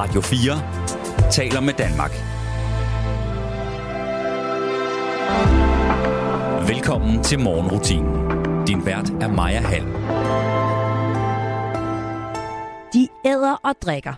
Radio 0.00 0.20
4 0.20 1.30
taler 1.30 1.60
med 1.60 1.74
Danmark. 1.74 2.10
Velkommen 6.68 7.24
til 7.24 7.40
morgenrutinen. 7.40 8.14
Din 8.66 8.86
vært 8.86 9.10
er 9.10 9.28
Maja 9.28 9.60
Hall. 9.60 9.84
De 12.92 13.08
æder 13.26 13.54
og 13.64 13.74
drikker 13.82 14.14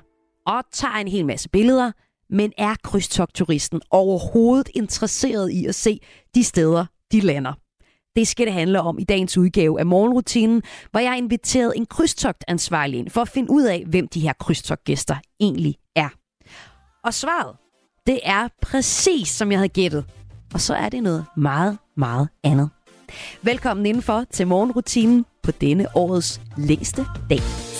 og 0.46 0.62
tager 0.72 0.94
en 0.94 1.08
hel 1.08 1.26
masse 1.26 1.48
billeder, 1.48 1.92
men 2.30 2.52
er 2.58 2.74
krydstogturisten 2.84 3.80
overhovedet 3.90 4.68
interesseret 4.74 5.50
i 5.50 5.66
at 5.66 5.74
se 5.74 6.00
de 6.34 6.44
steder, 6.44 6.86
de 7.12 7.20
lander? 7.20 7.52
Det 8.16 8.28
skal 8.28 8.46
det 8.46 8.54
handle 8.54 8.80
om 8.80 8.98
i 8.98 9.04
dagens 9.04 9.38
udgave 9.38 9.80
af 9.80 9.86
Morgenrutinen, 9.86 10.62
hvor 10.90 11.00
jeg 11.00 11.10
har 11.10 11.16
inviteret 11.16 11.72
en 11.76 11.86
krydstogtansvarlig 11.86 12.98
ind 12.98 13.10
for 13.10 13.20
at 13.20 13.28
finde 13.28 13.50
ud 13.50 13.62
af, 13.62 13.84
hvem 13.86 14.08
de 14.08 14.20
her 14.20 14.32
krydstogtgæster 14.32 15.16
egentlig 15.40 15.76
er. 15.96 16.08
Og 17.04 17.14
svaret, 17.14 17.56
det 18.06 18.20
er 18.22 18.48
præcis 18.62 19.28
som 19.28 19.50
jeg 19.50 19.58
havde 19.58 19.68
gættet. 19.68 20.04
Og 20.54 20.60
så 20.60 20.74
er 20.74 20.88
det 20.88 21.02
noget 21.02 21.24
meget, 21.36 21.78
meget 21.96 22.28
andet. 22.44 22.70
Velkommen 23.42 23.86
indenfor 23.86 24.24
til 24.30 24.46
Morgenrutinen 24.46 25.26
på 25.42 25.50
denne 25.50 25.96
årets 25.96 26.40
længste 26.56 27.06
dag. 27.30 27.71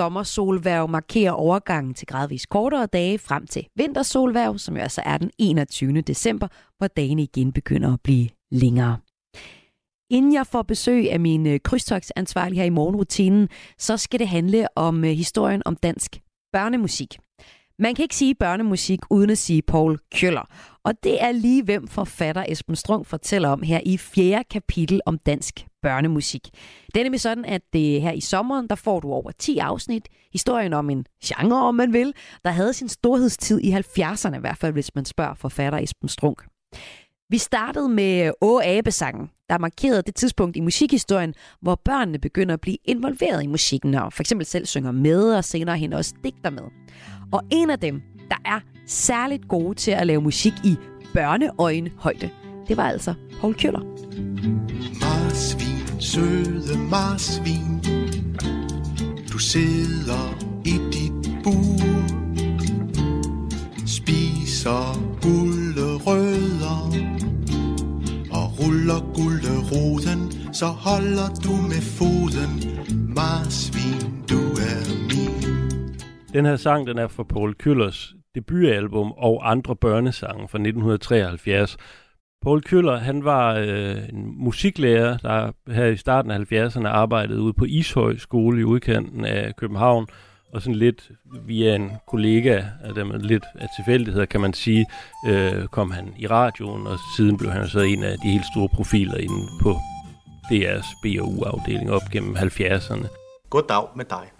Sommersolværv 0.00 0.88
markerer 0.88 1.32
overgangen 1.32 1.94
til 1.94 2.06
gradvist 2.06 2.48
kortere 2.48 2.86
dage 2.86 3.18
frem 3.18 3.46
til 3.46 3.66
vintersolværv, 3.76 4.58
som 4.58 4.76
jo 4.76 4.82
altså 4.82 5.02
er 5.04 5.18
den 5.18 5.30
21. 5.38 6.00
december, 6.00 6.48
hvor 6.78 6.86
dagene 6.86 7.22
igen 7.22 7.52
begynder 7.52 7.92
at 7.92 8.00
blive 8.04 8.28
længere. 8.50 8.98
Inden 10.10 10.34
jeg 10.34 10.46
får 10.46 10.62
besøg 10.62 11.12
af 11.12 11.20
min 11.20 11.46
øh, 11.46 11.60
krydstogsansvarlig 11.64 12.58
her 12.58 12.64
i 12.64 12.70
morgenrutinen, 12.70 13.48
så 13.78 13.96
skal 13.96 14.20
det 14.20 14.28
handle 14.28 14.66
om 14.76 15.04
øh, 15.04 15.10
historien 15.10 15.62
om 15.66 15.76
dansk 15.76 16.20
børnemusik. 16.52 17.18
Man 17.78 17.94
kan 17.94 18.02
ikke 18.02 18.16
sige 18.16 18.34
børnemusik 18.34 19.00
uden 19.10 19.30
at 19.30 19.38
sige 19.38 19.62
Paul 19.62 19.98
Køller. 20.14 20.48
Og 20.84 20.94
det 21.02 21.22
er 21.22 21.32
lige 21.32 21.62
hvem 21.64 21.88
forfatter 21.88 22.44
Esben 22.48 22.76
Strung 22.76 23.06
fortæller 23.06 23.48
om 23.48 23.62
her 23.62 23.80
i 23.86 23.98
fjerde 23.98 24.44
kapitel 24.50 25.00
om 25.06 25.18
dansk 25.18 25.66
børnemusik. 25.82 26.48
Det 26.94 27.00
er 27.00 27.04
nemlig 27.04 27.20
sådan, 27.20 27.44
at 27.44 27.62
det 27.72 28.02
her 28.02 28.12
i 28.12 28.20
sommeren, 28.20 28.68
der 28.68 28.74
får 28.74 29.00
du 29.00 29.12
over 29.12 29.30
10 29.38 29.58
afsnit. 29.58 30.08
Historien 30.32 30.72
om 30.72 30.90
en 30.90 31.06
genre, 31.24 31.62
om 31.62 31.74
man 31.74 31.92
vil, 31.92 32.14
der 32.44 32.50
havde 32.50 32.72
sin 32.72 32.88
storhedstid 32.88 33.60
i 33.60 33.72
70'erne 33.72 34.36
i 34.36 34.40
hvert 34.40 34.58
fald, 34.58 34.72
hvis 34.72 34.94
man 34.94 35.04
spørger 35.04 35.34
forfatter 35.34 35.78
Esben 35.78 36.08
Strunk. 36.08 36.46
Vi 37.28 37.38
startede 37.38 37.88
med 37.88 38.32
Å 38.40 38.60
Abe-sangen, 38.64 39.30
der 39.48 39.58
markerede 39.58 40.02
det 40.02 40.14
tidspunkt 40.14 40.56
i 40.56 40.60
musikhistorien, 40.60 41.34
hvor 41.60 41.74
børnene 41.74 42.18
begynder 42.18 42.54
at 42.54 42.60
blive 42.60 42.76
involveret 42.84 43.42
i 43.42 43.46
musikken, 43.46 43.94
og 43.94 44.12
for 44.12 44.22
eksempel 44.22 44.46
selv 44.46 44.66
synger 44.66 44.92
med, 44.92 45.34
og 45.34 45.44
senere 45.44 45.78
hen 45.78 45.92
også 45.92 46.14
digter 46.24 46.50
med. 46.50 46.62
Og 47.32 47.42
en 47.50 47.70
af 47.70 47.78
dem, 47.78 48.02
der 48.28 48.36
er 48.44 48.60
særligt 48.86 49.48
gode 49.48 49.74
til 49.74 49.90
at 49.90 50.06
lave 50.06 50.20
musik 50.20 50.52
i 50.64 50.76
børneøjenhøjde, 51.14 52.30
det 52.68 52.76
var 52.76 52.88
altså 52.88 53.14
Paul 53.40 53.54
Køller. 53.54 53.80
Marsvin, 55.00 55.69
søde 56.12 56.78
marsvin, 56.90 57.80
du 59.32 59.38
sidder 59.38 60.24
i 60.64 60.74
dit 60.92 61.42
bur 61.44 61.80
Spiser 63.86 65.10
rødder 66.06 66.80
Og 68.32 68.46
ruller 68.58 69.00
gulderoden. 69.14 70.52
Så 70.54 70.66
holder 70.66 71.28
du 71.44 71.52
med 71.52 71.82
foden 71.98 72.52
Marsvin, 73.14 74.24
du 74.30 74.40
er 74.70 74.82
min. 75.10 75.94
Den 76.32 76.44
her 76.46 76.56
sang, 76.56 76.86
den 76.86 76.98
er 76.98 77.08
fra 77.08 77.22
Paul 77.22 77.54
Kyllers 77.54 78.14
debutalbum 78.34 79.12
og 79.12 79.50
andre 79.50 79.76
børnesange 79.76 80.48
fra 80.48 80.58
1973. 80.58 81.76
Paul 82.42 82.62
Køller, 82.62 82.98
han 82.98 83.24
var 83.24 83.54
øh, 83.54 84.08
en 84.08 84.34
musiklærer, 84.36 85.16
der 85.16 85.52
her 85.72 85.86
i 85.86 85.96
starten 85.96 86.30
af 86.30 86.38
70'erne 86.52 86.86
arbejdede 86.86 87.40
ude 87.40 87.52
på 87.52 87.64
Ishøj 87.64 88.16
skole 88.16 88.60
i 88.60 88.64
udkanten 88.64 89.24
af 89.24 89.56
København, 89.56 90.06
og 90.52 90.62
sådan 90.62 90.74
lidt 90.74 91.10
via 91.46 91.74
en 91.74 91.92
kollega, 92.08 92.64
af 92.84 92.94
dem 92.94 93.10
lidt 93.10 93.44
af 93.54 93.66
tilfældigheder, 93.76 94.26
kan 94.26 94.40
man 94.40 94.54
sige, 94.54 94.86
øh, 95.26 95.66
kom 95.66 95.90
han 95.90 96.14
i 96.18 96.26
radioen, 96.26 96.86
og 96.86 96.98
siden 97.16 97.36
blev 97.36 97.50
han 97.50 97.68
så 97.68 97.80
en 97.80 98.02
af 98.02 98.16
de 98.24 98.28
helt 98.28 98.44
store 98.54 98.68
profiler 98.68 99.16
inde 99.16 99.48
på 99.62 99.76
DR's 100.52 101.00
B&U-afdeling 101.02 101.90
op 101.90 102.02
gennem 102.12 102.36
70'erne. 102.36 103.06
Goddag 103.50 103.88
med 103.96 104.04
dig. 104.04 104.30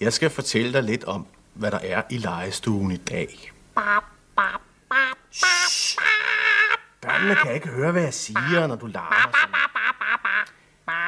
Jeg 0.00 0.12
skal 0.12 0.30
fortælle 0.30 0.72
dig 0.72 0.82
lidt 0.82 1.04
om, 1.04 1.26
hvad 1.54 1.70
der 1.70 1.78
er 1.82 2.02
i 2.10 2.16
legestuen 2.16 2.92
i 2.92 2.96
dag. 2.96 3.52
Shh. 5.32 6.02
Børnene 7.02 7.34
kan 7.34 7.54
ikke 7.54 7.68
høre, 7.68 7.92
hvad 7.92 8.02
jeg 8.02 8.14
siger, 8.14 8.66
når 8.66 8.76
du 8.76 8.86
larmer 8.86 9.32
sådan. 9.32 9.54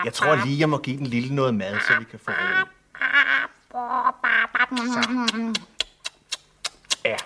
Jeg 0.04 0.12
tror 0.12 0.34
lige, 0.46 0.60
jeg 0.60 0.68
må 0.68 0.78
give 0.78 0.96
den 0.96 1.06
lille 1.06 1.34
noget 1.34 1.54
mad, 1.54 1.80
så 1.80 1.98
vi 1.98 2.04
kan 2.04 2.18
få 2.18 2.30
ro. 2.30 2.66
Så. 4.86 5.52
Ja. 7.04 7.16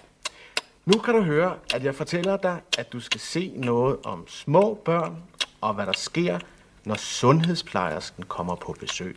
Nu 0.84 0.98
kan 0.98 1.14
du 1.14 1.22
høre, 1.22 1.56
at 1.74 1.84
jeg 1.84 1.94
fortæller 1.94 2.36
dig, 2.36 2.60
at 2.78 2.92
du 2.92 3.00
skal 3.00 3.20
se 3.20 3.52
noget 3.56 3.96
om 4.04 4.28
små 4.28 4.82
børn, 4.84 5.22
og 5.60 5.74
hvad 5.74 5.86
der 5.86 5.92
sker, 5.92 6.38
når 6.84 6.94
sundhedsplejersken 6.94 8.24
kommer 8.24 8.54
på 8.54 8.76
besøg. 8.80 9.16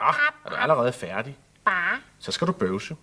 Ah, 0.00 0.14
er 0.44 0.50
du 0.50 0.56
allerede 0.56 0.92
færdig? 0.92 1.38
Så 2.18 2.32
skal 2.32 2.46
du 2.46 2.52
bøvse. 2.52 2.96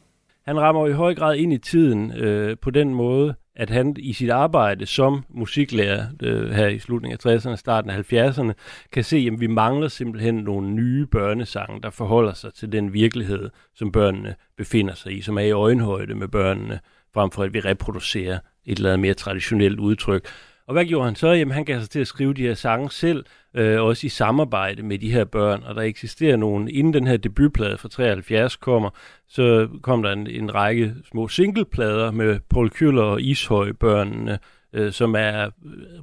Han 0.46 0.60
rammer 0.60 0.88
i 0.88 0.92
høj 0.92 1.16
grad 1.16 1.36
ind 1.36 1.54
i 1.54 1.58
tiden 1.58 2.12
øh, 2.12 2.58
på 2.58 2.72
den 2.72 2.94
måde, 2.94 3.36
at 3.60 3.70
han 3.70 3.96
i 4.00 4.14
sit 4.14 4.30
arbejde 4.30 4.86
som 4.86 5.24
musiklærer 5.30 6.06
øh, 6.24 6.50
her 6.50 6.68
i 6.68 6.80
slutningen 6.80 7.20
af 7.26 7.38
60'erne, 7.38 7.56
starten 7.56 7.90
af 7.90 8.14
70'erne, 8.14 8.52
kan 8.92 9.04
se, 9.04 9.30
at 9.34 9.40
vi 9.40 9.48
mangler 9.48 9.88
simpelthen 9.88 10.36
nogle 10.36 10.70
nye 10.70 11.06
børnesange, 11.06 11.82
der 11.82 11.90
forholder 11.90 12.34
sig 12.34 12.54
til 12.54 12.72
den 12.72 12.94
virkelighed, 12.94 13.50
som 13.76 13.92
børnene 13.92 14.36
befinder 14.58 14.94
sig 14.94 15.18
i, 15.18 15.22
som 15.22 15.38
er 15.38 15.42
i 15.42 15.52
øjenhøjde 15.52 16.16
med 16.16 16.28
børnene, 16.28 16.80
frem 17.14 17.32
for 17.32 17.44
at 17.44 17.54
vi 17.54 17.60
reproducerer 17.60 18.40
et 18.66 18.78
eller 18.78 18.90
andet 18.90 19.00
mere 19.00 19.14
traditionelt 19.14 19.80
udtryk. 19.80 20.28
Og 20.68 20.74
hvad 20.74 20.86
gjorde 20.86 21.06
han 21.06 21.16
så? 21.16 21.28
Jamen, 21.28 21.52
han 21.52 21.66
gav 21.66 21.80
sig 21.80 21.90
til 21.90 22.00
at 22.00 22.08
skrive 22.08 22.34
de 22.34 22.42
her 22.42 22.54
sange 22.54 22.92
selv, 22.92 23.26
øh, 23.54 23.82
også 23.82 24.08
i 24.08 24.10
samarbejde 24.10 24.84
med 24.84 25.00
de 25.00 25.12
her 25.12 25.26
børn, 25.26 25.64
og 25.64 25.76
der 25.76 25.82
eksisterer 25.82 26.38
nogen, 26.38 26.68
inden 26.68 26.94
den 26.94 27.08
her 27.08 27.18
debutplade 27.18 27.78
fra 27.78 27.90
73 27.90 28.56
kommer, 28.56 28.90
så 29.28 29.68
kom 29.82 30.04
der 30.04 30.12
en, 30.12 30.28
en 30.28 30.56
række 30.56 30.96
små 31.12 31.28
singleplader 31.28 32.12
med 32.12 32.40
Paul 32.50 32.70
Køller 32.70 33.04
og 33.04 33.22
Ishøj-børnene, 33.22 34.40
øh, 34.74 34.92
som 34.92 35.16
er 35.16 35.46
øh, 35.46 35.52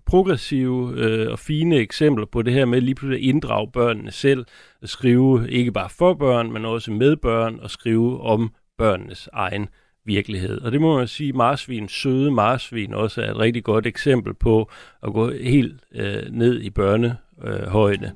progressive 0.07 0.95
øh, 0.97 1.33
og 1.33 1.39
fine 1.39 1.77
eksempler 1.77 2.27
på 2.27 2.43
det 2.43 2.53
her 2.53 2.65
med 2.65 2.81
lige 2.81 2.95
pludselig 2.95 3.25
at 3.25 3.29
inddrage 3.29 3.71
børnene 3.73 4.11
selv, 4.11 4.45
at 4.83 4.89
skrive 4.89 5.51
ikke 5.51 5.73
bare 5.73 5.91
for 5.91 6.15
børn, 6.15 6.53
men 6.53 6.65
også 6.65 6.93
med 6.93 7.17
børn, 7.17 7.59
og 7.63 7.71
skrive 7.71 8.21
om 8.21 8.53
børnenes 8.79 9.29
egen 9.33 9.69
virkelighed. 10.05 10.61
Og 10.61 10.73
det 10.73 10.81
må 10.81 10.99
man 10.99 11.09
sige, 11.09 11.33
marsvin, 11.33 11.89
søde 11.89 12.31
marsvin 12.31 12.95
også 12.95 13.23
er 13.23 13.31
et 13.31 13.39
rigtig 13.39 13.65
godt 13.65 13.87
eksempel 13.87 14.35
på 14.35 14.71
at 15.03 15.13
gå 15.13 15.33
helt 15.33 15.81
øh, 15.95 16.23
ned 16.31 16.61
i 16.61 16.71
børnehøjde. 16.71 18.13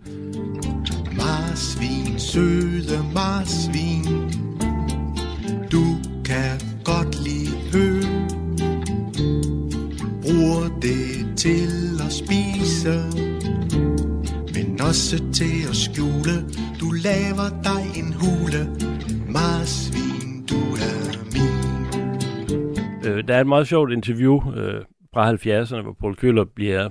Marsvin, 1.16 2.18
søde 2.18 3.04
marsvin, 3.14 4.04
du 5.72 5.84
kan 6.24 6.60
godt 6.84 7.24
lide 7.24 7.56
hø. 7.72 8.00
Bruger 10.22 10.80
det 10.82 11.36
til 11.36 11.68
at 12.06 12.12
spise, 12.12 12.94
men 14.54 14.80
også 14.80 15.24
til 15.32 15.68
at 15.70 15.76
skjule. 15.76 16.34
Du 16.80 16.90
laver 16.90 17.48
dig 17.64 17.84
en 18.00 18.12
hule, 18.12 18.62
marsvin, 19.28 20.27
Øh, 23.08 23.28
der 23.28 23.34
er 23.34 23.40
et 23.40 23.46
meget 23.46 23.68
sjovt 23.68 23.92
interview 23.92 24.54
øh, 24.54 24.82
fra 25.14 25.32
70'erne, 25.32 25.82
hvor 25.82 25.96
Paul 26.00 26.16
Køller 26.16 26.44
bliver 26.44 26.90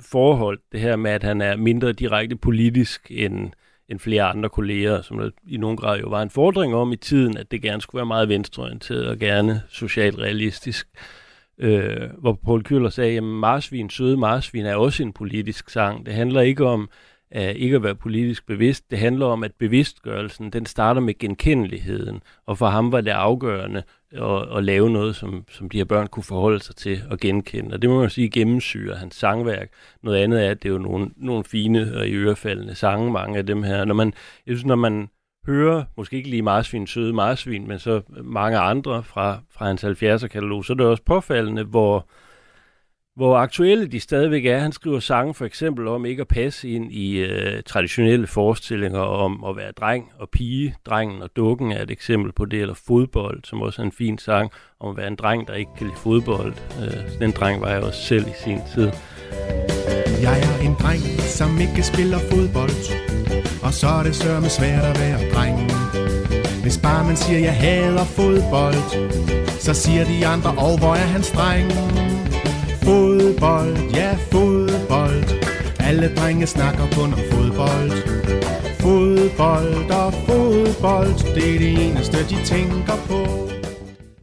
forholdt 0.00 0.60
det 0.72 0.80
her 0.80 0.96
med, 0.96 1.10
at 1.10 1.22
han 1.22 1.40
er 1.40 1.56
mindre 1.56 1.92
direkte 1.92 2.36
politisk 2.36 3.06
end, 3.10 3.50
end 3.88 3.98
flere 3.98 4.22
andre 4.22 4.48
kolleger, 4.48 5.02
som 5.02 5.18
der 5.18 5.30
i 5.48 5.56
nogen 5.56 5.76
grad 5.76 5.98
jo 5.98 6.08
var 6.08 6.22
en 6.22 6.30
fordring 6.30 6.74
om 6.74 6.92
i 6.92 6.96
tiden, 6.96 7.36
at 7.36 7.50
det 7.50 7.62
gerne 7.62 7.82
skulle 7.82 8.00
være 8.00 8.06
meget 8.06 8.28
venstreorienteret 8.28 9.08
og 9.08 9.18
gerne 9.18 9.62
socialt 9.68 10.18
realistisk. 10.18 10.88
Øh, 11.58 12.10
hvor 12.18 12.38
Paul 12.44 12.62
Køller 12.62 12.90
sagde, 12.90 13.16
at 13.16 13.22
Marsvin, 13.22 13.90
søde 13.90 14.16
Marsvin 14.16 14.66
er 14.66 14.76
også 14.76 15.02
en 15.02 15.12
politisk 15.12 15.70
sang. 15.70 16.06
Det 16.06 16.14
handler 16.14 16.40
ikke 16.40 16.64
om 16.64 16.88
af 17.34 17.54
ikke 17.56 17.76
at 17.76 17.82
være 17.82 17.94
politisk 17.94 18.46
bevidst. 18.46 18.90
Det 18.90 18.98
handler 18.98 19.26
om, 19.26 19.44
at 19.44 19.52
bevidstgørelsen, 19.58 20.50
den 20.50 20.66
starter 20.66 21.00
med 21.00 21.18
genkendeligheden, 21.18 22.22
og 22.46 22.58
for 22.58 22.66
ham 22.66 22.92
var 22.92 23.00
det 23.00 23.10
afgørende 23.10 23.82
at, 24.12 24.56
at 24.56 24.64
lave 24.64 24.90
noget, 24.90 25.16
som, 25.16 25.44
som 25.50 25.70
de 25.70 25.76
her 25.76 25.84
børn 25.84 26.06
kunne 26.06 26.22
forholde 26.22 26.60
sig 26.60 26.76
til 26.76 27.02
og 27.10 27.18
genkende. 27.18 27.74
Og 27.74 27.82
det 27.82 27.90
må 27.90 28.00
man 28.00 28.10
sige 28.10 28.30
gennemsyrer 28.30 28.96
hans 28.96 29.14
sangværk. 29.14 29.68
Noget 30.02 30.18
andet 30.18 30.46
er, 30.46 30.50
at 30.50 30.62
det 30.62 30.68
er 30.68 30.72
jo 30.72 30.78
nogle, 30.78 31.10
nogle 31.16 31.44
fine 31.44 31.96
og 31.96 32.08
i 32.08 32.14
ørefaldende 32.14 32.74
sange, 32.74 33.12
mange 33.12 33.38
af 33.38 33.46
dem 33.46 33.62
her. 33.62 33.84
Når 33.84 33.94
man, 33.94 34.12
jeg 34.46 34.56
synes, 34.56 34.64
når 34.64 34.76
man 34.76 35.08
hører, 35.46 35.84
måske 35.96 36.16
ikke 36.16 36.30
lige 36.30 36.42
Marsvin, 36.42 36.86
søde 36.86 37.12
Marsvin, 37.12 37.68
men 37.68 37.78
så 37.78 38.02
mange 38.22 38.58
andre 38.58 39.02
fra, 39.02 39.38
fra 39.50 39.66
hans 39.66 39.84
70'er-katalog, 39.84 40.64
så 40.64 40.72
er 40.72 40.76
det 40.76 40.86
også 40.86 41.02
påfaldende, 41.02 41.64
hvor, 41.64 42.08
hvor 43.16 43.36
aktuelle 43.36 43.86
de 43.86 44.00
stadigvæk 44.00 44.46
er. 44.46 44.58
Han 44.58 44.72
skriver 44.72 45.00
sange 45.00 45.34
for 45.34 45.44
eksempel 45.44 45.88
om 45.88 46.06
ikke 46.06 46.20
at 46.20 46.28
passe 46.28 46.68
ind 46.68 46.92
i 46.92 47.16
øh, 47.16 47.62
traditionelle 47.62 48.26
forestillinger 48.26 49.00
om 49.00 49.44
at 49.44 49.56
være 49.56 49.72
dreng 49.72 50.12
og 50.18 50.28
pige. 50.28 50.74
Drengen 50.86 51.22
og 51.22 51.30
dukken 51.36 51.72
er 51.72 51.82
et 51.82 51.90
eksempel 51.90 52.32
på 52.32 52.44
det, 52.44 52.60
eller 52.60 52.74
fodbold, 52.86 53.40
som 53.44 53.62
også 53.62 53.82
er 53.82 53.86
en 53.86 53.92
fin 53.92 54.18
sang 54.18 54.50
om 54.80 54.90
at 54.90 54.96
være 54.96 55.08
en 55.08 55.16
dreng, 55.16 55.48
der 55.48 55.54
ikke 55.54 55.70
kan 55.78 55.86
lide 55.86 55.98
fodbold. 55.98 56.54
Øh, 56.82 57.18
den 57.18 57.30
dreng 57.30 57.60
var 57.60 57.68
jeg 57.68 57.82
også 57.82 58.02
selv 58.02 58.26
i 58.26 58.34
sin 58.44 58.58
tid. 58.74 58.90
Jeg 60.22 60.40
er 60.40 60.66
en 60.66 60.74
dreng, 60.82 61.00
som 61.20 61.60
ikke 61.60 61.82
spiller 61.82 62.18
fodbold, 62.18 62.76
og 63.62 63.72
så 63.72 63.86
er 63.86 64.02
det 64.02 64.14
sørme 64.16 64.48
svært 64.48 64.84
at 64.84 64.98
være 64.98 65.30
dreng. 65.34 65.56
Hvis 66.62 66.78
bare 66.78 67.04
man 67.06 67.16
siger, 67.16 67.38
jeg 67.38 67.56
hader 67.56 68.04
fodbold, 68.04 68.80
så 69.60 69.74
siger 69.74 70.04
de 70.04 70.26
andre, 70.26 70.50
og 70.50 70.72
oh, 70.72 70.78
hvor 70.78 70.94
er 70.94 71.08
han 71.14 71.22
streng. 71.22 72.23
Fodbold, 72.84 73.76
ja 73.94 74.12
fodbold 74.32 75.24
Alle 75.80 76.14
drenge 76.16 76.46
snakker 76.46 76.84
kun 76.96 77.12
om 77.12 77.22
fodbold 77.32 77.90
Fodbold 78.80 79.90
og 79.90 80.12
fodbold 80.26 81.34
Det 81.34 81.54
er 81.54 81.58
det 81.58 81.88
eneste, 81.88 82.18
de 82.30 82.44
tænker 82.44 82.96
på 83.08 83.20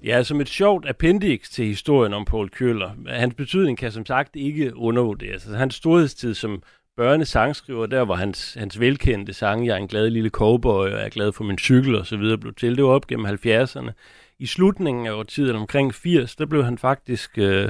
Ja, 0.04 0.24
som 0.24 0.42
et 0.42 0.50
sjovt 0.50 0.90
appendix 0.90 1.50
til 1.50 1.66
historien 1.66 2.14
om 2.14 2.26
Paul 2.26 2.50
Køller. 2.50 2.92
Hans 3.08 3.36
betydning 3.36 3.78
kan 3.78 3.92
som 3.92 4.06
sagt 4.06 4.36
ikke 4.36 4.78
undervurderes. 4.78 5.44
Altså, 5.44 5.58
hans 5.58 5.76
storhedstid 5.76 6.34
som 6.34 6.64
børnesangskriver, 6.98 7.86
der 7.86 8.06
hvor 8.06 8.16
hans, 8.16 8.54
hans 8.54 8.80
velkendte 8.80 9.34
sang, 9.34 9.66
Jeg 9.66 9.74
er 9.74 9.78
en 9.78 9.88
glad 9.88 10.10
lille 10.10 10.30
cowboy, 10.30 10.86
og 10.86 10.92
jeg 10.92 11.06
er 11.06 11.10
glad 11.10 11.32
for 11.32 11.44
min 11.44 11.58
cykel 11.58 11.96
og 11.96 12.06
så 12.06 12.18
videre, 12.18 12.38
blev 12.38 12.54
til. 12.54 12.76
Det 12.76 12.84
var 12.84 12.90
op 12.90 13.08
gennem 13.08 13.26
70'erne. 13.26 13.92
I 14.40 14.46
slutningen 14.46 15.08
af 15.08 15.12
årtiden, 15.12 15.56
omkring 15.56 15.94
80, 15.96 16.36
der 16.36 16.46
blev 16.46 16.64
han 16.64 16.78
faktisk 16.78 17.38
øh, 17.38 17.70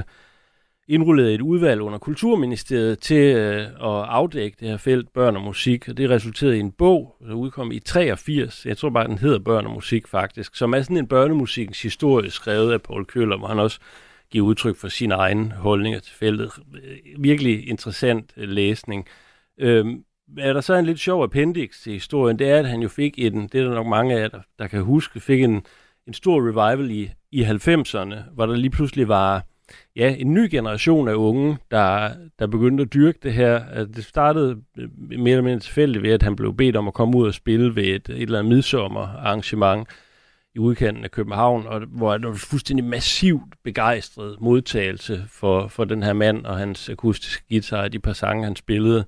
indrulleret 0.88 1.34
et 1.34 1.40
udvalg 1.40 1.80
under 1.80 1.98
Kulturministeriet 1.98 2.98
til 2.98 3.36
øh, 3.36 3.60
at 3.66 4.04
afdække 4.08 4.56
det 4.60 4.68
her 4.68 4.76
felt 4.76 5.12
børn 5.12 5.36
og 5.36 5.42
musik, 5.42 5.88
og 5.88 5.96
det 5.96 6.10
resulterede 6.10 6.56
i 6.56 6.60
en 6.60 6.72
bog, 6.72 7.16
der 7.28 7.34
udkom 7.34 7.72
i 7.72 7.78
83, 7.78 8.66
jeg 8.66 8.76
tror 8.76 8.90
bare, 8.90 9.06
den 9.06 9.18
hedder 9.18 9.38
Børn 9.38 9.66
og 9.66 9.72
musik 9.72 10.08
faktisk, 10.08 10.56
som 10.56 10.74
er 10.74 10.82
sådan 10.82 10.96
en 10.96 11.06
børnemusikens 11.06 11.82
historie 11.82 12.30
skrevet 12.30 12.72
af 12.72 12.82
Paul 12.82 13.04
Køller, 13.04 13.38
hvor 13.38 13.48
han 13.48 13.58
også 13.58 13.80
giver 14.30 14.46
udtryk 14.46 14.76
for 14.76 14.88
sine 14.88 15.14
egne 15.14 15.50
holdninger 15.50 16.00
til 16.00 16.14
feltet. 16.14 16.50
Øh, 16.84 16.96
virkelig 17.18 17.68
interessant 17.68 18.32
øh, 18.36 18.48
læsning. 18.48 19.06
Øhm, 19.58 20.04
er 20.38 20.52
der 20.52 20.60
så 20.60 20.74
en 20.74 20.86
lidt 20.86 21.00
sjov 21.00 21.22
appendix 21.24 21.82
til 21.82 21.92
historien, 21.92 22.38
det 22.38 22.48
er, 22.48 22.58
at 22.58 22.68
han 22.68 22.82
jo 22.82 22.88
fik 22.88 23.14
en, 23.18 23.48
det 23.48 23.60
er 23.60 23.64
der 23.64 23.74
nok 23.74 23.86
mange 23.86 24.14
af 24.14 24.20
jer, 24.20 24.28
der, 24.28 24.40
der 24.58 24.66
kan 24.66 24.82
huske, 24.82 25.20
fik 25.20 25.42
en, 25.42 25.62
en 26.06 26.14
stor 26.14 26.48
revival 26.48 26.90
i, 26.90 27.10
i 27.32 27.42
90'erne, 27.42 28.16
hvor 28.34 28.46
der 28.46 28.56
lige 28.56 28.70
pludselig 28.70 29.08
var 29.08 29.46
ja, 29.96 30.14
en 30.18 30.34
ny 30.34 30.48
generation 30.50 31.08
af 31.08 31.14
unge, 31.14 31.58
der, 31.70 32.10
der 32.38 32.46
begyndte 32.46 32.82
at 32.82 32.92
dyrke 32.94 33.18
det 33.22 33.32
her. 33.32 33.64
Altså, 33.64 33.92
det 33.92 34.04
startede 34.04 34.56
øh, 34.78 34.88
mere 35.18 35.30
eller 35.30 35.42
mindre 35.42 35.60
tilfældigt 35.60 36.02
ved, 36.02 36.10
at 36.10 36.22
han 36.22 36.36
blev 36.36 36.56
bedt 36.56 36.76
om 36.76 36.88
at 36.88 36.94
komme 36.94 37.18
ud 37.18 37.26
og 37.26 37.34
spille 37.34 37.76
ved 37.76 37.84
et, 37.84 38.08
et 38.08 38.22
eller 38.22 38.38
andet 38.38 38.52
midsommerarrangement 38.54 39.88
i 40.54 40.58
udkanten 40.58 41.04
af 41.04 41.10
København, 41.10 41.66
og 41.66 41.80
hvor 41.80 42.18
der 42.18 42.28
var 42.28 42.34
fuldstændig 42.34 42.84
massivt 42.84 43.54
begejstret 43.64 44.40
modtagelse 44.40 45.24
for, 45.28 45.68
for 45.68 45.84
den 45.84 46.02
her 46.02 46.12
mand 46.12 46.46
og 46.46 46.58
hans 46.58 46.88
akustiske 46.88 47.44
guitar, 47.48 47.82
og 47.82 47.92
de 47.92 47.98
par 47.98 48.12
sange, 48.12 48.44
han 48.44 48.56
spillede 48.56 49.04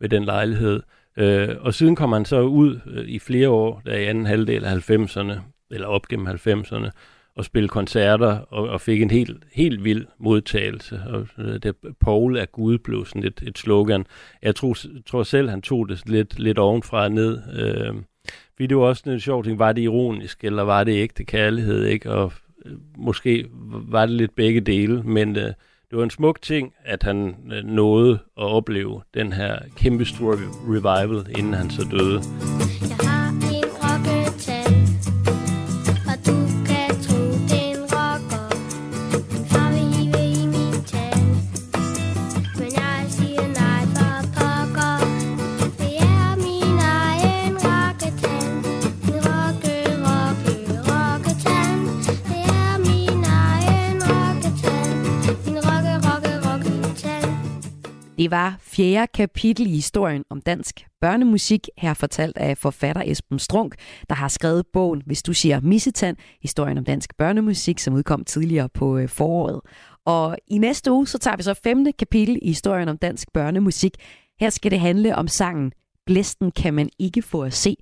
ved 0.00 0.08
den 0.08 0.24
lejlighed. 0.24 0.82
Øh, 1.16 1.48
og 1.60 1.74
siden 1.74 1.96
kom 1.96 2.12
han 2.12 2.24
så 2.24 2.40
ud 2.40 2.80
øh, 2.86 3.08
i 3.08 3.18
flere 3.18 3.48
år, 3.48 3.82
der 3.86 3.94
i 3.94 4.04
anden 4.04 4.26
halvdel 4.26 4.64
af 4.64 4.90
90'erne, 4.90 5.32
eller 5.70 5.86
op 5.86 6.08
gennem 6.08 6.26
90'erne, 6.26 6.90
og 7.38 7.44
spille 7.44 7.68
koncerter, 7.68 8.38
og, 8.50 8.68
og 8.68 8.80
fik 8.80 9.02
en 9.02 9.10
helt, 9.10 9.44
helt 9.52 9.84
vild 9.84 10.06
modtagelse. 10.18 11.02
Og 11.06 11.26
øh, 11.38 11.58
det, 11.62 11.74
Paul 12.00 12.36
er 12.36 12.44
Gud 12.44 12.78
blev 12.78 13.06
sådan 13.06 13.24
et, 13.24 13.42
et 13.46 13.58
slogan. 13.58 14.06
Jeg 14.42 14.54
tror, 14.54 14.76
tror 15.06 15.22
selv, 15.22 15.48
han 15.50 15.62
tog 15.62 15.88
det 15.88 16.02
lidt, 16.06 16.38
lidt 16.38 16.58
ovenfra 16.58 17.02
og 17.02 17.12
ned. 17.12 17.38
Øh, 17.54 17.94
fordi 18.52 18.66
det 18.66 18.76
var 18.76 18.82
også 18.82 19.10
en 19.10 19.20
sjov 19.20 19.44
ting, 19.44 19.58
var 19.58 19.72
det 19.72 19.82
ironisk, 19.82 20.44
eller 20.44 20.62
var 20.62 20.84
det 20.84 20.92
ægte 20.92 21.24
kærlighed, 21.24 21.84
ikke? 21.84 22.10
Og 22.10 22.32
øh, 22.66 22.72
måske 22.96 23.46
var 23.88 24.06
det 24.06 24.14
lidt 24.14 24.36
begge 24.36 24.60
dele, 24.60 25.02
men 25.02 25.36
øh, 25.36 25.52
det 25.90 25.98
var 25.98 26.04
en 26.04 26.10
smuk 26.10 26.42
ting, 26.42 26.72
at 26.84 27.02
han 27.02 27.36
øh, 27.52 27.64
nåede 27.64 28.12
at 28.12 28.44
opleve 28.44 29.00
den 29.14 29.32
her 29.32 29.58
kæmpe 29.76 30.04
store 30.04 30.36
revival, 30.66 31.26
inden 31.38 31.54
han 31.54 31.70
så 31.70 31.86
døde. 31.90 32.20
Ja. 33.02 33.07
Det 58.28 58.36
var 58.36 58.56
fjerde 58.60 59.06
kapitel 59.14 59.66
i 59.66 59.70
historien 59.70 60.24
om 60.30 60.40
dansk 60.40 60.86
børnemusik, 61.00 61.68
her 61.78 61.94
fortalt 61.94 62.38
af 62.38 62.58
forfatter 62.58 63.02
Esben 63.06 63.38
Strunk, 63.38 63.74
der 64.08 64.14
har 64.14 64.28
skrevet 64.28 64.66
bogen 64.72 65.02
Hvis 65.06 65.22
du 65.22 65.32
siger 65.32 65.60
missetand, 65.60 66.16
historien 66.42 66.78
om 66.78 66.84
dansk 66.84 67.16
børnemusik, 67.16 67.78
som 67.78 67.94
udkom 67.94 68.24
tidligere 68.24 68.68
på 68.68 68.98
øh, 68.98 69.08
foråret. 69.08 69.60
Og 70.04 70.36
i 70.48 70.58
næste 70.58 70.92
uge, 70.92 71.06
så 71.06 71.18
tager 71.18 71.36
vi 71.36 71.42
så 71.42 71.54
femte 71.54 71.92
kapitel 71.92 72.38
i 72.42 72.48
historien 72.48 72.88
om 72.88 72.98
dansk 72.98 73.28
børnemusik. 73.34 73.96
Her 74.40 74.50
skal 74.50 74.70
det 74.70 74.80
handle 74.80 75.16
om 75.16 75.28
sangen 75.28 75.72
Blæsten 76.06 76.50
kan 76.50 76.74
man 76.74 76.88
ikke 76.98 77.22
få 77.22 77.42
at 77.42 77.52
se. 77.52 77.76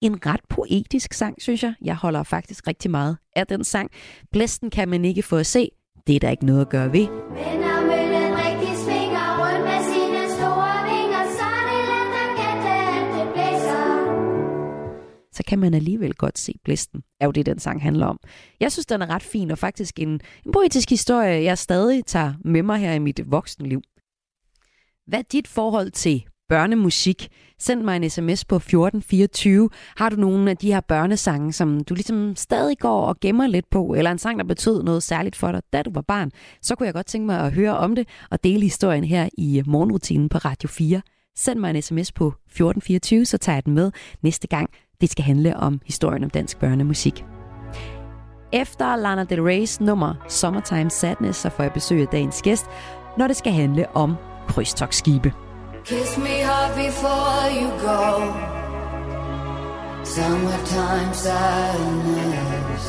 En 0.00 0.26
ret 0.26 0.40
poetisk 0.48 1.12
sang, 1.12 1.42
synes 1.42 1.62
jeg. 1.62 1.74
Jeg 1.82 1.96
holder 1.96 2.22
faktisk 2.22 2.66
rigtig 2.66 2.90
meget 2.90 3.16
af 3.36 3.46
den 3.46 3.64
sang. 3.64 3.90
Blæsten 4.32 4.70
kan 4.70 4.88
man 4.88 5.04
ikke 5.04 5.22
få 5.22 5.36
at 5.36 5.46
se. 5.46 5.70
Det 6.06 6.16
er 6.16 6.20
der 6.20 6.30
ikke 6.30 6.46
noget 6.46 6.60
at 6.60 6.68
gøre 6.68 6.92
ved. 6.92 7.06
Venner. 7.34 8.09
Så 15.40 15.44
kan 15.48 15.58
man 15.58 15.74
alligevel 15.74 16.14
godt 16.14 16.38
se 16.38 16.54
blæsten, 16.64 17.02
er 17.20 17.26
jo 17.26 17.30
det, 17.30 17.46
den 17.46 17.58
sang 17.58 17.82
handler 17.82 18.06
om. 18.06 18.18
Jeg 18.60 18.72
synes, 18.72 18.86
den 18.86 19.02
er 19.02 19.10
ret 19.10 19.22
fin, 19.22 19.50
og 19.50 19.58
faktisk 19.58 19.98
en, 19.98 20.20
en 20.46 20.52
poetisk 20.52 20.90
historie, 20.90 21.44
jeg 21.44 21.58
stadig 21.58 22.04
tager 22.06 22.34
med 22.44 22.62
mig 22.62 22.78
her 22.78 22.92
i 22.92 22.98
mit 22.98 23.20
voksenliv. 23.26 23.82
Hvad 25.06 25.18
er 25.18 25.22
dit 25.32 25.48
forhold 25.48 25.90
til 25.90 26.24
børnemusik? 26.48 27.28
Send 27.58 27.82
mig 27.82 27.96
en 27.96 28.10
sms 28.10 28.44
på 28.44 28.56
1424. 28.56 29.70
Har 29.96 30.08
du 30.08 30.16
nogle 30.16 30.50
af 30.50 30.56
de 30.56 30.72
her 30.72 30.80
børnesange, 30.80 31.52
som 31.52 31.84
du 31.84 31.94
ligesom 31.94 32.36
stadig 32.36 32.78
går 32.78 33.00
og 33.00 33.20
gemmer 33.20 33.46
lidt 33.46 33.70
på, 33.70 33.94
eller 33.94 34.10
en 34.10 34.18
sang, 34.18 34.38
der 34.38 34.44
betød 34.44 34.82
noget 34.82 35.02
særligt 35.02 35.36
for 35.36 35.52
dig, 35.52 35.62
da 35.72 35.82
du 35.82 35.90
var 35.94 36.02
barn, 36.02 36.30
så 36.62 36.74
kunne 36.74 36.86
jeg 36.86 36.94
godt 36.94 37.06
tænke 37.06 37.26
mig 37.26 37.40
at 37.40 37.52
høre 37.52 37.76
om 37.76 37.94
det 37.94 38.08
og 38.30 38.44
dele 38.44 38.62
historien 38.62 39.04
her 39.04 39.28
i 39.38 39.62
morgenrutinen 39.66 40.28
på 40.28 40.38
Radio 40.38 40.68
4. 40.68 41.02
Send 41.36 41.60
mig 41.60 41.70
en 41.70 41.82
sms 41.82 42.12
på 42.12 42.26
1424, 42.26 43.24
så 43.24 43.38
tager 43.38 43.56
jeg 43.56 43.64
den 43.64 43.74
med 43.74 43.92
næste 44.22 44.48
gang, 44.48 44.70
det 45.00 45.10
skal 45.10 45.24
handle 45.24 45.56
om 45.56 45.80
historien 45.86 46.24
om 46.24 46.30
dansk 46.30 46.58
børnemusik. 46.58 47.24
Efter 48.52 48.96
Lana 48.96 49.24
Del 49.24 49.40
Rey's 49.40 49.84
nummer 49.84 50.14
Summertime 50.28 50.90
Sadness, 50.90 51.38
så 51.38 51.50
får 51.50 51.62
jeg 51.62 51.72
besøg 51.72 52.00
af 52.00 52.08
dagens 52.08 52.42
gæst, 52.42 52.66
når 53.18 53.26
det 53.26 53.36
skal 53.36 53.52
handle 53.52 53.96
om 53.96 54.16
krydstogsskibe. 54.48 55.32
Kiss 55.84 56.18
me 56.18 56.42
hard 56.42 56.74
before 56.74 57.50
you 57.60 57.68
go 57.80 58.00
Summertime 60.04 61.14
sadness 61.14 62.84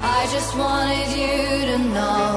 I 0.00 0.20
just 0.34 0.56
wanted 0.56 1.08
you 1.16 1.36
to 1.70 1.78
know 1.94 2.28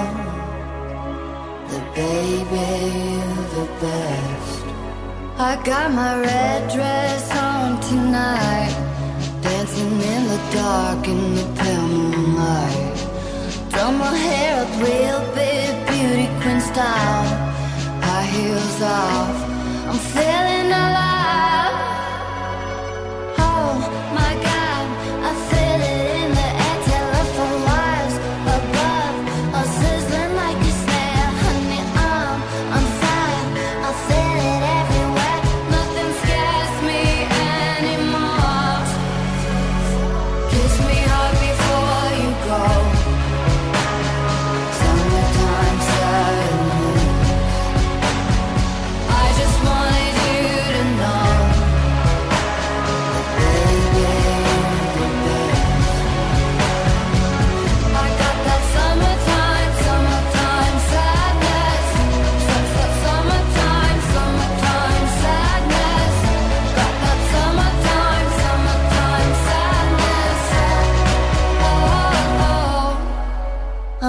That 1.69 1.85
baby, 1.95 2.69
you're 3.17 3.47
the 3.55 3.67
best 3.81 4.40
I 5.43 5.55
got 5.63 5.91
my 5.91 6.19
red 6.21 6.71
dress 6.71 7.35
on 7.35 7.81
tonight, 7.81 8.75
dancing 9.41 9.91
in 10.13 10.27
the 10.27 10.39
dark 10.53 11.07
in 11.07 11.33
the 11.33 11.45
pale 11.59 11.87
moonlight. 11.87 12.97
Drum 13.71 13.97
my 13.97 14.15
hair 14.15 14.61
up 14.61 14.69
real 14.77 15.19
big, 15.33 15.71
beauty 15.87 16.27
queen 16.41 16.61
style. 16.61 17.25
High 18.05 18.27
heels 18.35 18.81
off, 18.83 19.37
I'm 19.89 19.97
feeling 20.13 20.71
alive. 20.71 21.90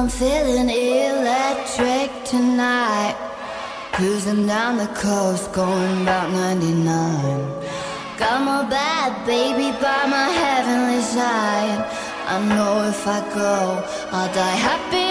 I'm 0.02 0.08
feeling 0.08 0.68
electric 0.68 2.24
tonight. 2.24 3.14
Cruising 3.92 4.48
down 4.48 4.78
the 4.78 4.88
coast, 4.88 5.52
going 5.52 6.02
about 6.02 6.32
99. 6.32 6.84
Got 8.18 8.42
my 8.42 8.68
bad 8.68 9.24
baby 9.24 9.70
by 9.80 10.04
my 10.06 10.28
heavenly 10.42 11.02
side. 11.02 11.86
I 12.26 12.44
know 12.48 12.82
if 12.88 13.06
I 13.06 13.20
go, 13.32 13.84
I'll 14.10 14.34
die 14.34 14.56
happy 14.56 15.01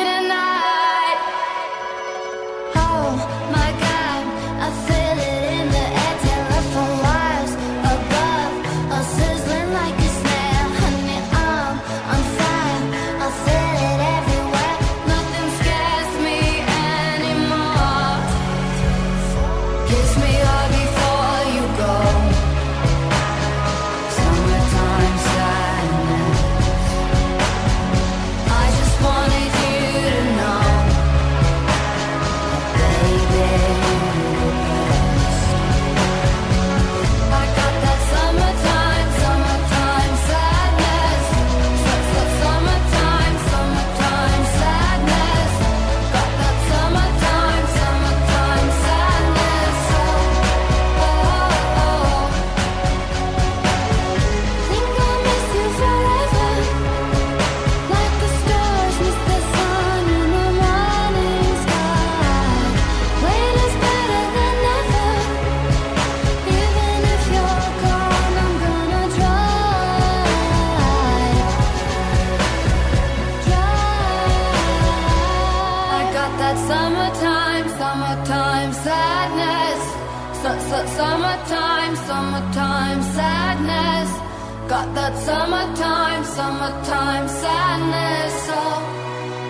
that 84.93 85.15
summertime, 85.25 86.24
summertime 86.25 87.27
sadness. 87.27 88.48
Oh, 88.50 88.81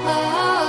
oh, 0.05 0.35
oh. 0.35 0.60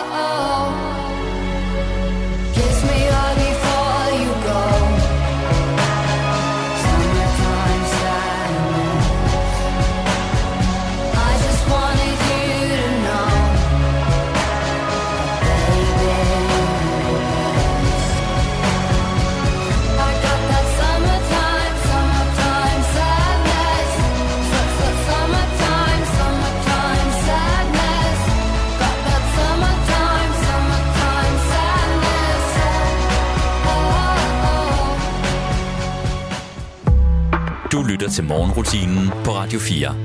Lytter 38.02 38.14
til 38.14 38.25
morgenrutinen 38.25 39.09
på 39.25 39.30
Radio 39.30 39.59
4. 39.59 39.97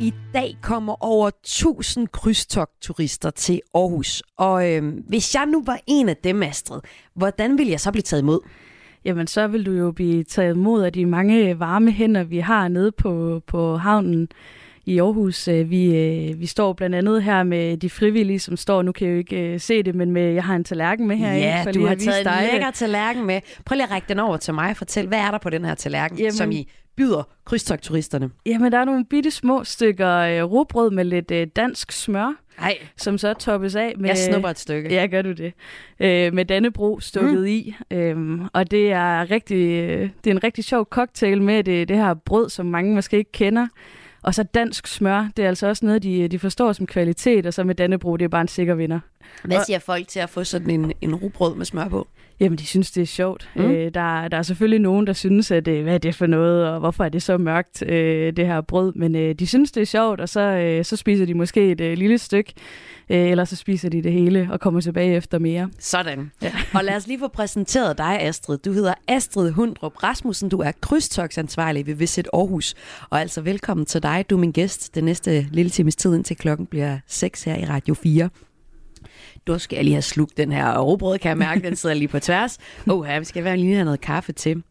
I 0.00 0.14
dag 0.34 0.56
kommer 0.62 1.04
over 1.04 1.28
1000 1.28 2.08
krydstogtturister 2.08 3.30
til 3.30 3.60
Aarhus. 3.74 4.22
Og 4.36 4.70
øh, 4.70 4.92
hvis 5.08 5.34
jeg 5.34 5.46
nu 5.46 5.62
var 5.66 5.80
en 5.86 6.08
af 6.08 6.16
dem, 6.16 6.42
Astrid, 6.42 6.80
hvordan 7.14 7.58
ville 7.58 7.72
jeg 7.72 7.80
så 7.80 7.92
blive 7.92 8.02
taget 8.02 8.22
imod? 8.22 8.40
Jamen, 9.04 9.26
så 9.26 9.46
vil 9.46 9.66
du 9.66 9.72
jo 9.72 9.92
blive 9.92 10.24
taget 10.24 10.54
imod 10.54 10.82
af 10.82 10.92
de 10.92 11.06
mange 11.06 11.58
varme 11.58 11.92
hænder, 11.92 12.24
vi 12.24 12.38
har 12.38 12.68
nede 12.68 12.92
på, 12.92 13.42
på 13.46 13.76
havnen 13.76 14.28
i 14.86 14.98
Aarhus. 14.98 15.48
Øh, 15.48 15.70
Vi, 15.70 15.96
øh, 15.96 16.40
vi 16.40 16.46
står 16.46 16.72
blandt 16.72 16.96
andet 16.96 17.22
her 17.22 17.42
med 17.42 17.76
de 17.76 17.90
frivillige, 17.90 18.38
som 18.38 18.56
står, 18.56 18.82
nu 18.82 18.92
kan 18.92 19.06
jeg 19.06 19.12
jo 19.12 19.18
ikke 19.18 19.36
øh, 19.40 19.60
se 19.60 19.82
det, 19.82 19.94
men 19.94 20.10
med, 20.10 20.32
jeg 20.32 20.44
har 20.44 20.56
en 20.56 20.64
tallerken 20.64 21.08
med 21.08 21.16
her. 21.16 21.32
ja, 21.32 21.62
for 21.64 21.72
du 21.72 21.86
har 21.86 21.94
taget 21.94 22.24
dig, 22.24 22.40
en 22.44 22.52
lækker 22.52 22.70
tallerken 22.70 23.26
med. 23.26 23.40
Prøv 23.64 23.74
lige 23.76 23.84
at 23.84 23.90
række 23.90 24.08
den 24.08 24.18
over 24.18 24.36
til 24.36 24.54
mig 24.54 24.70
og 24.70 24.76
fortæl, 24.76 25.06
hvad 25.06 25.18
er 25.18 25.30
der 25.30 25.38
på 25.38 25.50
den 25.50 25.64
her 25.64 25.74
tallerken, 25.74 26.18
Jamen- 26.18 26.32
som 26.32 26.52
I 26.52 26.68
byder 26.96 27.22
krydstogtturisterne? 27.44 28.30
Jamen, 28.46 28.72
der 28.72 28.78
er 28.78 28.84
nogle 28.84 29.04
bitte 29.04 29.30
små 29.30 29.64
stykker 29.64 30.16
øh, 30.16 30.42
rugbrød 30.42 30.90
med 30.90 31.04
lidt 31.04 31.30
øh, 31.30 31.46
dansk 31.56 31.92
smør, 31.92 32.34
Nej, 32.58 32.78
som 32.96 33.18
så 33.18 33.34
toppes 33.34 33.76
af 33.76 33.94
med... 33.98 34.08
jeg 34.08 34.18
snupper 34.18 34.48
et 34.48 34.58
stykke. 34.58 34.94
Ja, 34.94 35.06
gør 35.06 35.22
du 35.22 35.32
det. 35.32 35.52
Øh, 36.00 36.34
med 36.34 36.44
Dannebro 36.44 37.00
stukket 37.00 37.38
mm. 37.38 37.46
i. 37.46 37.74
Øhm, 37.90 38.48
og 38.52 38.70
det 38.70 38.92
er, 38.92 39.30
rigtig, 39.30 39.82
øh, 39.82 40.10
det 40.24 40.30
er 40.30 40.34
en 40.34 40.44
rigtig 40.44 40.64
sjov 40.64 40.84
cocktail 40.84 41.42
med 41.42 41.64
det, 41.64 41.88
det 41.88 41.96
her 41.96 42.14
brød, 42.14 42.48
som 42.48 42.66
mange 42.66 42.94
måske 42.94 43.18
ikke 43.18 43.32
kender. 43.32 43.66
Og 44.22 44.34
så 44.34 44.42
dansk 44.42 44.86
smør, 44.86 45.28
det 45.36 45.44
er 45.44 45.48
altså 45.48 45.66
også 45.66 45.86
noget, 45.86 46.02
de, 46.02 46.28
de 46.28 46.38
forstår 46.38 46.72
som 46.72 46.86
kvalitet, 46.86 47.46
og 47.46 47.54
så 47.54 47.64
med 47.64 47.74
Dannebro, 47.74 48.16
det 48.16 48.24
er 48.24 48.28
bare 48.28 48.40
en 48.40 48.48
sikker 48.48 48.74
vinder. 48.74 49.00
Hvad 49.44 49.64
siger 49.66 49.78
folk 49.78 50.08
til 50.08 50.20
at 50.20 50.30
få 50.30 50.44
sådan 50.44 50.70
en, 50.70 50.92
en 51.00 51.14
rugbrød 51.14 51.54
med 51.54 51.64
smør 51.64 51.88
på? 51.88 52.08
Jamen, 52.42 52.58
de 52.58 52.66
synes, 52.66 52.90
det 52.90 53.00
er 53.00 53.06
sjovt. 53.06 53.50
Mm. 53.56 53.62
Øh, 53.62 53.94
der, 53.94 54.28
der 54.28 54.36
er 54.36 54.42
selvfølgelig 54.42 54.80
nogen, 54.80 55.06
der 55.06 55.12
synes, 55.12 55.50
at 55.50 55.68
øh, 55.68 55.82
hvad 55.82 55.94
er 55.94 55.98
det 55.98 56.14
for 56.14 56.26
noget, 56.26 56.68
og 56.68 56.80
hvorfor 56.80 57.04
er 57.04 57.08
det 57.08 57.22
så 57.22 57.38
mørkt, 57.38 57.82
øh, 57.86 58.32
det 58.36 58.46
her 58.46 58.60
brød. 58.60 58.92
Men 58.94 59.16
øh, 59.16 59.34
de 59.34 59.46
synes, 59.46 59.72
det 59.72 59.80
er 59.80 59.84
sjovt, 59.84 60.20
og 60.20 60.28
så, 60.28 60.40
øh, 60.40 60.84
så 60.84 60.96
spiser 60.96 61.26
de 61.26 61.34
måske 61.34 61.70
et 61.70 61.80
øh, 61.80 61.98
lille 61.98 62.18
stykke, 62.18 62.52
øh, 63.10 63.30
eller 63.30 63.44
så 63.44 63.56
spiser 63.56 63.88
de 63.88 64.02
det 64.02 64.12
hele 64.12 64.48
og 64.52 64.60
kommer 64.60 64.80
tilbage 64.80 65.16
efter 65.16 65.38
mere. 65.38 65.70
Sådan. 65.78 66.30
Ja. 66.42 66.52
og 66.74 66.84
lad 66.84 66.96
os 66.96 67.06
lige 67.06 67.18
få 67.18 67.28
præsenteret 67.28 67.98
dig, 67.98 68.20
Astrid. 68.20 68.58
Du 68.58 68.72
hedder 68.72 68.94
Astrid 69.08 69.50
Hundrup 69.50 70.02
Rasmussen. 70.02 70.48
Du 70.48 70.58
er 70.58 70.72
krydstogsansvarlig 70.80 71.86
ved 71.86 71.94
Visit 71.94 72.28
Aarhus. 72.32 72.74
Og 73.10 73.20
altså 73.20 73.40
velkommen 73.40 73.86
til 73.86 74.02
dig. 74.02 74.24
Du 74.30 74.36
er 74.36 74.40
min 74.40 74.52
gæst 74.52 74.94
den 74.94 75.04
næste 75.04 75.46
lille 75.50 75.70
times 75.70 75.96
tid, 75.96 76.14
indtil 76.14 76.36
klokken 76.36 76.66
bliver 76.66 76.98
6 77.06 77.44
her 77.44 77.56
i 77.56 77.64
Radio 77.64 77.94
4. 77.94 78.28
Du 79.46 79.58
skal 79.58 79.76
jeg 79.76 79.84
lige 79.84 79.94
have 79.94 80.02
slugt 80.02 80.36
den 80.36 80.52
her 80.52 80.78
råbrød, 80.78 81.18
kan 81.18 81.28
jeg 81.28 81.38
mærke. 81.38 81.62
Den 81.62 81.76
sidder 81.76 81.94
lige 81.94 82.08
på 82.08 82.18
tværs. 82.18 82.58
Åh, 82.90 83.06
vi 83.18 83.24
skal 83.24 83.44
være 83.44 83.56
lige 83.56 83.74
have 83.74 83.84
noget 83.84 84.00
kaffe 84.00 84.32
til. 84.32 84.62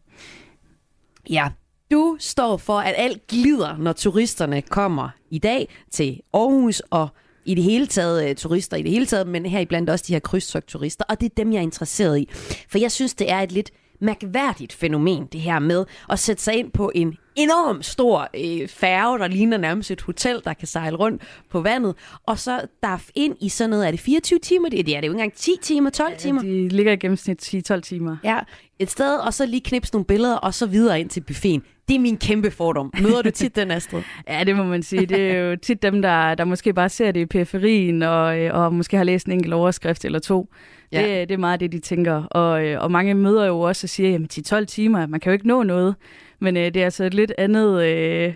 Ja, 1.30 1.48
du 1.90 2.16
står 2.20 2.56
for, 2.56 2.78
at 2.78 2.94
alt 2.96 3.26
glider, 3.26 3.76
når 3.76 3.92
turisterne 3.92 4.62
kommer 4.62 5.08
i 5.30 5.38
dag 5.38 5.68
til 5.90 6.20
Aarhus 6.34 6.80
og 6.80 7.08
i 7.44 7.54
det 7.54 7.64
hele 7.64 7.86
taget 7.86 8.30
uh, 8.30 8.36
turister 8.36 8.76
i 8.76 8.82
det 8.82 8.90
hele 8.90 9.06
taget, 9.06 9.26
men 9.26 9.46
her 9.46 9.60
iblandt 9.60 9.90
også 9.90 10.04
de 10.08 10.12
her 10.12 10.20
krydstogtturister, 10.20 11.04
og 11.08 11.20
det 11.20 11.26
er 11.26 11.34
dem, 11.36 11.52
jeg 11.52 11.58
er 11.58 11.62
interesseret 11.62 12.18
i. 12.18 12.28
For 12.68 12.78
jeg 12.78 12.92
synes, 12.92 13.14
det 13.14 13.30
er 13.30 13.40
et 13.40 13.52
lidt 13.52 13.70
mærkværdigt 14.00 14.72
fænomen, 14.72 15.26
det 15.26 15.40
her 15.40 15.58
med 15.58 15.84
at 16.10 16.18
sætte 16.18 16.42
sig 16.42 16.54
ind 16.54 16.70
på 16.70 16.92
en 16.94 17.16
enorm 17.36 17.82
stor 17.82 18.28
øh, 18.34 18.68
færge, 18.68 19.18
der 19.18 19.26
ligner 19.28 19.56
nærmest 19.56 19.90
et 19.90 20.00
hotel, 20.00 20.40
der 20.44 20.54
kan 20.54 20.68
sejle 20.68 20.96
rundt 20.96 21.22
på 21.50 21.60
vandet, 21.60 21.94
og 22.26 22.38
så 22.38 22.60
derf 22.82 23.08
ind 23.14 23.36
i 23.40 23.48
sådan 23.48 23.70
noget, 23.70 23.86
er 23.86 23.90
det 23.90 24.00
24 24.00 24.38
timer? 24.38 24.68
Det, 24.68 24.86
det 24.86 24.96
er 24.96 25.00
det 25.00 25.06
jo 25.08 25.12
ikke 25.12 25.22
engang 25.22 25.32
10 25.32 25.50
timer, 25.62 25.90
12 25.90 26.16
timer. 26.16 26.42
De 26.42 26.68
ligger 26.68 26.92
i 26.92 26.96
gennemsnit 26.96 27.70
10-12 27.70 27.80
timer. 27.80 28.16
Ja, 28.24 28.38
et 28.78 28.90
sted, 28.90 29.16
og 29.16 29.34
så 29.34 29.46
lige 29.46 29.60
knipse 29.60 29.92
nogle 29.92 30.04
billeder, 30.04 30.36
og 30.36 30.54
så 30.54 30.66
videre 30.66 31.00
ind 31.00 31.10
til 31.10 31.20
buffeten. 31.20 31.62
Det 31.88 31.96
er 31.96 32.00
min 32.00 32.16
kæmpe 32.16 32.50
fordom. 32.50 32.92
Møder 33.02 33.22
du 33.22 33.30
tit 33.30 33.56
den, 33.56 33.70
Astrid? 33.70 34.02
Ja, 34.28 34.44
det 34.44 34.56
må 34.56 34.64
man 34.64 34.82
sige. 34.82 35.06
Det 35.06 35.30
er 35.30 35.38
jo 35.38 35.56
tit 35.56 35.82
dem, 35.82 36.02
der, 36.02 36.34
der 36.34 36.44
måske 36.44 36.72
bare 36.72 36.88
ser 36.88 37.12
det 37.12 37.20
i 37.20 37.26
periferien, 37.26 38.02
og, 38.02 38.38
øh, 38.38 38.54
og 38.54 38.74
måske 38.74 38.96
har 38.96 39.04
læst 39.04 39.26
en 39.26 39.32
enkelt 39.32 39.54
overskrift 39.54 40.04
eller 40.04 40.18
to. 40.18 40.48
Ja. 40.92 41.00
Ja. 41.00 41.20
Det, 41.20 41.28
det 41.28 41.34
er 41.34 41.38
meget 41.38 41.60
det, 41.60 41.72
de 41.72 41.78
tænker. 41.78 42.22
Og, 42.22 42.66
øh, 42.66 42.82
og 42.82 42.90
mange 42.90 43.14
møder 43.14 43.46
jo 43.46 43.60
også 43.60 43.84
og 43.84 43.88
siger, 43.88 44.10
jamen 44.10 44.28
10-12 44.32 44.64
timer, 44.64 45.06
man 45.06 45.20
kan 45.20 45.30
jo 45.30 45.32
ikke 45.32 45.48
nå 45.48 45.62
noget. 45.62 45.94
Men 46.42 46.56
øh, 46.56 46.64
det 46.64 46.76
er 46.76 46.84
altså 46.84 47.04
et 47.04 47.14
lidt 47.14 47.32
andet... 47.38 47.82
Øh, 47.82 48.34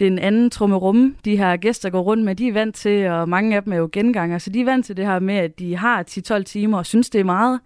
det 0.00 0.06
er 0.06 0.10
en 0.10 0.18
anden 0.18 0.50
trummerum, 0.50 1.16
de 1.24 1.36
her 1.36 1.56
gæster 1.56 1.90
går 1.90 2.00
rundt 2.00 2.24
med. 2.24 2.34
De 2.34 2.48
er 2.48 2.52
vant 2.52 2.74
til, 2.74 3.06
og 3.06 3.28
mange 3.28 3.56
af 3.56 3.62
dem 3.62 3.72
er 3.72 3.76
jo 3.76 3.88
genganger, 3.92 4.38
så 4.38 4.50
de 4.50 4.60
er 4.60 4.64
vant 4.64 4.86
til 4.86 4.96
det 4.96 5.06
her 5.06 5.18
med, 5.18 5.34
at 5.34 5.58
de 5.58 5.76
har 5.76 6.04
10-12 6.38 6.42
timer 6.42 6.78
og 6.78 6.86
synes, 6.86 7.10
det 7.10 7.20
er 7.20 7.24
meget. 7.24 7.60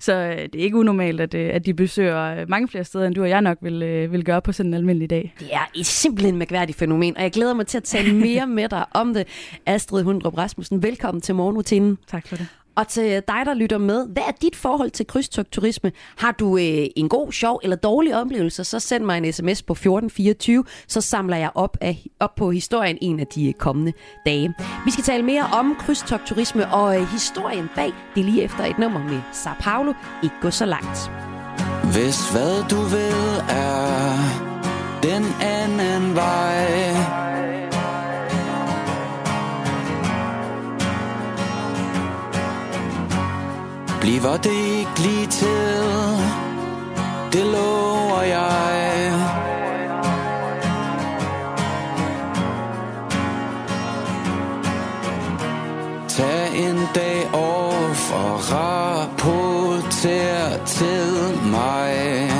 Så 0.00 0.12
øh, 0.12 0.36
det 0.36 0.54
er 0.54 0.64
ikke 0.64 0.76
unormalt, 0.76 1.20
at, 1.20 1.34
øh, 1.34 1.50
at 1.54 1.66
de 1.66 1.74
besøger 1.74 2.40
øh, 2.40 2.48
mange 2.48 2.68
flere 2.68 2.84
steder, 2.84 3.06
end 3.06 3.14
du 3.14 3.22
og 3.22 3.28
jeg 3.28 3.42
nok 3.42 3.58
vil, 3.60 4.08
vil 4.12 4.24
gøre 4.24 4.42
på 4.42 4.52
sådan 4.52 4.70
en 4.70 4.74
almindelig 4.74 5.10
dag. 5.10 5.34
Det 5.38 5.48
er 5.52 5.70
et 5.74 5.86
simpelthen 5.86 6.36
mærkværdigt 6.36 6.78
fænomen, 6.78 7.16
og 7.16 7.22
jeg 7.22 7.32
glæder 7.32 7.54
mig 7.54 7.66
til 7.66 7.76
at 7.76 7.84
tale 7.84 8.14
mere 8.26 8.46
med 8.46 8.68
dig 8.68 8.84
om 8.90 9.14
det. 9.14 9.26
Astrid 9.66 10.02
Hundrup 10.02 10.38
Rasmussen, 10.38 10.82
velkommen 10.82 11.20
til 11.20 11.34
morgenrutinen. 11.34 11.98
Tak 12.06 12.26
for 12.26 12.36
det. 12.36 12.48
Og 12.76 12.88
til 12.88 13.22
dig, 13.28 13.42
der 13.46 13.54
lytter 13.54 13.78
med, 13.78 14.06
hvad 14.08 14.22
er 14.22 14.32
dit 14.42 14.56
forhold 14.56 14.90
til 14.90 15.06
krydstogturisme? 15.06 15.92
Har 16.16 16.32
du 16.32 16.58
øh, 16.58 16.86
en 16.96 17.08
god, 17.08 17.32
sjov 17.32 17.60
eller 17.62 17.76
dårlig 17.76 18.20
oplevelse, 18.20 18.64
så 18.64 18.80
send 18.80 19.04
mig 19.04 19.18
en 19.18 19.32
sms 19.32 19.62
på 19.62 19.72
1424, 19.72 20.64
så 20.88 21.00
samler 21.00 21.36
jeg 21.36 21.50
op, 21.54 21.76
af, 21.80 22.06
op 22.20 22.34
på 22.34 22.50
historien 22.50 22.98
en 23.00 23.20
af 23.20 23.26
de 23.26 23.48
øh, 23.48 23.54
kommende 23.54 23.92
dage. 24.26 24.54
Vi 24.84 24.90
skal 24.90 25.04
tale 25.04 25.22
mere 25.22 25.48
om 25.52 25.76
krydstogturisme 25.78 26.72
og 26.72 27.00
øh, 27.00 27.08
historien 27.08 27.68
bag. 27.74 27.92
Det 28.14 28.24
lige 28.24 28.42
efter 28.42 28.64
et 28.64 28.78
nummer 28.78 29.00
med 29.00 29.20
Sao 29.32 29.54
Paulo. 29.60 29.92
Ikke 30.22 30.36
gå 30.42 30.50
så 30.50 30.66
langt. 30.66 31.10
Hvis 31.92 32.30
hvad 32.30 32.68
du 32.70 32.80
vil 32.80 33.42
er 33.48 34.16
den 35.02 35.24
anden 35.40 36.14
vej 36.14 37.25
Bliver 44.06 44.36
det 44.36 44.50
ikke 44.50 44.98
lige 44.98 45.26
til 45.26 45.82
Det 47.32 47.46
lover 47.46 48.22
jeg. 48.22 49.12
Tag 56.08 56.56
en 56.56 56.78
dag 56.94 57.34
off 57.34 58.12
og 58.12 58.52
rapporter 58.52 60.64
til 60.66 61.38
mig. 61.50 62.35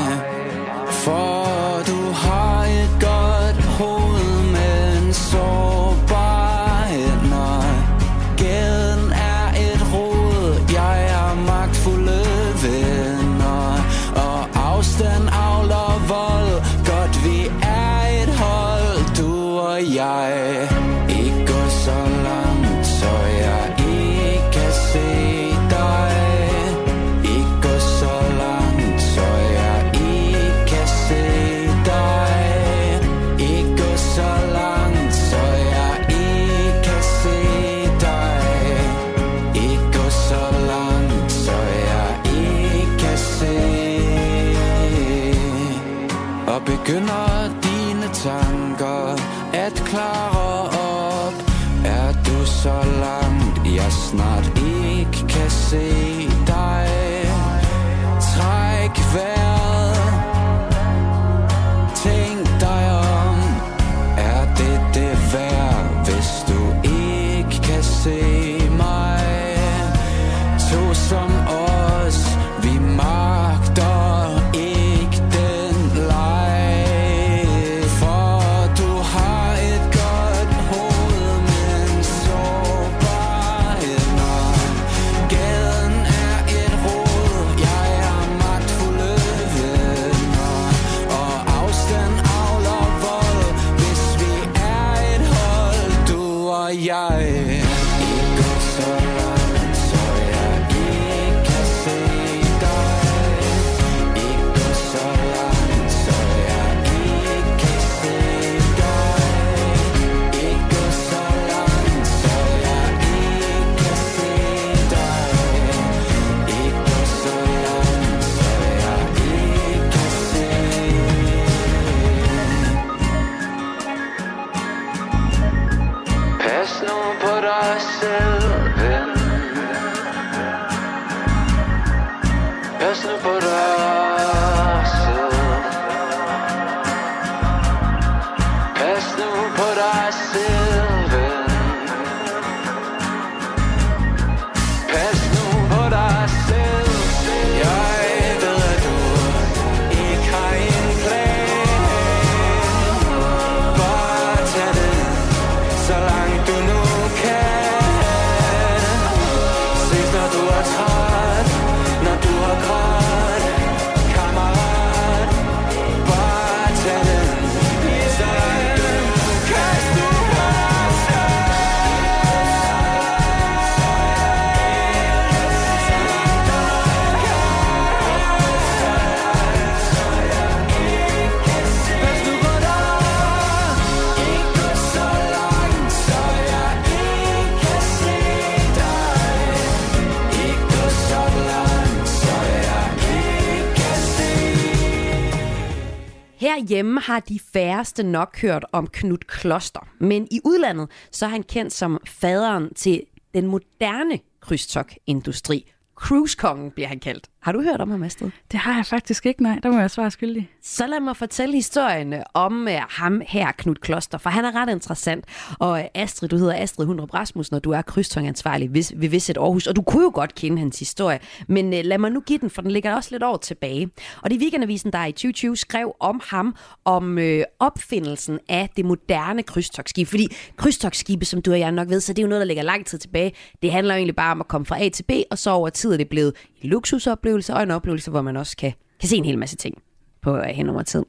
Herhjemme 196.67 197.01
har 197.01 197.21
de 197.21 197.41
færreste 197.53 198.03
nok 198.03 198.41
hørt 198.41 198.65
om 198.73 198.87
Knud 198.87 199.19
Kloster, 199.19 199.89
men 200.01 200.29
i 200.31 200.41
udlandet 200.45 200.91
så 201.11 201.25
er 201.25 201.29
han 201.29 201.43
kendt 201.43 201.73
som 201.73 201.99
faderen 202.07 202.75
til 202.75 203.03
den 203.35 203.47
moderne 203.47 204.19
krydstogindustri. 204.41 205.73
Cruisekongen 205.95 206.71
bliver 206.71 206.89
han 206.89 207.01
kaldt. 207.01 207.29
Har 207.47 207.53
du 207.53 207.63
hørt 207.63 207.81
om 207.81 207.91
ham, 207.91 208.03
Astrid? 208.03 208.31
Det 208.53 208.61
har 208.61 208.75
jeg 208.75 208.87
faktisk 208.87 209.27
ikke, 209.27 209.43
nej. 209.43 209.59
Der 209.63 209.71
må 209.71 209.79
jeg 209.79 209.91
svare 209.91 210.11
skyldig. 210.11 210.51
Så 210.63 210.87
lad 210.87 211.01
mig 211.01 211.17
fortælle 211.17 211.55
historien 211.55 212.15
om 212.35 212.63
uh, 212.63 212.73
ham 212.89 213.23
her, 213.27 213.53
Knud 213.53 213.75
Kloster, 213.75 214.19
for 214.19 214.31
han 214.31 214.45
er 214.45 214.55
ret 214.55 214.71
interessant. 214.71 215.25
Og 215.59 215.71
uh, 215.71 215.81
Astrid, 215.95 216.29
du 216.29 216.37
hedder 216.37 216.55
Astrid 216.55 216.87
Hundrup 216.87 217.15
Rasmussen, 217.15 217.57
og 217.57 217.65
du 217.65 217.71
er 217.71 217.83
krydstogtansvarlig 217.83 218.75
ved, 218.75 218.97
ved 218.97 219.09
Visit 219.09 219.37
Aarhus, 219.37 219.67
og 219.67 219.77
du 219.77 219.83
kunne 219.83 220.03
jo 220.03 220.11
godt 220.15 220.35
kende 220.35 220.59
hans 220.59 220.79
historie, 220.79 221.19
men 221.49 221.67
uh, 221.67 221.79
lad 221.85 221.99
mig 221.99 222.13
nu 222.13 222.21
give 222.21 222.39
den, 222.39 222.51
for 222.51 222.63
den 222.63 222.71
ligger 222.71 222.95
også 222.95 223.09
lidt 223.13 223.23
år 223.23 223.37
tilbage. 223.37 223.91
Og 224.23 224.31
det 224.31 224.37
er 224.37 224.41
Weekendavisen, 224.41 224.93
der 224.93 225.05
i 225.05 225.13
2020 225.13 225.57
skrev 225.57 225.97
om 226.01 226.21
ham, 226.25 226.57
om 226.85 227.19
opfindelsen 227.59 228.39
af 228.49 228.71
det 228.77 228.85
moderne 228.85 229.43
krydstogtskib. 229.43 230.09
Fordi 230.09 230.27
krydstogtskibe, 230.57 231.25
som 231.25 231.43
du 231.43 231.51
og 231.53 231.59
jeg 231.59 231.73
nok 231.73 231.89
ved, 231.89 232.01
så 232.01 232.13
det 232.13 232.19
er 232.19 232.23
jo 232.23 232.29
noget, 232.29 232.41
der 232.41 232.47
ligger 232.47 232.63
lang 232.63 232.87
tid 232.87 232.99
tilbage. 232.99 233.33
Det 233.63 233.73
handler 233.73 233.95
jo 233.95 233.99
egentlig 233.99 234.17
bare 234.17 234.33
om 234.33 234.41
at 234.41 234.49
komme 234.49 234.67
fra 234.67 234.85
A 234.85 234.89
til 234.89 235.03
B, 235.03 235.11
og 235.31 235.39
så 235.39 235.51
over 235.51 235.69
tid 235.69 235.93
er 235.93 235.97
det 235.97 236.09
blevet 236.09 236.33
en 236.63 236.71
luksusoplevelse 236.71 237.36
og 237.37 237.63
en 237.63 237.71
oplevelse, 237.71 238.11
hvor 238.11 238.23
man 238.23 238.37
også 238.37 238.57
kan, 238.57 238.73
kan 239.01 239.09
se 239.09 239.17
en 239.17 239.25
hel 239.25 239.39
masse 239.39 239.57
ting 239.57 239.83
på 240.23 240.37
øh, 240.37 240.45
hen 240.45 240.69
over 240.69 240.83
tid. 240.83 241.05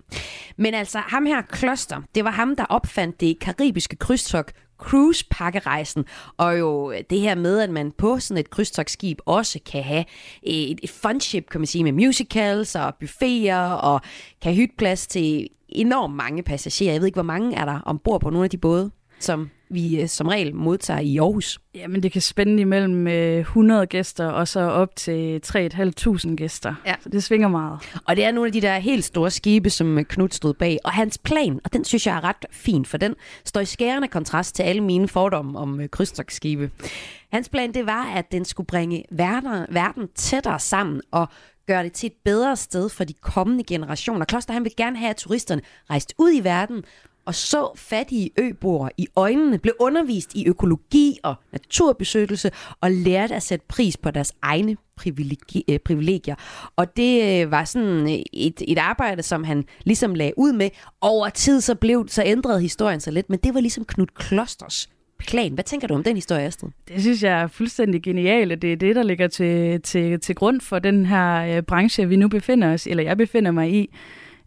Men 0.58 0.74
altså, 0.74 1.00
ham 1.00 1.26
her 1.26 1.42
Kloster, 1.42 2.02
det 2.16 2.24
var 2.24 2.32
ham, 2.32 2.56
der 2.56 2.66
opfandt 2.66 3.22
det 3.22 3.40
karibiske 3.40 3.96
krydstogt 3.96 4.56
cruise 4.78 5.26
pakkerejsen, 5.32 6.06
og 6.38 6.60
jo 6.60 6.92
øh, 6.92 7.00
det 7.10 7.20
her 7.20 7.36
med, 7.36 7.60
at 7.60 7.70
man 7.70 7.92
på 7.92 8.20
sådan 8.20 8.40
et 8.40 8.50
krydstogsskib 8.50 9.20
også 9.26 9.60
kan 9.72 9.84
have 9.84 10.06
øh, 10.48 10.54
et, 10.54 10.80
et 10.84 10.90
funship, 10.90 11.50
kan 11.52 11.62
man 11.62 11.68
sige, 11.68 11.84
med 11.84 11.92
musicals 11.92 12.76
og 12.76 12.96
buffeter, 13.00 13.60
og 13.60 14.02
kan 14.42 14.54
hytte 14.54 14.76
plads 14.78 15.08
til 15.08 15.48
enormt 15.70 16.16
mange 16.16 16.44
passagerer. 16.44 16.92
Jeg 16.92 17.02
ved 17.02 17.08
ikke, 17.08 17.16
hvor 17.16 17.24
mange 17.24 17.56
er 17.56 17.66
der 17.66 17.80
ombord 17.86 18.22
på 18.22 18.30
nogle 18.30 18.44
af 18.44 18.50
de 18.50 18.58
både, 18.58 18.92
som 19.19 19.49
vi 19.69 20.01
øh, 20.01 20.08
som 20.08 20.27
regel 20.27 20.56
modtager 20.56 20.99
i 20.99 21.17
Aarhus. 21.17 21.60
Jamen, 21.75 22.03
det 22.03 22.12
kan 22.12 22.21
spænde 22.21 22.62
imellem 22.62 23.08
øh, 23.08 23.39
100 23.39 23.86
gæster 23.86 24.27
og 24.27 24.47
så 24.47 24.60
op 24.60 24.95
til 24.95 25.41
3.500 25.45 26.36
gæster. 26.36 26.75
Ja. 26.86 26.95
Så 27.01 27.10
det 27.10 27.23
svinger 27.23 27.47
meget. 27.47 27.80
Og 28.06 28.15
det 28.15 28.25
er 28.25 28.32
nogle 28.32 28.47
af 28.47 28.51
de 28.53 28.62
der 28.62 28.77
helt 28.77 29.06
store 29.06 29.32
skibe, 29.32 29.69
som 29.69 30.06
Knud 30.10 30.30
stod 30.30 30.53
bag. 30.53 30.77
Og 30.84 30.91
hans 30.91 31.17
plan, 31.17 31.60
og 31.63 31.73
den 31.73 31.86
synes 31.86 32.08
jeg 32.08 32.17
er 32.17 32.23
ret 32.23 32.45
fin, 32.51 32.86
for 32.86 32.97
den 32.97 33.15
står 33.45 33.62
i 33.62 33.65
skærende 33.65 34.08
kontrast 34.08 34.56
til 34.56 34.63
alle 34.63 34.82
mine 34.82 35.08
fordomme 35.08 35.60
om 35.60 35.80
øh, 35.80 35.89
krydstogtskibe. 35.89 36.71
Hans 37.32 37.49
plan, 37.49 37.73
det 37.73 37.86
var, 37.86 38.06
at 38.15 38.32
den 38.32 38.45
skulle 38.45 38.67
bringe 38.67 39.03
verden, 39.12 39.65
verden 39.69 40.08
tættere 40.15 40.60
sammen 40.60 41.01
og 41.12 41.27
gøre 41.67 41.84
det 41.84 41.93
til 41.93 42.08
et 42.08 42.13
bedre 42.25 42.56
sted 42.56 42.89
for 42.89 43.03
de 43.03 43.13
kommende 43.13 43.63
generationer. 43.63 44.25
Kloster, 44.25 44.53
han 44.53 44.63
vil 44.63 44.73
gerne 44.77 44.97
have, 44.97 45.10
at 45.10 45.15
turisterne 45.15 45.62
rejste 45.89 46.13
ud 46.17 46.32
i 46.34 46.43
verden 46.43 46.84
og 47.28 47.36
så 47.36 47.72
fattige 47.76 48.30
øboere 48.38 48.90
i 48.98 49.08
øjnene, 49.16 49.58
blev 49.58 49.74
undervist 49.80 50.36
i 50.36 50.48
økologi 50.48 51.18
og 51.24 51.36
naturbeskyttelse 51.52 52.52
og 52.82 52.92
lærte 52.92 53.36
at 53.36 53.44
sætte 53.44 53.66
pris 53.70 53.98
på 53.98 54.12
deres 54.12 54.34
egne 54.42 54.72
øh, 54.72 55.80
privilegier. 55.86 56.36
Og 56.76 56.98
det 56.98 57.44
øh, 57.44 57.52
var 57.52 57.66
sådan 57.66 58.10
øh, 58.13 58.20
et, 58.34 58.62
et 58.68 58.78
arbejde, 58.78 59.24
som 59.24 59.44
han 59.44 59.66
ligesom 59.84 60.16
lagde 60.16 60.34
ud 60.38 60.54
med. 60.54 60.70
Over 61.02 61.30
tid 61.30 61.62
så 61.62 61.76
blev 61.76 62.08
så 62.08 62.24
ændrede 62.26 62.62
historien 62.62 63.00
sig 63.00 63.13
lidt, 63.13 63.30
men 63.30 63.40
det 63.44 63.54
var 63.54 63.60
ligesom 63.60 63.86
Knud 63.86 64.08
Klosters 64.16 64.90
plan. 65.20 65.54
Hvad 65.54 65.63
tænker 65.63 65.88
du 65.88 65.94
om 65.94 66.04
den 66.04 66.16
historie, 66.16 66.46
Astrid? 66.46 66.70
Det 66.88 67.02
synes 67.02 67.24
jeg 67.24 67.42
er 67.42 67.48
fuldstændig 67.48 68.04
genialt, 68.04 68.52
og 68.52 68.62
det 68.62 68.74
er 68.74 68.78
det, 68.78 68.96
der 68.96 69.04
ligger 69.04 69.28
til, 69.28 69.82
til, 69.82 70.20
til 70.20 70.36
grund 70.36 70.62
for 70.62 70.80
den 70.80 71.06
her 71.06 71.62
branche, 71.62 72.08
vi 72.08 72.16
nu 72.16 72.28
befinder 72.28 72.74
os, 72.74 72.88
eller 72.88 73.04
jeg 73.04 73.18
befinder 73.18 73.52
mig 73.52 73.74
i. 73.74 73.90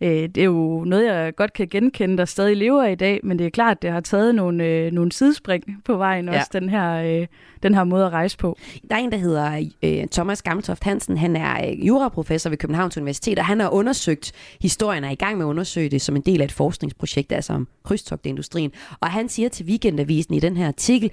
Øh, 0.03 0.09
det 0.11 0.39
er 0.39 0.45
jo 0.45 0.85
noget, 0.87 1.07
jeg 1.07 1.37
godt 1.37 1.53
kan 1.53 1.69
genkende, 1.69 2.19
der 2.19 2.25
stadig 2.25 2.57
lever 2.57 2.85
i 2.85 2.95
dag, 2.95 3.21
men 3.23 3.39
det 3.39 3.47
er 3.47 3.51
klart, 3.51 3.77
at 3.77 3.83
det 3.83 3.91
har 3.91 4.01
taget 4.01 4.35
nogle, 4.35 4.65
øh, 4.65 4.93
nogle 4.93 5.13
sidespring 5.13 5.65
på 5.85 5.97
vejen, 5.97 6.29
Ja. 6.29 6.39
også 6.39 6.51
den 6.53 6.69
her, 6.69 6.93
øh, 7.21 7.27
den 7.63 7.75
her 7.75 7.85
måde 7.85 8.05
at 8.07 8.13
rejse 8.13 8.39
på. 8.39 8.59
Der 8.91 8.95
er 8.97 9.01
en, 9.01 9.13
der 9.13 9.19
hedder 9.19 9.69
øh, 9.83 10.07
Thomas 10.13 10.43
Gamtoft 10.43 10.85
Hansen. 10.85 11.17
Han 11.17 11.37
er 11.37 11.67
øh, 11.71 11.87
juraprofessor 11.87 12.51
ved 12.51 12.59
Københavns 12.59 12.97
Universitet, 12.97 13.39
og 13.39 13.45
han 13.45 13.61
har 13.61 13.69
undersøgt 13.69 14.33
historien, 14.61 15.05
er 15.05 15.11
i 15.11 15.15
gang 15.15 15.37
med 15.39 15.47
at 15.47 15.51
undersøge 15.51 15.89
det 15.89 16.03
som 16.03 16.17
en 16.17 16.23
del 16.23 16.41
af 16.41 16.45
et 16.45 16.53
forskningsprojekt, 16.53 17.33
altså 17.33 17.53
om 17.53 17.69
krydstogtindustrien. 17.85 18.73
Og 19.01 19.09
han 19.11 19.29
siger 19.29 19.49
til 19.49 19.67
Weekendavisen 19.67 20.35
i 20.35 20.41
den 20.41 20.57
her 20.57 20.67
artikel, 20.67 21.11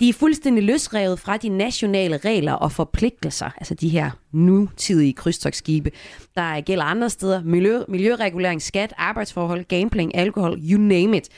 de 0.00 0.08
er 0.08 0.12
fuldstændig 0.12 0.64
løsrevet 0.64 1.18
fra 1.20 1.36
de 1.36 1.48
nationale 1.48 2.16
regler 2.16 2.52
og 2.52 2.72
forpligtelser, 2.72 3.50
altså 3.56 3.74
de 3.74 3.88
her 3.88 4.10
nutidige 4.32 5.12
krydstogtskibe, 5.12 5.90
der 6.34 6.60
gælder 6.60 6.84
andre 6.84 7.10
steder. 7.10 7.42
Miljø, 7.42 7.80
miljøregulering, 7.88 8.62
skat, 8.62 8.94
arbejdsforhold, 8.96 9.64
gambling, 9.64 10.14
alkohol, 10.14 10.58
you 10.58 10.80
name 10.80 11.16
it. 11.16 11.28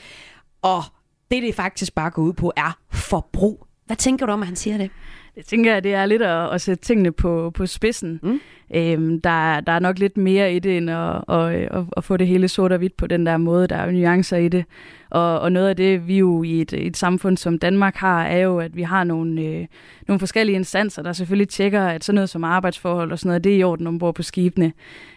Og 0.61 0.83
det, 1.31 1.43
det 1.43 1.55
faktisk 1.55 1.95
bare 1.95 2.09
går 2.09 2.21
ud 2.21 2.33
på, 2.33 2.51
er 2.57 2.77
forbrug. 2.91 3.67
Hvad 3.85 3.97
tænker 3.97 4.25
du 4.25 4.31
om, 4.31 4.41
at 4.41 4.47
han 4.47 4.55
siger 4.55 4.77
det? 4.77 4.91
Jeg 5.35 5.45
tænker, 5.45 5.75
at 5.75 5.83
det 5.83 5.93
er 5.93 6.05
lidt 6.05 6.21
at, 6.21 6.53
at 6.53 6.61
sætte 6.61 6.83
tingene 6.83 7.11
på, 7.11 7.51
på 7.53 7.65
spidsen. 7.65 8.19
Mm. 8.23 8.39
Øhm, 8.75 9.21
der, 9.21 9.59
der 9.59 9.71
er 9.71 9.79
nok 9.79 9.99
lidt 9.99 10.17
mere 10.17 10.53
i 10.53 10.59
det, 10.59 10.77
end 10.77 10.89
at, 10.89 11.23
at, 11.29 11.53
at, 11.53 11.83
at 11.97 12.03
få 12.03 12.17
det 12.17 12.27
hele 12.27 12.47
sort 12.47 12.71
og 12.71 12.77
hvidt 12.77 12.97
på 12.97 13.07
den 13.07 13.25
der 13.25 13.37
måde. 13.37 13.67
Der 13.67 13.75
er 13.75 13.85
jo 13.85 13.91
nuancer 13.91 14.37
i 14.37 14.47
det. 14.47 14.65
Og, 15.09 15.39
og 15.39 15.51
noget 15.51 15.69
af 15.69 15.75
det, 15.75 16.07
vi 16.07 16.17
jo 16.17 16.43
i 16.43 16.61
et, 16.61 16.73
et 16.73 16.97
samfund 16.97 17.37
som 17.37 17.59
Danmark 17.59 17.95
har, 17.95 18.23
er 18.23 18.37
jo, 18.37 18.59
at 18.59 18.75
vi 18.75 18.81
har 18.81 19.03
nogle, 19.03 19.41
øh, 19.41 19.65
nogle 20.07 20.19
forskellige 20.19 20.55
instanser, 20.55 21.01
der 21.01 21.13
selvfølgelig 21.13 21.49
tjekker, 21.49 21.81
at 21.81 22.03
sådan 22.03 22.15
noget 22.15 22.29
som 22.29 22.43
arbejdsforhold 22.43 23.11
og 23.11 23.19
sådan 23.19 23.29
noget, 23.29 23.43
det 23.43 23.53
er 23.53 23.57
i 23.57 23.63
orden 23.63 23.87
ombord 23.87 24.15
på 24.15 24.23
skibene. 24.23 24.73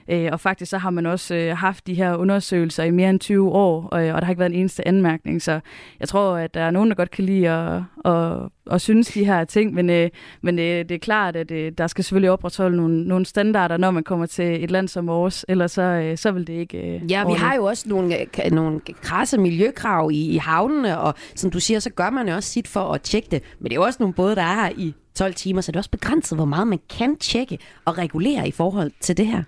Øh, 0.09 0.29
og 0.33 0.41
faktisk 0.41 0.71
så 0.71 0.79
har 0.79 0.91
man 0.91 1.07
også 1.07 1.35
øh, 1.35 1.57
haft 1.57 1.87
de 1.87 1.95
her 1.95 2.17
undersøgelser 2.17 2.85
i 2.85 2.91
mere 2.91 3.11
end 3.11 3.21
20 3.21 3.51
år, 3.51 3.83
og, 3.83 4.01
og 4.01 4.21
der 4.21 4.25
har 4.25 4.31
ikke 4.31 4.41
været 4.41 4.53
en 4.53 4.59
eneste 4.59 4.89
anmærkning. 4.89 5.43
Så 5.43 5.61
jeg 6.01 6.09
tror, 6.09 6.37
at 6.37 6.55
der 6.55 6.61
er 6.61 6.71
nogen, 6.71 6.89
der 6.89 6.95
godt 6.95 7.11
kan 7.11 7.25
lide 7.25 7.51
at, 7.51 7.83
at, 8.05 8.49
at 8.71 8.81
synes 8.81 9.09
de 9.09 9.25
her 9.25 9.45
ting, 9.45 9.75
men, 9.75 9.91
øh, 9.91 10.11
men 10.43 10.59
øh, 10.59 10.65
det 10.65 10.91
er 10.91 10.99
klart, 10.99 11.37
at 11.37 11.51
øh, 11.51 11.73
der 11.79 11.87
skal 11.87 12.05
selvfølgelig 12.05 12.31
opretholde 12.31 12.77
nogle, 12.77 13.05
nogle 13.05 13.27
standarder, 13.27 13.42
når 13.47 13.91
man 13.91 14.05
kommer 14.05 14.27
til 14.27 14.65
et 14.65 14.71
land 14.71 14.89
som 14.89 15.07
vores, 15.07 15.45
ellers 15.49 15.73
så, 15.73 15.83
øh, 15.83 16.19
så 16.19 16.31
vil 16.31 16.47
det 16.47 16.53
ikke 16.53 16.79
øh, 16.79 17.11
Ja, 17.11 17.25
vi 17.27 17.33
har 17.33 17.55
jo 17.55 17.65
også 17.65 17.89
nogle, 17.89 18.17
øh, 18.21 18.53
nogle 18.53 18.81
krasse 19.03 19.39
miljøkrav 19.39 20.11
i, 20.13 20.27
i 20.27 20.37
havnene, 20.37 20.99
og 20.99 21.15
som 21.35 21.51
du 21.51 21.61
siger, 21.61 21.81
så 21.81 21.91
gør 21.91 22.11
man 22.11 22.29
jo 22.29 22.35
også 22.35 22.51
sit 22.51 22.69
for 22.69 22.81
at 22.81 23.03
tjekke 23.03 23.29
det. 23.31 23.43
Men 23.59 23.65
det 23.65 23.73
er 23.73 23.77
jo 23.77 23.83
også 23.83 23.97
nogle 24.01 24.15
både, 24.15 24.37
der 24.37 24.43
er 24.43 24.55
her 24.55 24.71
i 24.77 24.95
12 25.15 25.35
timer, 25.35 25.61
så 25.61 25.73
det 25.73 25.77
er 25.77 25.81
også 25.81 25.91
begrænset, 25.91 26.39
hvor 26.39 26.45
meget 26.45 26.67
man 26.67 26.79
kan 26.99 27.17
tjekke 27.17 27.59
og 27.85 27.99
regulere 27.99 28.49
i 28.49 28.51
forhold 28.51 28.91
til 29.01 29.17
det 29.17 29.27
her. 29.27 29.43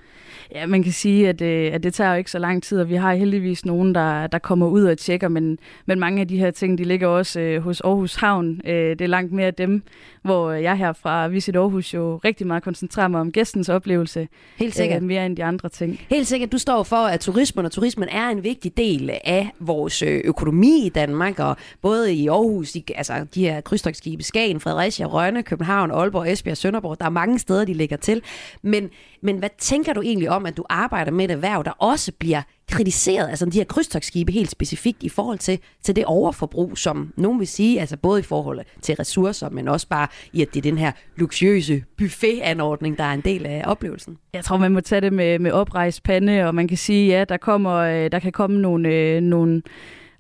Ja, 0.53 0.67
man 0.67 0.83
kan 0.83 0.93
sige, 0.93 1.29
at, 1.29 1.41
øh, 1.41 1.75
at 1.75 1.83
det 1.83 1.95
tager 1.95 2.11
jo 2.11 2.17
ikke 2.17 2.31
så 2.31 2.39
lang 2.39 2.63
tid, 2.63 2.81
og 2.81 2.89
vi 2.89 2.95
har 2.95 3.15
heldigvis 3.15 3.67
nogen, 3.67 3.95
der, 3.95 4.27
der 4.27 4.39
kommer 4.39 4.67
ud 4.67 4.85
og 4.85 4.99
tjekker, 4.99 5.29
men, 5.29 5.59
men 5.87 6.01
mange 6.01 6.21
af 6.21 6.29
de 6.29 6.39
her 6.39 6.51
ting, 6.51 6.79
de 6.79 6.85
ligger 6.85 7.09
også 7.09 7.41
øh, 7.41 7.63
hos 7.63 7.81
Aarhus 7.81 8.15
Havn. 8.15 8.61
Øh, 8.67 8.75
det 8.75 9.01
er 9.01 9.07
langt 9.07 9.33
mere 9.33 9.51
dem, 9.51 9.83
hvor 10.23 10.53
jeg 10.53 10.77
her 10.77 10.93
fra 10.93 11.29
Visit 11.29 11.57
Aarhus 11.57 11.95
jo 11.95 12.17
rigtig 12.17 12.47
meget 12.47 12.63
koncentrerer 12.63 13.09
mig 13.09 13.21
om 13.21 13.33
gæstens 13.33 13.69
oplevelse. 13.69 14.29
Helt 14.57 14.75
sikkert. 14.75 15.03
Øh, 15.03 15.09
mere 15.09 15.27
end 15.27 15.37
de 15.37 15.45
andre 15.45 15.69
ting. 15.69 16.01
Helt 16.11 16.27
sikkert. 16.27 16.53
Du 16.53 16.59
står 16.59 16.83
for, 16.83 16.97
at 16.97 17.21
turismen 17.21 17.65
og 17.65 17.73
turismen 17.73 18.09
er 18.09 18.29
en 18.29 18.45
vigtig 18.45 18.77
del 18.77 19.11
af 19.25 19.51
vores 19.61 20.03
øh, 20.03 20.21
økonomi 20.25 20.87
i 20.87 20.89
Danmark, 20.89 21.39
og 21.39 21.57
både 21.83 22.15
i 22.15 22.29
Aarhus, 22.29 22.73
de, 22.73 22.83
altså 22.95 23.27
de 23.35 23.41
her 23.41 23.61
krydstogtskibe, 23.61 24.23
Skagen, 24.23 24.61
Fredericia, 24.61 25.07
Rønne, 25.07 25.43
København, 25.43 25.91
Aalborg, 25.91 26.33
Esbjerg, 26.33 26.57
Sønderborg, 26.57 26.99
der 26.99 27.05
er 27.05 27.11
mange 27.11 27.39
steder, 27.39 27.65
de 27.65 27.75
ligger 27.75 27.97
til. 27.97 28.23
Men, 28.63 28.91
men 29.21 29.39
hvad 29.39 29.51
tænker 29.59 29.93
du 29.93 30.03
egentlig 30.03 30.31
om, 30.31 30.44
at 30.47 30.57
du 30.57 30.65
arbejder 30.69 31.13
med 31.13 31.25
et 31.25 31.31
erhverv, 31.31 31.65
der 31.65 31.71
også 31.71 32.13
bliver 32.19 32.43
kritiseret, 32.71 33.29
altså 33.29 33.47
de 33.47 33.59
her 33.59 33.65
krydstogsskibe 33.65 34.33
helt 34.33 34.51
specifikt 34.51 35.03
i 35.03 35.09
forhold 35.09 35.39
til, 35.39 35.59
til 35.83 35.97
det 35.97 36.05
overforbrug, 36.05 36.79
som 36.79 37.13
nogen 37.17 37.39
vil 37.39 37.49
sige, 37.49 37.81
altså 37.81 37.97
både 37.97 38.21
i 38.21 38.23
forhold 38.23 38.61
til 38.83 38.95
ressourcer, 38.95 39.49
men 39.49 39.69
også 39.69 39.89
bare 39.89 40.09
i, 40.33 40.43
at 40.43 40.49
det 40.55 40.59
er 40.59 40.71
den 40.71 40.79
her 40.79 40.93
luksuriøse 41.17 41.85
buffetanordning, 41.99 42.99
der 42.99 43.05
er 43.05 43.13
en 43.13 43.21
del 43.21 43.47
af 43.47 43.63
oplevelsen. 43.67 44.19
Jeg 44.33 44.45
tror, 44.45 44.57
man 44.57 44.73
må 44.73 44.81
tage 44.81 45.01
det 45.01 45.13
med, 45.13 45.39
med 45.39 45.53
oprejst 45.53 46.03
pande, 46.03 46.47
og 46.47 46.55
man 46.55 46.69
kan 46.69 46.77
sige, 46.77 47.09
ja, 47.09 47.25
der, 47.25 47.37
kommer, 47.37 47.75
øh, 47.75 48.13
der 48.13 48.19
kan 48.19 48.33
komme 48.33 48.61
nogle, 48.61 48.89
øh, 48.89 49.21
nogle 49.21 49.63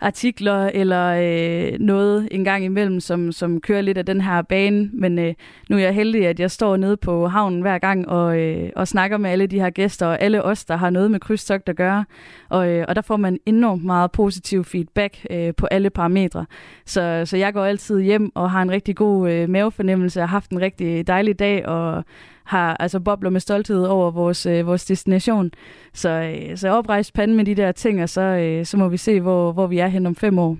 artikler 0.01 0.71
eller 0.75 1.07
øh, 1.07 1.79
noget 1.81 2.29
en 2.31 2.45
gang 2.45 2.65
imellem, 2.65 3.01
som, 3.01 3.33
som 3.33 3.61
kører 3.61 3.81
lidt 3.81 3.99
af 3.99 4.07
den 4.07 4.21
her 4.21 4.43
bane. 4.43 4.91
Men 4.93 5.19
øh, 5.19 5.35
nu 5.71 5.77
er 5.77 5.81
jeg 5.81 5.95
heldig, 5.95 6.27
at 6.27 6.41
jeg 6.41 6.51
står 6.51 6.77
nede 6.77 6.97
på 6.97 7.29
havnen 7.29 7.61
hver 7.61 7.79
gang 7.79 8.09
og, 8.09 8.39
øh, 8.39 8.71
og 8.77 8.89
snakker 8.89 9.17
med 9.17 9.31
alle 9.31 9.47
de 9.47 9.61
her 9.61 9.71
gæster 9.71 10.07
og 10.07 10.21
alle 10.21 10.43
os, 10.43 10.65
der 10.65 10.77
har 10.77 10.91
noget 10.91 11.11
med 11.11 11.21
krydstogt 11.21 11.69
at 11.69 11.77
gøre. 11.77 12.05
Og, 12.49 12.69
øh, 12.69 12.85
og 12.89 12.97
der 12.97 13.03
får 13.03 13.17
man 13.17 13.39
enormt 13.47 13.85
meget 13.85 14.13
positiv 14.13 14.65
feedback 14.65 15.27
øh, 15.31 15.55
på 15.57 15.67
alle 15.67 15.91
parametre. 15.91 16.47
Så, 16.87 17.23
så 17.25 17.37
jeg 17.37 17.53
går 17.53 17.65
altid 17.65 18.01
hjem 18.01 18.31
og 18.35 18.51
har 18.51 18.63
en 18.63 18.71
rigtig 18.71 18.97
god 18.97 19.31
øh, 19.31 19.49
mavefornemmelse 19.49 20.21
og 20.21 20.29
har 20.29 20.37
haft 20.37 20.51
en 20.51 20.61
rigtig 20.61 21.07
dejlig 21.07 21.39
dag 21.39 21.67
og 21.67 22.05
har 22.45 22.77
altså 22.81 23.01
bobler 23.01 23.31
med 23.31 23.41
stolthed 23.41 23.85
over 23.85 24.11
vores, 24.11 24.47
øh, 24.47 24.67
vores 24.67 24.85
destination. 24.85 25.51
Så, 25.95 26.09
øh, 26.09 26.57
så 26.57 26.69
oprejst 26.69 27.15
pande 27.15 27.35
med 27.35 27.45
de 27.45 27.55
der 27.55 27.73
ting, 27.73 28.03
og 28.03 28.09
så, 28.09 28.21
øh, 28.21 28.67
så 28.67 28.77
må 28.77 28.89
vi 28.89 28.97
se, 28.97 29.21
hvor, 29.21 29.53
hvor 29.53 29.67
vi 29.67 29.79
er 29.79 29.87
hen 29.87 30.07
om 30.07 30.15
fem 30.15 30.39
år. 30.39 30.57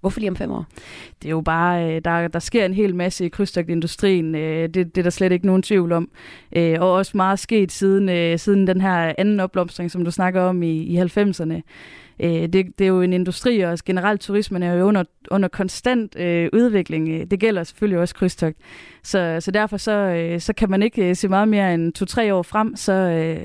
Hvorfor 0.00 0.20
lige 0.20 0.30
om 0.30 0.36
fem 0.36 0.50
år? 0.50 0.66
Det 1.22 1.28
er 1.28 1.30
jo 1.30 1.40
bare, 1.40 1.94
øh, 1.94 2.02
der, 2.04 2.28
der 2.28 2.38
sker 2.38 2.64
en 2.64 2.74
hel 2.74 2.94
masse 2.94 3.24
i 3.24 3.28
krydstogtindustrien. 3.28 4.34
Øh, 4.34 4.62
det, 4.62 4.74
det 4.74 4.98
er 4.98 5.02
der 5.02 5.10
slet 5.10 5.32
ikke 5.32 5.46
nogen 5.46 5.62
tvivl 5.62 5.92
om. 5.92 6.10
Øh, 6.56 6.76
og 6.80 6.92
også 6.92 7.16
meget 7.16 7.38
sket 7.38 7.72
siden, 7.72 8.38
siden 8.38 8.66
den 8.66 8.80
her 8.80 9.14
anden 9.18 9.40
opblomstring, 9.40 9.90
som 9.90 10.04
du 10.04 10.10
snakker 10.10 10.40
om 10.40 10.62
i, 10.62 10.82
i 10.82 10.98
90'erne. 10.98 11.60
Øh, 12.22 12.30
det, 12.30 12.52
det 12.78 12.80
er 12.80 12.88
jo 12.88 13.00
en 13.00 13.12
industri, 13.12 13.60
og 13.60 13.78
generelt 13.86 14.20
turismen 14.20 14.62
er 14.62 14.74
jo 14.74 14.84
under, 14.84 15.04
under 15.30 15.48
konstant 15.48 16.18
øh, 16.18 16.48
udvikling. 16.52 17.08
Øh, 17.08 17.26
det 17.30 17.40
gælder 17.40 17.64
selvfølgelig 17.64 17.98
også 17.98 18.14
krydstogt. 18.14 18.56
Så, 19.02 19.36
så 19.40 19.50
derfor 19.50 19.76
så, 19.76 19.92
øh, 19.92 20.40
så 20.40 20.52
kan 20.52 20.70
man 20.70 20.82
ikke 20.82 21.14
se 21.14 21.28
meget 21.28 21.48
mere 21.48 21.74
end 21.74 21.92
to-tre 21.92 22.34
år 22.34 22.42
frem, 22.42 22.76
så, 22.76 23.36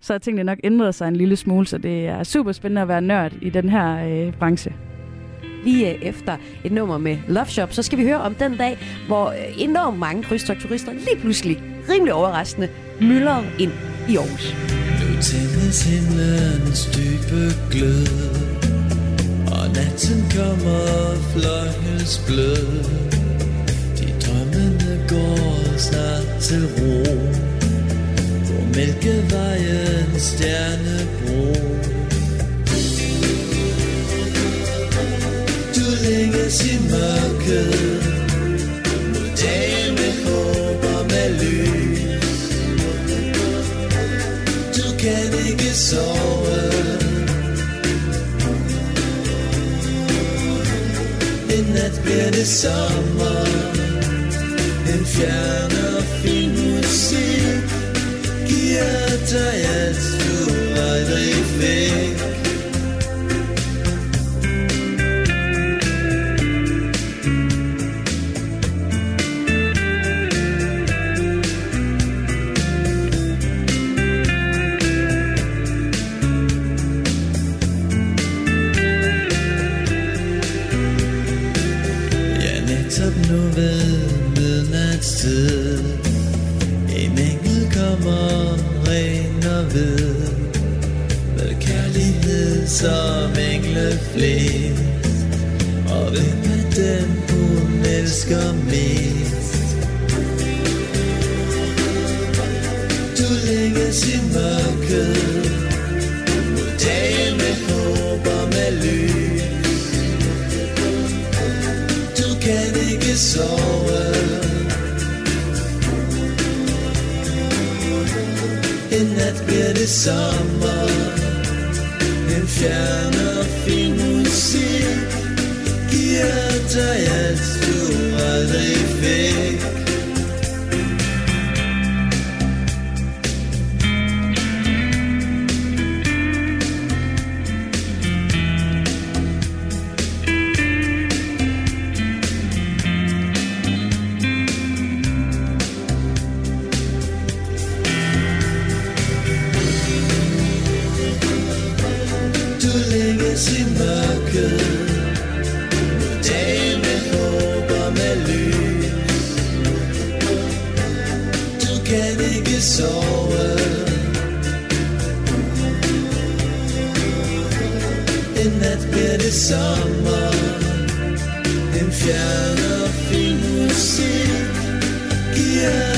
så 0.00 0.12
har 0.12 0.18
tingene 0.18 0.44
nok 0.44 0.58
ændret 0.64 0.94
sig 0.94 1.08
en 1.08 1.16
lille 1.16 1.36
smule, 1.36 1.66
så 1.66 1.78
det 1.78 2.06
er 2.06 2.22
super 2.22 2.52
spændende 2.52 2.82
at 2.82 2.88
være 2.88 3.00
nørd 3.00 3.32
i 3.42 3.50
den 3.50 3.68
her 3.68 4.08
øh, 4.08 4.32
branche 4.32 4.72
lige 5.64 6.04
efter 6.04 6.36
et 6.64 6.72
nummer 6.72 6.98
med 6.98 7.18
Love 7.28 7.46
Shop, 7.46 7.72
så 7.72 7.82
skal 7.82 7.98
vi 7.98 8.04
høre 8.04 8.20
om 8.20 8.34
den 8.34 8.56
dag, 8.56 8.78
hvor 9.06 9.34
enormt 9.58 9.98
mange 9.98 10.22
krydstogturister 10.22 10.92
lige 10.92 11.16
pludselig, 11.20 11.62
rimelig 11.88 12.14
overraskende, 12.14 12.68
myldrer 13.00 13.42
ind 13.58 13.72
i 14.08 14.16
Aarhus. 14.16 15.11
Tændes 15.22 15.82
himlens 15.82 16.88
dybe 16.96 17.54
glød, 17.70 18.06
og 19.46 19.68
natten 19.68 20.32
kommer 20.36 21.14
fløjels 21.32 22.22
blød. 22.26 22.84
De 23.98 24.06
drømmende 24.22 25.04
går 25.08 25.78
snart 25.78 26.26
til 26.40 26.66
ro, 26.66 27.04
på 28.46 28.64
mælkevejens 28.74 30.22
stjernebro. 30.22 31.54
Du 35.76 35.86
længes 36.04 36.64
i 36.64 36.78
mørket. 36.90 38.02
Mod 39.12 39.36
dagen 39.36 39.94
med 39.94 40.12
håb 40.24 40.91
kan 45.72 45.78
ikke 45.78 45.78
sove 45.78 46.62
En 51.58 51.64
nat 51.74 52.00
bliver 52.04 52.30
det 52.30 52.46
sommer 52.46 53.46
En 54.94 55.06
fjern 55.06 55.72
og 55.96 56.02
fin 56.02 56.50
musik 56.50 57.62
Giver 58.46 59.08
dig 59.30 59.54
alt 59.76 60.00
du 60.20 60.80
aldrig 60.80 62.41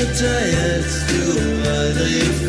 Giver 0.04 0.16
dig 0.16 0.58
alt 0.58 1.06
du 1.08 1.70
aldrig 1.70 2.44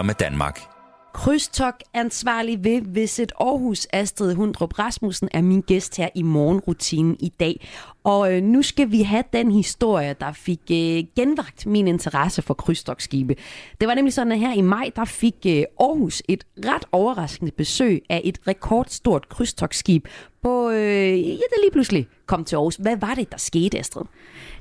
deler 0.00 0.06
med 0.06 0.14
Danmark. 0.14 0.79
Krydstogt 1.20 1.82
ansvarlig 1.94 2.64
ved 2.64 2.82
Visit 2.84 3.32
Aarhus, 3.40 3.86
Astrid 3.92 4.34
Hundrup 4.34 4.78
Rasmussen, 4.78 5.28
er 5.32 5.42
min 5.42 5.60
gæst 5.60 5.96
her 5.96 6.08
i 6.14 6.22
morgenrutinen 6.22 7.16
i 7.20 7.32
dag. 7.40 7.68
Og 8.04 8.34
øh, 8.34 8.42
nu 8.42 8.62
skal 8.62 8.90
vi 8.90 9.02
have 9.02 9.24
den 9.32 9.52
historie, 9.52 10.14
der 10.20 10.32
fik 10.32 10.60
øh, 10.70 11.04
genvagt 11.16 11.66
min 11.66 11.88
interesse 11.88 12.42
for 12.42 12.54
krydstogtskibe. 12.54 13.36
Det 13.80 13.88
var 13.88 13.94
nemlig 13.94 14.12
sådan, 14.12 14.32
at 14.32 14.38
her 14.38 14.54
i 14.54 14.60
maj, 14.60 14.90
der 14.96 15.04
fik 15.04 15.34
øh, 15.46 15.62
Aarhus 15.80 16.22
et 16.28 16.44
ret 16.66 16.84
overraskende 16.92 17.52
besøg 17.52 18.02
af 18.08 18.20
et 18.24 18.38
rekordstort 18.46 19.28
krydstogtskib 19.28 20.06
på, 20.42 20.70
øh, 20.70 21.28
ja, 21.28 21.32
der 21.32 21.60
lige 21.62 21.72
pludselig 21.72 22.08
kom 22.26 22.44
til 22.44 22.56
Aarhus. 22.56 22.76
Hvad 22.76 22.96
var 22.96 23.14
det, 23.14 23.32
der 23.32 23.38
skete, 23.38 23.78
Astrid? 23.78 24.04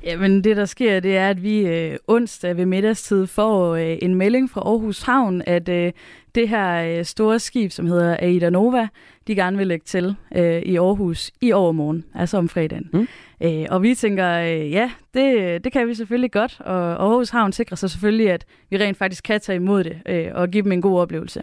Jamen 0.03 0.43
det 0.43 0.57
der 0.57 0.65
sker, 0.65 0.99
det 0.99 1.17
er, 1.17 1.29
at 1.29 1.43
vi 1.43 1.59
øh, 1.59 1.97
onsdag 2.07 2.57
ved 2.57 2.65
middagstid 2.65 3.27
får 3.27 3.75
øh, 3.75 3.97
en 4.01 4.15
melding 4.15 4.49
fra 4.49 4.61
Aarhus 4.61 5.01
Havn, 5.01 5.41
at 5.45 5.69
øh, 5.69 5.91
det 6.35 6.49
her 6.49 6.99
øh, 6.99 7.05
store 7.05 7.39
skib, 7.39 7.71
som 7.71 7.85
hedder 7.85 8.17
Aida 8.19 8.49
Nova, 8.49 8.87
de 9.27 9.35
gerne 9.35 9.57
vil 9.57 9.67
lægge 9.67 9.83
til 9.85 10.15
øh, 10.35 10.61
i 10.61 10.75
Aarhus 10.75 11.31
i 11.41 11.51
overmorgen, 11.51 12.05
altså 12.15 12.37
om 12.37 12.49
fredagen. 12.49 12.89
Mm. 12.93 13.07
Øh, 13.43 13.65
og 13.69 13.83
vi 13.83 13.95
tænker, 13.95 14.39
øh, 14.39 14.71
ja, 14.71 14.91
det, 15.13 15.63
det 15.63 15.71
kan 15.71 15.87
vi 15.87 15.93
selvfølgelig 15.93 16.31
godt, 16.31 16.57
og 16.59 17.03
Aarhus 17.03 17.29
Havn 17.29 17.51
sikrer 17.51 17.75
sig 17.75 17.89
selvfølgelig, 17.89 18.31
at 18.31 18.45
vi 18.69 18.77
rent 18.77 18.97
faktisk 18.97 19.23
kan 19.23 19.41
tage 19.41 19.55
imod 19.55 19.83
det 19.83 19.97
øh, 20.05 20.27
og 20.33 20.49
give 20.49 20.63
dem 20.63 20.71
en 20.71 20.81
god 20.81 20.99
oplevelse. 20.99 21.41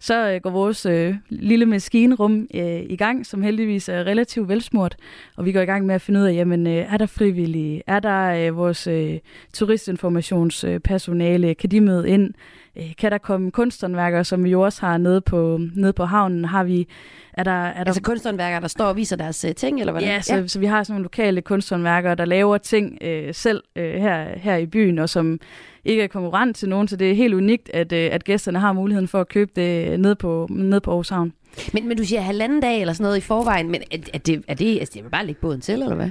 Så 0.00 0.30
øh, 0.30 0.40
går 0.40 0.50
vores 0.50 0.86
øh, 0.86 1.14
lille 1.28 1.66
maskinrum 1.66 2.46
øh, 2.54 2.82
i 2.88 2.96
gang, 2.96 3.26
som 3.26 3.42
heldigvis 3.42 3.88
er 3.88 4.04
relativt 4.04 4.48
velsmurt, 4.48 4.96
og 5.36 5.44
vi 5.44 5.52
går 5.52 5.60
i 5.60 5.64
gang 5.64 5.86
med 5.86 5.94
at 5.94 6.00
finde 6.00 6.20
ud 6.20 6.24
af, 6.24 6.34
jamen, 6.34 6.66
øh, 6.66 6.72
er 6.72 6.96
der 6.96 7.06
frivillige? 7.06 7.82
Er 7.86 8.00
der 8.00 8.48
øh, 8.48 8.56
vores 8.56 8.86
øh, 8.86 9.18
turistinformationspersonale? 9.52 11.54
Kan 11.54 11.70
de 11.70 11.80
møde 11.80 12.08
ind? 12.08 12.34
Øh, 12.76 12.94
kan 12.98 13.12
der 13.12 13.18
komme 13.18 13.50
kunsthåndværkere, 13.50 14.24
som 14.24 14.44
vi 14.44 14.50
jo 14.50 14.60
også 14.60 14.80
har 14.80 14.98
nede 14.98 15.20
på, 15.20 15.60
nede 15.74 15.92
på 15.92 16.04
havnen? 16.04 16.44
Har 16.44 16.64
vi, 16.64 16.88
er 17.32 17.42
der, 17.42 17.50
er 17.50 17.72
der 17.72 17.84
Altså 17.84 18.02
kunsthåndværkere, 18.02 18.60
der 18.60 18.68
står 18.68 18.84
og 18.84 18.96
viser 18.96 19.16
deres 19.16 19.44
øh, 19.44 19.54
ting, 19.54 19.80
eller 19.80 19.92
hvordan? 19.92 20.08
Ja, 20.08 20.20
så, 20.20 20.36
ja, 20.36 20.46
så 20.46 20.58
vi 20.58 20.66
har 20.66 20.82
sådan 20.82 20.92
nogle 20.94 21.02
lokale 21.02 21.42
kunsthåndværkere, 21.42 22.14
der 22.14 22.24
laver 22.24 22.58
ting 22.58 22.98
øh, 23.00 23.34
selv 23.34 23.62
øh, 23.76 23.94
her, 23.94 24.38
her 24.38 24.56
i 24.56 24.66
byen, 24.66 24.98
og 24.98 25.08
som 25.08 25.40
ikke 25.84 26.02
er 26.02 26.08
konkurrent 26.08 26.56
til 26.56 26.68
nogen, 26.68 26.88
så 26.88 26.96
det 26.96 27.10
er 27.10 27.14
helt 27.14 27.34
unikt, 27.34 27.70
at, 27.74 27.92
øh, 27.92 28.08
at 28.12 28.24
gæsterne 28.24 28.58
har 28.58 28.72
muligheden 28.72 29.08
for 29.08 29.20
at 29.20 29.28
købe 29.28 29.50
det 29.56 30.00
ned 30.00 30.14
på, 30.14 30.46
ned 30.50 30.80
på 30.80 30.90
Aarhus 30.90 31.08
Havn. 31.08 31.32
Men, 31.72 31.88
men 31.88 31.96
du 31.96 32.04
siger 32.04 32.20
halvanden 32.20 32.60
dag 32.60 32.80
eller 32.80 32.92
sådan 32.92 33.04
noget 33.04 33.16
i 33.16 33.20
forvejen, 33.20 33.70
men 33.70 33.82
er, 33.90 33.98
er 34.14 34.18
det, 34.18 34.44
er 34.48 34.54
det, 34.54 34.78
altså, 34.78 34.92
det 34.94 35.04
er 35.04 35.08
bare 35.08 35.20
at 35.20 35.26
lægge 35.26 35.40
båden 35.40 35.60
til, 35.60 35.72
eller 35.72 35.94
hvad? 35.94 36.10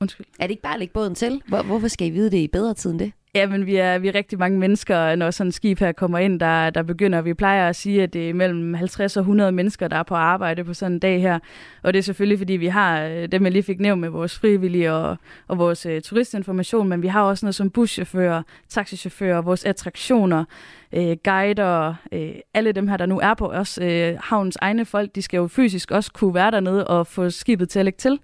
Undskyld. 0.00 0.26
Er 0.38 0.46
det 0.46 0.50
ikke 0.50 0.62
bare 0.62 0.74
at 0.74 0.78
lægge 0.78 0.92
båden 0.92 1.14
til? 1.14 1.42
Hvor, 1.48 1.62
hvorfor 1.62 1.88
skal 1.88 2.06
I 2.06 2.10
vide 2.10 2.30
det 2.30 2.36
i 2.36 2.48
bedre 2.48 2.74
tid 2.74 2.90
end 2.90 2.98
det? 2.98 3.12
Ja, 3.36 3.46
men 3.46 3.66
vi 3.66 3.76
er, 3.76 3.98
vi 3.98 4.08
er 4.08 4.14
rigtig 4.14 4.38
mange 4.38 4.58
mennesker, 4.58 5.16
når 5.16 5.30
sådan 5.30 5.48
et 5.48 5.54
skib 5.54 5.78
her 5.78 5.92
kommer 5.92 6.18
ind, 6.18 6.40
der, 6.40 6.70
der 6.70 6.82
begynder. 6.82 7.20
Vi 7.20 7.34
plejer 7.34 7.68
at 7.68 7.76
sige, 7.76 8.02
at 8.02 8.12
det 8.12 8.30
er 8.30 8.34
mellem 8.34 8.74
50 8.74 9.16
og 9.16 9.20
100 9.20 9.52
mennesker, 9.52 9.88
der 9.88 9.96
er 9.96 10.02
på 10.02 10.14
arbejde 10.14 10.64
på 10.64 10.74
sådan 10.74 10.92
en 10.92 10.98
dag 10.98 11.20
her. 11.20 11.38
Og 11.82 11.92
det 11.92 11.98
er 11.98 12.02
selvfølgelig, 12.02 12.38
fordi 12.38 12.52
vi 12.52 12.66
har 12.66 13.02
øh, 13.02 13.28
dem, 13.32 13.44
jeg 13.44 13.52
lige 13.52 13.62
fik 13.62 13.80
nævnt 13.80 14.00
med 14.00 14.08
vores 14.08 14.38
frivillige 14.38 14.92
og, 14.92 15.16
og 15.48 15.58
vores 15.58 15.86
uh, 15.86 15.92
turistinformation, 16.04 16.88
men 16.88 17.02
vi 17.02 17.08
har 17.08 17.22
også 17.22 17.46
noget 17.46 17.54
som 17.54 17.70
buschauffører, 17.70 18.42
taxichauffører, 18.68 19.42
vores 19.42 19.64
attraktioner, 19.64 20.44
øh, 20.92 21.16
guider, 21.24 21.94
øh, 22.12 22.30
alle 22.54 22.72
dem 22.72 22.88
her, 22.88 22.96
der 22.96 23.06
nu 23.06 23.20
er 23.20 23.34
på 23.34 23.46
os, 23.46 23.78
øh, 23.82 24.14
havns 24.20 24.58
egne 24.60 24.84
folk, 24.84 25.14
de 25.14 25.22
skal 25.22 25.36
jo 25.38 25.46
fysisk 25.46 25.90
også 25.90 26.12
kunne 26.12 26.34
være 26.34 26.50
dernede 26.50 26.86
og 26.86 27.06
få 27.06 27.30
skibet 27.30 27.68
til 27.68 27.78
at 27.78 27.84
lægge 27.84 27.98
til. 27.98 28.18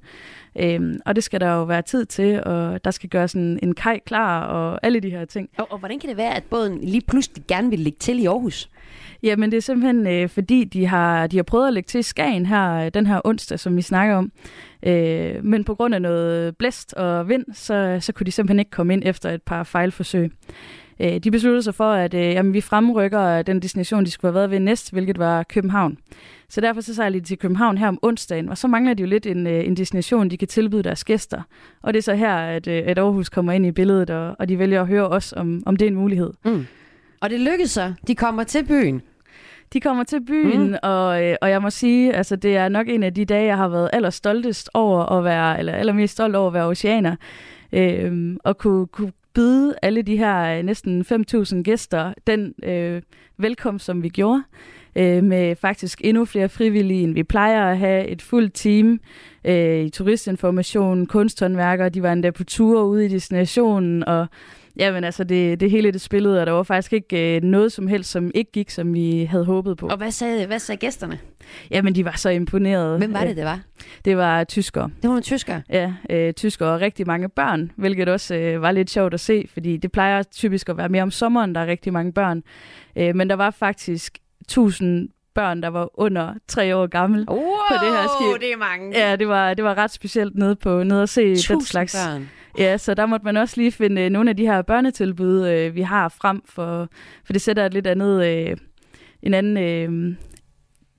Øhm, 0.58 0.98
og 1.06 1.16
det 1.16 1.24
skal 1.24 1.40
der 1.40 1.52
jo 1.52 1.64
være 1.64 1.82
tid 1.82 2.06
til, 2.06 2.44
og 2.44 2.84
der 2.84 2.90
skal 2.90 3.08
gøres 3.08 3.32
en, 3.32 3.58
en 3.62 3.74
kaj 3.74 4.00
klar, 4.06 4.46
og 4.46 4.80
alle 4.82 5.00
de 5.00 5.10
her 5.10 5.24
ting. 5.24 5.48
Og, 5.58 5.72
og 5.72 5.78
hvordan 5.78 5.98
kan 5.98 6.08
det 6.08 6.16
være, 6.16 6.34
at 6.36 6.44
båden 6.50 6.78
lige 6.78 7.02
pludselig 7.08 7.44
gerne 7.48 7.70
vil 7.70 7.78
ligge 7.78 7.98
til 7.98 8.22
i 8.22 8.26
Aarhus? 8.26 8.68
Jamen 9.22 9.50
det 9.50 9.56
er 9.56 9.60
simpelthen 9.60 10.06
øh, 10.06 10.28
fordi, 10.28 10.64
de 10.64 10.86
har, 10.86 11.26
de 11.26 11.36
har 11.36 11.42
prøvet 11.42 11.66
at 11.66 11.72
lægge 11.72 11.86
til 11.86 11.98
i 11.98 12.02
Skagen 12.02 12.46
her, 12.46 12.72
øh, 12.72 12.90
den 12.94 13.06
her 13.06 13.20
onsdag, 13.24 13.60
som 13.60 13.76
vi 13.76 13.82
snakker 13.82 14.14
om. 14.14 14.32
Øh, 14.82 15.44
men 15.44 15.64
på 15.64 15.74
grund 15.74 15.94
af 15.94 16.02
noget 16.02 16.56
blæst 16.56 16.94
og 16.94 17.28
vind, 17.28 17.44
så, 17.52 17.98
så 18.00 18.12
kunne 18.12 18.24
de 18.24 18.32
simpelthen 18.32 18.58
ikke 18.58 18.70
komme 18.70 18.92
ind 18.92 19.02
efter 19.06 19.30
et 19.30 19.42
par 19.42 19.62
fejlforsøg. 19.62 20.32
Øh, 21.00 21.18
de 21.18 21.30
besluttede 21.30 21.62
sig 21.62 21.74
for, 21.74 21.92
at 21.92 22.14
øh, 22.14 22.20
jamen, 22.20 22.52
vi 22.52 22.60
fremrykker 22.60 23.42
den 23.42 23.62
destination, 23.62 24.04
de 24.04 24.10
skulle 24.10 24.28
have 24.28 24.34
været 24.34 24.50
ved 24.50 24.60
næst, 24.60 24.92
hvilket 24.92 25.18
var 25.18 25.42
København. 25.42 25.98
Så 26.52 26.60
derfor 26.60 26.80
så 26.80 26.94
sejler 26.94 27.18
de 27.18 27.24
til 27.24 27.38
København 27.38 27.78
her 27.78 27.88
om 27.88 27.98
onsdagen, 28.02 28.48
og 28.48 28.58
så 28.58 28.68
mangler 28.68 28.94
de 28.94 29.00
jo 29.00 29.06
lidt 29.06 29.26
en, 29.26 29.46
øh, 29.46 29.66
en 29.66 29.76
destination, 29.76 30.30
de 30.30 30.36
kan 30.36 30.48
tilbyde 30.48 30.82
deres 30.82 31.04
gæster. 31.04 31.42
Og 31.82 31.94
det 31.94 31.98
er 31.98 32.02
så 32.02 32.14
her, 32.14 32.34
at, 32.34 32.66
øh, 32.66 32.82
at 32.86 32.98
Aarhus 32.98 33.28
kommer 33.28 33.52
ind 33.52 33.66
i 33.66 33.72
billedet, 33.72 34.10
og, 34.10 34.36
og 34.38 34.48
de 34.48 34.58
vælger 34.58 34.80
at 34.80 34.86
høre 34.86 35.08
os, 35.08 35.32
om, 35.32 35.62
om 35.66 35.76
det 35.76 35.86
er 35.86 35.90
en 35.90 35.96
mulighed. 35.96 36.30
Mm. 36.44 36.66
Og 37.20 37.30
det 37.30 37.40
lykkedes 37.40 37.70
så. 37.70 37.92
De 38.06 38.14
kommer 38.14 38.44
til 38.44 38.64
byen 38.64 39.02
De 39.72 39.80
kommer 39.80 40.04
til 40.04 40.24
byen, 40.24 40.68
mm. 40.68 40.76
og, 40.82 41.24
øh, 41.24 41.36
og 41.42 41.50
jeg 41.50 41.62
må 41.62 41.70
sige, 41.70 42.14
altså 42.14 42.36
det 42.36 42.56
er 42.56 42.68
nok 42.68 42.88
en 42.88 43.02
af 43.02 43.14
de 43.14 43.24
dage, 43.24 43.46
jeg 43.46 43.56
har 43.56 43.68
været 43.68 43.90
allerstoltest 43.92 44.70
over 44.74 45.18
at 45.18 45.24
være, 45.24 45.58
eller 45.58 45.72
allermest 45.72 46.12
stolt 46.12 46.36
over 46.36 46.48
at 46.48 46.54
være 46.54 46.66
oceaner. 46.66 47.16
Øh, 47.72 48.36
og 48.44 48.58
kunne, 48.58 48.86
kunne 48.86 49.12
byde 49.34 49.74
alle 49.82 50.02
de 50.02 50.16
her 50.16 50.62
næsten 50.62 51.00
5.000 51.00 51.62
gæster 51.62 52.14
den 52.26 52.54
øh, 52.64 53.02
velkomst, 53.38 53.84
som 53.84 54.02
vi 54.02 54.08
gjorde, 54.08 54.42
øh, 54.96 55.24
med 55.24 55.56
faktisk 55.56 56.00
endnu 56.04 56.24
flere 56.24 56.48
frivillige, 56.48 57.02
end 57.02 57.14
vi 57.14 57.22
plejer 57.22 57.66
at 57.66 57.78
have, 57.78 58.06
et 58.06 58.22
fuldt 58.22 58.54
team 58.54 59.00
øh, 59.44 59.84
i 59.84 59.90
turistinformation, 59.90 61.06
kunsthåndværkere, 61.06 61.88
de 61.88 62.02
var 62.02 62.12
endda 62.12 62.30
på 62.30 62.44
tur 62.44 62.82
ude 62.82 63.04
i 63.04 63.08
destinationen, 63.08 64.04
og 64.04 64.26
Jamen 64.76 65.04
altså, 65.04 65.24
det, 65.24 65.60
det 65.60 65.70
hele 65.70 65.92
det 65.92 66.00
spillede, 66.00 66.40
og 66.40 66.46
der 66.46 66.52
var 66.52 66.62
faktisk 66.62 66.92
ikke 66.92 67.36
øh, 67.36 67.42
noget 67.42 67.72
som 67.72 67.86
helst, 67.86 68.10
som 68.10 68.30
ikke 68.34 68.52
gik, 68.52 68.70
som 68.70 68.94
vi 68.94 69.24
havde 69.24 69.44
håbet 69.44 69.76
på. 69.76 69.86
Og 69.86 69.96
hvad 69.96 70.10
sagde, 70.10 70.46
hvad 70.46 70.58
sagde 70.58 70.78
gæsterne? 70.78 71.18
Jamen, 71.70 71.94
de 71.94 72.04
var 72.04 72.16
så 72.16 72.28
imponerede. 72.28 72.98
Hvem 72.98 73.12
var 73.12 73.24
det, 73.24 73.36
det 73.36 73.44
var? 73.44 73.60
Det 74.04 74.16
var 74.16 74.44
tyskere. 74.44 74.84
Det 74.84 75.02
var 75.02 75.08
nogle 75.08 75.22
tyskere? 75.22 75.62
Ja, 75.70 75.92
øh, 76.10 76.32
tyskere 76.32 76.68
og 76.68 76.80
rigtig 76.80 77.06
mange 77.06 77.28
børn, 77.28 77.70
hvilket 77.76 78.08
også 78.08 78.34
øh, 78.34 78.62
var 78.62 78.72
lidt 78.72 78.90
sjovt 78.90 79.14
at 79.14 79.20
se, 79.20 79.48
fordi 79.52 79.76
det 79.76 79.92
plejer 79.92 80.22
typisk 80.22 80.68
at 80.68 80.76
være 80.76 80.88
mere 80.88 81.02
om 81.02 81.10
sommeren, 81.10 81.54
der 81.54 81.60
er 81.60 81.66
rigtig 81.66 81.92
mange 81.92 82.12
børn. 82.12 82.42
Øh, 82.96 83.16
men 83.16 83.30
der 83.30 83.36
var 83.36 83.50
faktisk 83.50 84.18
1000 84.52 85.08
børn, 85.34 85.62
der 85.62 85.68
var 85.68 86.00
under 86.00 86.34
tre 86.48 86.76
år 86.76 86.86
gammel 86.86 87.26
wow, 87.30 87.38
på 87.38 87.74
det 87.84 87.92
her 87.92 88.08
skib. 88.18 88.40
det 88.40 88.52
er 88.52 88.56
mange. 88.56 88.98
Ja, 88.98 89.16
det 89.16 89.28
var, 89.28 89.54
det 89.54 89.64
var 89.64 89.74
ret 89.74 89.90
specielt 89.90 90.36
nede, 90.36 90.56
på, 90.56 90.82
nede 90.82 91.02
at 91.02 91.08
se 91.08 91.28
den 91.28 91.60
slags. 91.60 91.96
børn. 91.96 92.28
Ja, 92.58 92.78
så 92.78 92.94
der 92.94 93.06
måtte 93.06 93.24
man 93.24 93.36
også 93.36 93.54
lige 93.56 93.72
finde 93.72 94.02
øh, 94.02 94.10
nogle 94.10 94.30
af 94.30 94.36
de 94.36 94.46
her 94.46 94.62
børnetilbud, 94.62 95.48
øh, 95.48 95.74
vi 95.74 95.82
har 95.82 96.08
frem, 96.08 96.42
for, 96.48 96.88
for 97.24 97.32
det 97.32 97.42
sætter 97.42 97.66
et 97.66 97.74
lidt 97.74 97.86
andet, 97.86 98.26
øh, 98.26 98.56
en 99.22 99.34
anden... 99.34 99.56
Øh, 99.56 100.14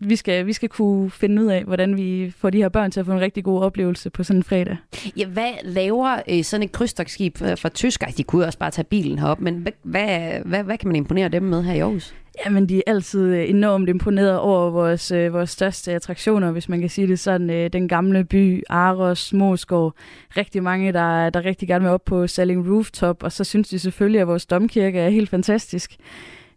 vi 0.10 0.16
skal, 0.16 0.46
vi 0.46 0.54
skal 0.54 0.70
kunne 0.70 1.12
finde 1.12 1.42
ud 1.42 1.48
af, 1.48 1.64
hvordan 1.64 1.98
vi 1.98 2.34
får 2.38 2.50
de 2.50 2.58
her 2.58 2.70
børn 2.70 2.92
til 2.92 3.00
at 3.00 3.06
få 3.06 3.12
en 3.12 3.20
rigtig 3.20 3.44
god 3.44 3.62
oplevelse 3.62 4.10
på 4.10 4.24
sådan 4.24 4.40
en 4.40 4.44
fredag. 4.44 4.78
Ja, 5.18 5.26
hvad 5.26 5.52
laver 5.64 6.22
øh, 6.30 6.44
sådan 6.44 6.64
et 6.64 6.72
krydstogsskib 6.72 7.38
fra, 7.38 7.54
fra 7.54 7.70
Tyskland? 7.70 8.14
De 8.14 8.24
kunne 8.24 8.46
også 8.46 8.60
bare 8.60 8.72
tage 8.72 8.86
bilen 8.86 9.20
herop, 9.20 9.40
men 9.40 9.56
hvad, 9.56 9.72
hvad, 9.84 10.40
hvad, 10.46 10.64
hvad 10.64 10.78
kan 10.78 10.88
man 10.88 10.96
imponere 10.96 11.30
dem 11.30 11.44
med 11.44 11.64
her 11.64 11.74
i 11.74 11.80
Aarhus? 11.80 12.14
Jamen, 12.46 12.70
de 12.70 12.78
er 12.78 12.82
altid 12.88 13.22
øh, 13.22 13.50
enormt 13.50 13.90
imponeret 13.90 14.40
over 14.40 14.70
vores, 14.70 15.12
øh, 15.12 15.34
vores 15.34 15.50
største 15.50 15.92
attraktioner, 15.94 16.52
hvis 16.52 16.70
man 16.70 16.80
kan 16.80 16.90
sige 16.90 17.08
det 17.08 17.20
sådan. 17.20 17.50
Øh, 17.50 17.70
den 17.74 17.88
gamle 17.88 18.24
by, 18.24 18.64
Aros, 18.70 19.34
Moskov. 19.34 19.94
Rigtig 20.38 20.64
mange, 20.64 20.94
der, 20.94 21.30
der 21.30 21.46
rigtig 21.46 21.68
gerne 21.68 21.84
vil 21.84 21.92
op 21.92 22.06
på 22.06 22.28
Salling 22.28 22.72
Rooftop, 22.72 23.24
og 23.24 23.32
så 23.32 23.44
synes 23.44 23.70
de 23.70 23.80
selvfølgelig, 23.80 24.22
at 24.22 24.28
vores 24.28 24.46
domkirke 24.46 25.00
er 25.00 25.10
helt 25.10 25.30
fantastisk. 25.30 25.96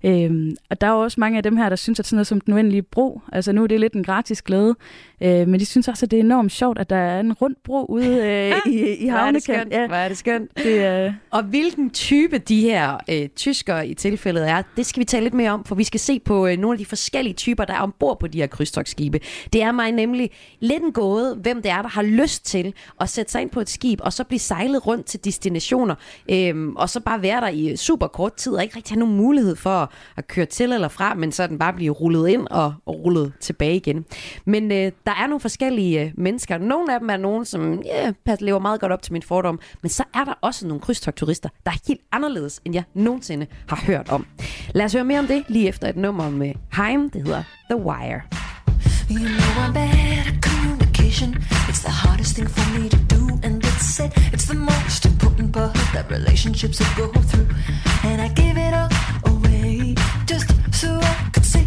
Øhm, 0.07 0.57
og 0.71 0.81
der 0.81 0.87
er 0.87 0.93
også 0.93 1.21
mange 1.21 1.37
af 1.37 1.43
dem 1.43 1.57
her, 1.57 1.69
der 1.69 1.77
synes, 1.77 2.01
at 2.01 2.07
sådan 2.07 2.17
noget 2.17 2.27
som 2.27 2.41
den 2.41 2.55
uendelige 2.55 2.83
bro, 2.83 3.21
altså 3.33 3.53
nu 3.53 3.63
er 3.63 3.67
det 3.67 3.81
lidt 3.81 3.93
en 3.93 4.05
gratis 4.05 4.43
glæde, 4.43 4.77
øh, 5.21 5.49
men 5.49 5.61
de 5.61 5.67
synes 5.67 5.89
også, 5.89 6.07
at 6.07 6.11
det 6.11 6.17
er 6.17 6.21
enormt 6.21 6.53
sjovt, 6.53 6.79
at 6.79 6.91
der 6.91 6.97
er 6.97 7.21
en 7.21 7.33
rund 7.33 7.57
bro 7.65 7.85
ude 7.85 8.07
øh, 8.07 8.53
i, 8.73 8.97
i 8.97 9.07
havnekanten. 9.07 9.73
Ja. 9.73 9.87
Hvor 9.87 9.97
er 9.97 10.09
det 10.09 10.19
skønt. 10.19 10.51
Det, 10.57 11.07
øh... 11.07 11.13
Og 11.31 11.43
hvilken 11.43 11.91
type 11.91 12.39
de 12.39 12.61
her 12.61 12.99
øh, 13.11 13.29
tyskere 13.29 13.89
i 13.89 13.95
tilfældet 13.95 14.49
er, 14.49 14.63
det 14.77 14.87
skal 14.87 15.01
vi 15.01 15.05
tale 15.05 15.23
lidt 15.25 15.35
mere 15.35 15.51
om, 15.51 15.65
for 15.65 15.75
vi 15.75 15.85
skal 15.85 16.01
se 16.01 16.21
på 16.21 16.47
øh, 16.47 16.59
nogle 16.59 16.75
af 16.75 16.79
de 16.79 16.87
forskellige 16.87 17.35
typer, 17.35 17.65
der 17.65 17.75
er 17.75 17.81
ombord 17.81 18.21
på 18.21 18.27
de 18.27 18.39
her 18.39 18.47
krydstogsskibe. 18.47 19.21
Det 19.53 19.63
er 19.63 19.73
mig 19.73 19.93
nemlig 19.93 20.31
lidt 20.61 20.83
en 20.83 20.93
gåde, 20.93 21.35
hvem 21.35 21.63
det 21.63 21.71
er, 21.71 21.83
der 21.83 21.89
har 21.89 22.03
lyst 22.03 22.47
til 22.47 22.75
at 23.01 23.09
sætte 23.09 23.33
sig 23.33 23.43
ind 23.43 23.51
på 23.51 23.61
et 23.61 23.69
skib, 23.69 24.01
og 24.03 24.13
så 24.13 24.25
blive 24.25 24.39
sejlet 24.39 24.87
rundt 24.87 25.07
til 25.07 25.25
destinationer, 25.25 25.95
øh, 26.31 26.69
og 26.69 26.91
så 26.91 27.01
bare 27.01 27.23
være 27.23 27.41
der 27.41 27.49
i 27.49 27.77
super 27.77 28.07
kort 28.07 28.35
tid, 28.35 28.53
og 28.53 28.63
ikke 28.63 28.77
rigtig 28.77 28.95
have 28.95 29.01
nogen 29.01 29.17
mulighed 29.17 29.57
for 29.57 29.93
at 30.17 30.27
køre 30.27 30.47
til 30.47 30.73
eller 30.73 30.89
fra, 30.89 31.15
men 31.15 31.33
så 31.33 31.47
den 31.47 31.59
bare 31.59 31.73
blive 31.73 31.93
rullet 31.93 32.29
ind 32.29 32.47
og, 32.51 32.75
og 32.87 33.05
rullet 33.05 33.33
tilbage 33.41 33.77
igen. 33.77 34.05
Men 34.45 34.73
øh, 34.73 34.93
der 35.07 35.13
er 35.13 35.27
nogle 35.27 35.41
forskellige 35.41 36.01
øh, 36.01 36.11
mennesker. 36.17 36.59
Nogle 36.59 36.95
af 36.95 37.01
dem 37.01 37.11
er 37.11 37.17
nogen, 37.17 37.45
som 37.45 37.83
yeah, 37.97 38.39
lever 38.41 38.59
meget 38.59 38.81
godt 38.81 38.93
op 38.93 39.03
til 39.03 39.13
min 39.13 39.23
fordom, 39.23 39.61
men 39.83 39.91
så 39.91 40.05
er 40.15 40.25
der 40.25 40.35
også 40.41 40.67
nogle 40.67 40.81
krydstogturister, 40.81 41.49
der 41.67 41.71
er 41.71 41.77
helt 41.89 42.01
anderledes, 42.13 42.61
end 42.65 42.75
jeg 42.75 42.85
nogensinde 42.95 43.47
har 43.69 43.83
hørt 43.87 44.09
om. 44.09 44.27
Lad 44.75 44.85
os 44.85 44.93
høre 44.93 45.05
mere 45.05 45.19
om 45.19 45.27
det 45.27 45.45
lige 45.49 45.69
efter 45.69 45.89
et 45.89 45.97
nummer 45.97 46.31
med 46.31 46.53
Heim. 46.73 47.11
Det 47.11 47.23
hedder 47.23 47.43
The 47.71 47.81
Wire. 47.81 48.21
You 49.11 49.19
know 49.19 49.65
I'm 49.65 49.73
bad 49.73 50.27
at 50.27 50.43
communication. 50.43 51.35
It's 51.71 51.83
the 51.83 51.95
hardest 52.05 52.35
thing 52.37 52.49
for 52.51 52.67
me 52.79 52.89
to 52.89 52.99
do, 53.15 53.23
and 53.47 53.65
it's 53.65 54.05
it. 54.05 54.11
It's 54.35 54.47
the 54.53 54.59
most 54.73 55.07
important 55.07 55.53
part 55.53 55.75
that 55.95 56.11
relationships 56.11 56.81
will 56.81 57.13
go 57.13 57.21
through, 57.31 57.49
and 58.09 58.21
I 58.21 58.29
give 58.43 58.57
it 58.67 58.73
all 58.81 58.91
away 59.33 59.95
just 60.27 60.49
so 60.73 60.89
I 61.01 61.26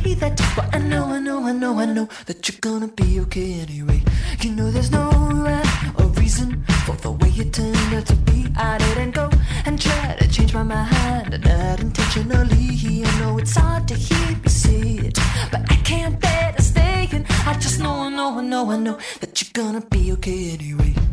say 0.10 0.20
that. 0.20 0.42
But 0.56 0.76
I 0.76 0.80
know, 0.80 1.06
I 1.06 1.20
know, 1.20 1.44
I 1.44 1.52
know, 1.52 1.80
I 1.80 1.86
know 1.86 2.08
that 2.26 2.48
you're 2.48 2.60
gonna 2.62 2.88
be 2.88 3.20
okay 3.22 3.62
anyway. 3.62 4.02
You 4.42 4.52
know 4.52 4.72
there's 4.72 4.92
no 4.92 5.10
rhyme 5.10 5.96
or 5.98 6.06
reason 6.22 6.64
for 6.86 6.96
the 6.96 7.12
way 7.12 7.30
you 7.30 7.46
turned 7.46 7.94
out 7.94 8.06
to 8.08 8.16
be. 8.16 8.48
I 8.56 8.78
didn't 8.78 9.12
go 9.12 9.30
and 9.66 9.80
try 9.82 10.16
to 10.20 10.28
change 10.30 10.54
my 10.54 10.64
mind, 10.64 11.42
not 11.44 11.80
intentionally. 11.80 13.04
I 13.06 13.20
know 13.20 13.38
it's 13.38 13.56
hard 13.56 13.88
to 13.90 13.96
hear 13.96 14.38
me 14.44 14.50
say 14.50 14.82
it, 15.08 15.18
but 15.52 15.62
I 15.70 15.76
can't 15.84 16.20
bear 16.20 16.54
to 16.56 16.62
stay. 16.62 17.08
And 17.12 17.26
I 17.46 17.54
just 17.54 17.80
know, 17.80 17.96
I 18.08 18.10
know, 18.10 18.40
I 18.40 18.42
know, 18.42 18.72
I 18.72 18.78
know 18.78 18.98
that 19.22 19.42
you're 19.42 19.54
gonna 19.54 19.82
be 19.82 20.12
okay 20.14 20.52
anyway. 20.54 21.09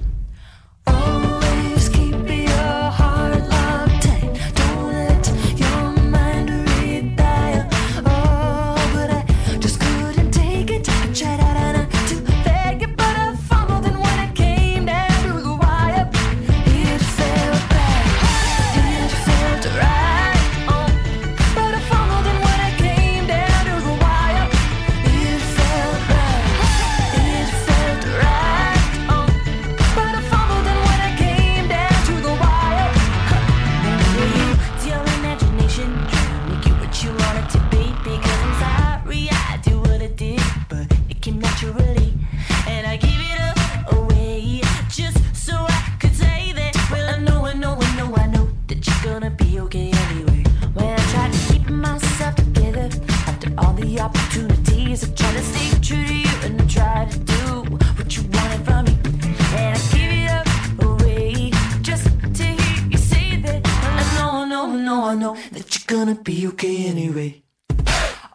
now 64.96 65.04
I 65.04 65.14
know 65.14 65.36
that 65.52 65.66
you're 65.74 65.98
gonna 65.98 66.14
be 66.14 66.46
okay 66.48 66.86
anyway. 66.86 67.42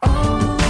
Oh. 0.03 0.61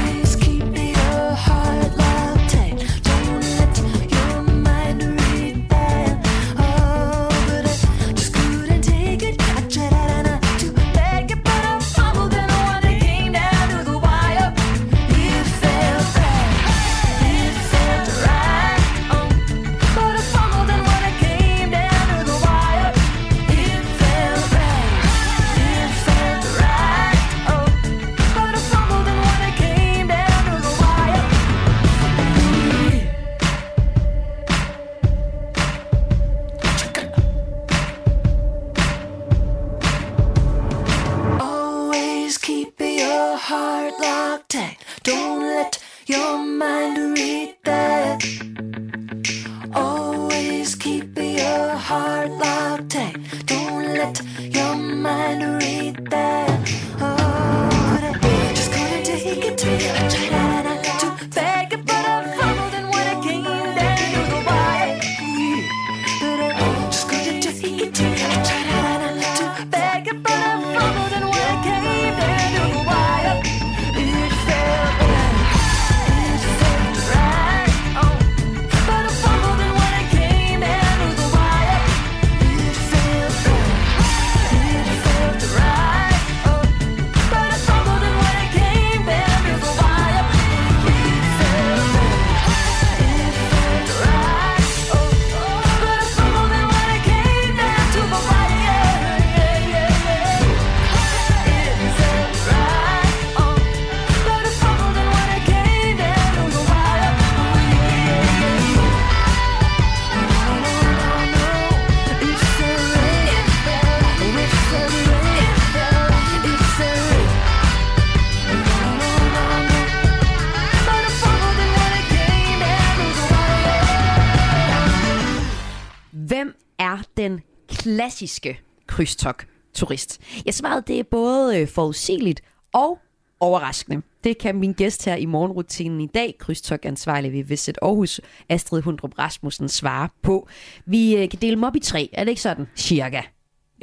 Klassiske 128.22 128.59
krydstogt-turist? 128.88 130.22
Jeg 130.45 130.53
svarede, 130.53 130.84
det 130.88 130.99
er 130.99 131.03
både 131.03 131.59
øh, 131.59 131.67
forudsigeligt 131.67 132.41
og 132.74 132.99
overraskende. 133.39 134.01
Det 134.24 134.38
kan 134.38 134.55
min 134.55 134.74
gæst 134.74 135.05
her 135.05 135.15
i 135.15 135.26
morgenrutinen 135.26 136.01
i 136.01 136.07
dag, 136.07 136.36
krydstogt-ansvarlig 136.39 137.34
ved 137.34 137.43
Visit 137.43 137.80
Aarhus, 137.82 138.22
Astrid 138.49 138.82
Hundrup 138.82 139.19
Rasmussen, 139.19 139.69
svare 139.69 140.09
på. 140.22 140.47
Vi 140.86 141.15
øh, 141.15 141.30
kan 141.30 141.39
dele 141.41 141.55
dem 141.55 141.63
op 141.63 141.76
i 141.76 141.80
tre, 141.80 142.09
er 142.13 142.24
det 142.24 142.30
ikke 142.30 142.41
sådan? 142.41 142.67
Cirka. 142.76 143.22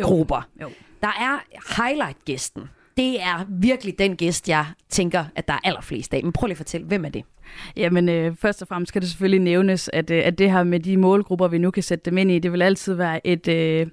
Grupper. 0.01 0.49
Jo. 0.63 0.71
Der 1.03 1.09
er 1.09 1.39
highlight-gæsten. 1.83 2.63
Det 2.97 3.21
er 3.21 3.45
virkelig 3.49 3.99
den 3.99 4.17
gæst, 4.17 4.49
jeg 4.49 4.67
tænker, 4.89 5.25
at 5.37 5.49
der 5.49 5.55
er 5.55 5.61
allerflest 5.65 6.15
af. 6.15 6.25
Men 6.25 6.33
prøv 6.33 6.47
lige 6.47 6.55
at 6.55 6.57
fortælle, 6.57 6.87
hvem 6.87 7.05
er 7.05 7.09
det? 7.09 7.25
Jamen, 7.77 8.09
øh, 8.09 8.37
først 8.37 8.63
og 8.63 8.69
fremmest 8.69 8.89
skal 8.89 9.03
det 9.03 9.11
selvfølgelig 9.11 9.41
nævnes, 9.41 9.91
at, 9.93 10.11
øh, 10.11 10.23
at 10.25 10.39
det 10.39 10.51
her 10.51 10.65
med 10.65 10.81
de 10.81 10.97
målgrupper, 10.97 11.49
vi 11.49 11.59
nu 11.59 11.71
kan 11.71 11.83
sætte 11.83 12.11
dem 12.11 12.19
ind 12.19 12.31
i, 12.31 12.39
det 12.39 12.53
vil 12.53 12.63
altid 12.63 12.95
være 12.95 13.27
et, 13.27 13.49
øh, 13.49 13.87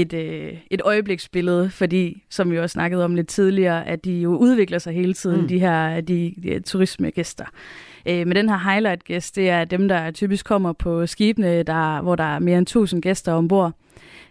et, 0.00 0.12
øh, 0.12 0.52
et 0.70 0.80
øjebliksbillede, 0.84 1.70
fordi, 1.70 2.22
som 2.30 2.50
vi 2.50 2.58
også 2.58 2.72
snakkede 2.74 3.04
om 3.04 3.14
lidt 3.14 3.28
tidligere, 3.28 3.86
at 3.86 4.04
de 4.04 4.12
jo 4.12 4.36
udvikler 4.36 4.78
sig 4.78 4.94
hele 4.94 5.14
tiden, 5.14 5.40
Mm. 5.40 5.48
de 5.48 5.58
her 5.58 6.00
de, 6.00 6.34
de 6.42 6.60
turismegæster. 6.60 7.44
Øh, 8.06 8.26
men 8.26 8.36
den 8.36 8.48
her 8.48 8.58
highlight-gæst, 8.70 9.36
det 9.36 9.50
er 9.50 9.64
dem, 9.64 9.88
der 9.88 10.10
typisk 10.10 10.46
kommer 10.46 10.72
på 10.72 11.06
skibene, 11.06 11.62
der, 11.62 12.02
hvor 12.02 12.16
der 12.16 12.24
er 12.34 12.38
mere 12.38 12.58
end 12.58 12.66
1000 12.66 13.02
gæster 13.02 13.32
ombord. 13.32 13.72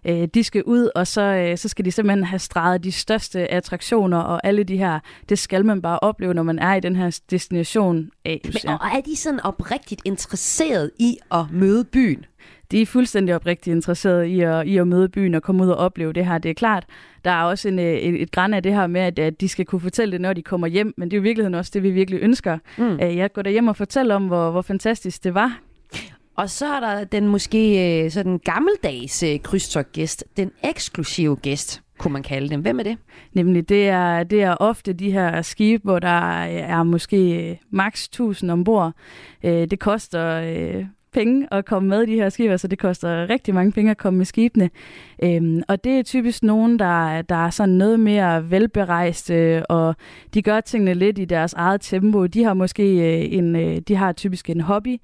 Øh, 0.05 0.27
de 0.33 0.43
skal 0.43 0.63
ud, 0.63 0.89
og 0.95 1.07
så, 1.07 1.21
øh, 1.21 1.57
så 1.57 1.69
skal 1.69 1.85
de 1.85 1.91
simpelthen 1.91 2.23
have 2.23 2.39
streget 2.39 2.83
de 2.83 2.91
største 2.91 3.51
attraktioner, 3.51 4.17
og 4.17 4.47
alle 4.47 4.63
de 4.63 4.77
her, 4.77 4.99
det 5.29 5.39
skal 5.39 5.65
man 5.65 5.81
bare 5.81 5.99
opleve, 5.99 6.33
når 6.33 6.43
man 6.43 6.59
er 6.59 6.73
i 6.75 6.79
den 6.79 6.95
her 6.95 7.19
destination 7.31 8.09
af. 8.25 8.41
Men, 8.43 8.53
og 8.69 8.87
er 8.97 9.01
de 9.05 9.15
sådan 9.15 9.39
oprigtigt 9.39 10.01
interesseret 10.05 10.91
i 10.99 11.17
at 11.31 11.45
møde 11.51 11.83
byen? 11.83 12.25
De 12.73 12.81
er 12.81 12.85
fuldstændig 12.85 13.35
oprigtigt 13.35 13.75
interesserede 13.75 14.29
i 14.29 14.41
at, 14.41 14.67
i 14.67 14.77
at 14.77 14.87
møde 14.87 15.09
byen 15.09 15.35
og 15.35 15.43
komme 15.43 15.63
ud 15.63 15.69
og 15.69 15.77
opleve 15.77 16.13
det 16.13 16.25
her. 16.25 16.37
Det 16.37 16.49
er 16.49 16.53
klart, 16.53 16.85
der 17.25 17.31
er 17.31 17.43
også 17.43 17.67
en, 17.67 17.79
øh, 17.79 17.93
et, 17.93 18.21
et 18.21 18.31
græn 18.31 18.53
af 18.53 18.63
det 18.63 18.73
her 18.73 18.87
med, 18.87 19.01
at, 19.01 19.19
at 19.19 19.41
de 19.41 19.47
skal 19.47 19.65
kunne 19.65 19.81
fortælle 19.81 20.11
det, 20.11 20.21
når 20.21 20.33
de 20.33 20.41
kommer 20.41 20.67
hjem, 20.67 20.93
men 20.97 21.11
det 21.11 21.15
er 21.15 21.17
jo 21.17 21.21
i 21.21 21.23
virkeligheden 21.23 21.55
også 21.55 21.71
det, 21.73 21.83
vi 21.83 21.91
virkelig 21.91 22.19
ønsker. 22.21 22.57
Mm. 22.77 22.99
Jeg 22.99 23.33
går 23.33 23.49
hjem 23.49 23.67
og 23.67 23.75
fortæller 23.75 24.15
om, 24.15 24.27
hvor, 24.27 24.51
hvor 24.51 24.61
fantastisk 24.61 25.23
det 25.23 25.33
var. 25.33 25.59
Og 26.35 26.49
så 26.49 26.65
er 26.65 26.79
der 26.79 27.03
den 27.03 27.27
måske 27.27 28.03
øh, 28.03 28.11
sådan 28.11 28.39
gammeldags 28.39 29.23
øh, 29.23 29.39
krydstogt-gæst, 29.39 30.25
den 30.37 30.51
eksklusive 30.63 31.35
gæst, 31.35 31.81
kunne 31.97 32.13
man 32.13 32.23
kalde 32.23 32.49
dem. 32.49 32.61
Hvem 32.61 32.79
er 32.79 32.83
det? 32.83 32.97
Nemlig, 33.33 33.69
det 33.69 33.89
er, 33.89 34.23
det 34.23 34.41
er 34.41 34.55
ofte 34.55 34.93
de 34.93 35.11
her 35.11 35.41
skibe, 35.41 35.83
hvor 35.83 35.99
der 35.99 36.43
er 36.43 36.83
måske 36.83 37.59
maks 37.71 38.05
1000 38.05 38.51
ombord. 38.51 38.93
Det 39.43 39.79
koster 39.79 40.39
penge 41.13 41.47
at 41.51 41.65
komme 41.65 41.89
med 41.89 42.01
i 42.01 42.11
de 42.11 42.15
her 42.15 42.29
skibe, 42.29 42.51
altså 42.51 42.67
det 42.67 42.79
koster 42.79 43.29
rigtig 43.29 43.53
mange 43.53 43.71
penge 43.71 43.91
at 43.91 43.97
komme 43.97 44.17
med 44.17 44.25
skibene. 44.25 44.69
Øhm, 45.23 45.61
og 45.67 45.83
det 45.83 45.99
er 45.99 46.03
typisk 46.03 46.43
nogen, 46.43 46.79
der, 46.79 47.21
der 47.21 47.35
er 47.35 47.49
sådan 47.49 47.75
noget 47.75 47.99
mere 47.99 48.51
velberejste, 48.51 49.65
og 49.69 49.95
de 50.33 50.41
gør 50.41 50.61
tingene 50.61 50.93
lidt 50.93 51.19
i 51.19 51.25
deres 51.25 51.53
eget 51.53 51.81
tempo. 51.81 52.25
De 52.25 52.43
har 52.43 52.53
måske 52.53 52.83
øh, 52.83 53.33
en, 53.33 53.55
øh, 53.55 53.77
de 53.87 53.95
har 53.95 54.11
typisk 54.11 54.49
en 54.49 54.61
hobby, 54.61 54.97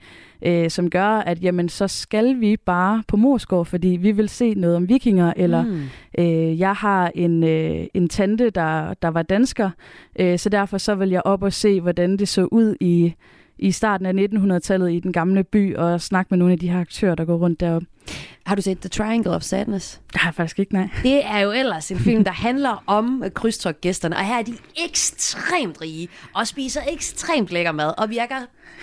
øh, 0.46 0.70
som 0.70 0.90
gør, 0.90 1.08
at 1.08 1.44
jamen, 1.44 1.70
så 1.70 1.88
skal 1.88 2.40
vi 2.40 2.58
bare 2.58 3.04
på 3.08 3.18
Morsgård, 3.18 3.66
fordi 3.66 3.88
vi 3.88 4.12
vil 4.12 4.30
se 4.30 4.54
noget 4.54 4.76
om 4.76 4.90
vikinger, 4.90 5.34
eller 5.38 5.64
Mm. 5.70 5.82
Øh, 6.18 6.60
jeg 6.60 6.74
har 6.74 7.12
en, 7.16 7.44
øh, 7.44 7.88
en 7.94 8.10
tante, 8.10 8.50
der, 8.50 8.94
der 8.94 9.08
var 9.08 9.22
dansker, 9.22 9.70
øh, 10.20 10.40
så 10.40 10.50
derfor 10.50 10.78
så 10.78 10.96
vil 10.96 11.10
jeg 11.10 11.22
op 11.26 11.44
og 11.44 11.54
se, 11.54 11.82
hvordan 11.82 12.18
det 12.18 12.28
så 12.28 12.48
ud 12.52 12.76
i, 12.80 13.14
i 13.60 13.72
starten 13.72 14.06
af 14.06 14.14
1900-tallet 14.14 14.92
i 14.92 15.00
den 15.00 15.14
gamle 15.14 15.44
by, 15.44 15.76
og 15.76 16.02
snakke 16.02 16.28
med 16.30 16.38
nogle 16.38 16.54
af 16.54 16.60
de 16.60 16.70
her 16.70 16.80
aktører, 16.80 17.16
der 17.16 17.26
går 17.26 17.38
rundt 17.38 17.60
deroppe. 17.60 17.88
Har 18.46 18.56
du 18.56 18.62
set 18.62 18.80
The 18.80 18.90
Triangle 18.90 19.32
of 19.32 19.42
Sadness? 19.42 20.02
Det 20.14 20.22
har 20.22 20.30
jeg 20.30 20.36
faktisk 20.36 20.60
ikke, 20.60 20.74
nej. 20.74 20.90
Det 21.04 21.26
er 21.26 21.40
jo 21.40 21.52
ellers 21.52 21.92
en 21.92 22.00
film, 22.00 22.24
der 22.24 22.32
handler 22.32 22.84
om 22.88 23.24
krydstogt-gæsterne, 23.34 24.16
og 24.16 24.26
her 24.26 24.38
er 24.38 24.42
de 24.42 24.54
ekstremt 24.90 25.82
rige, 25.82 26.08
og 26.34 26.48
spiser 26.48 26.82
ekstremt 26.92 27.50
lækker 27.50 27.72
mad, 27.72 27.94
og 27.98 28.10
virker 28.10 28.36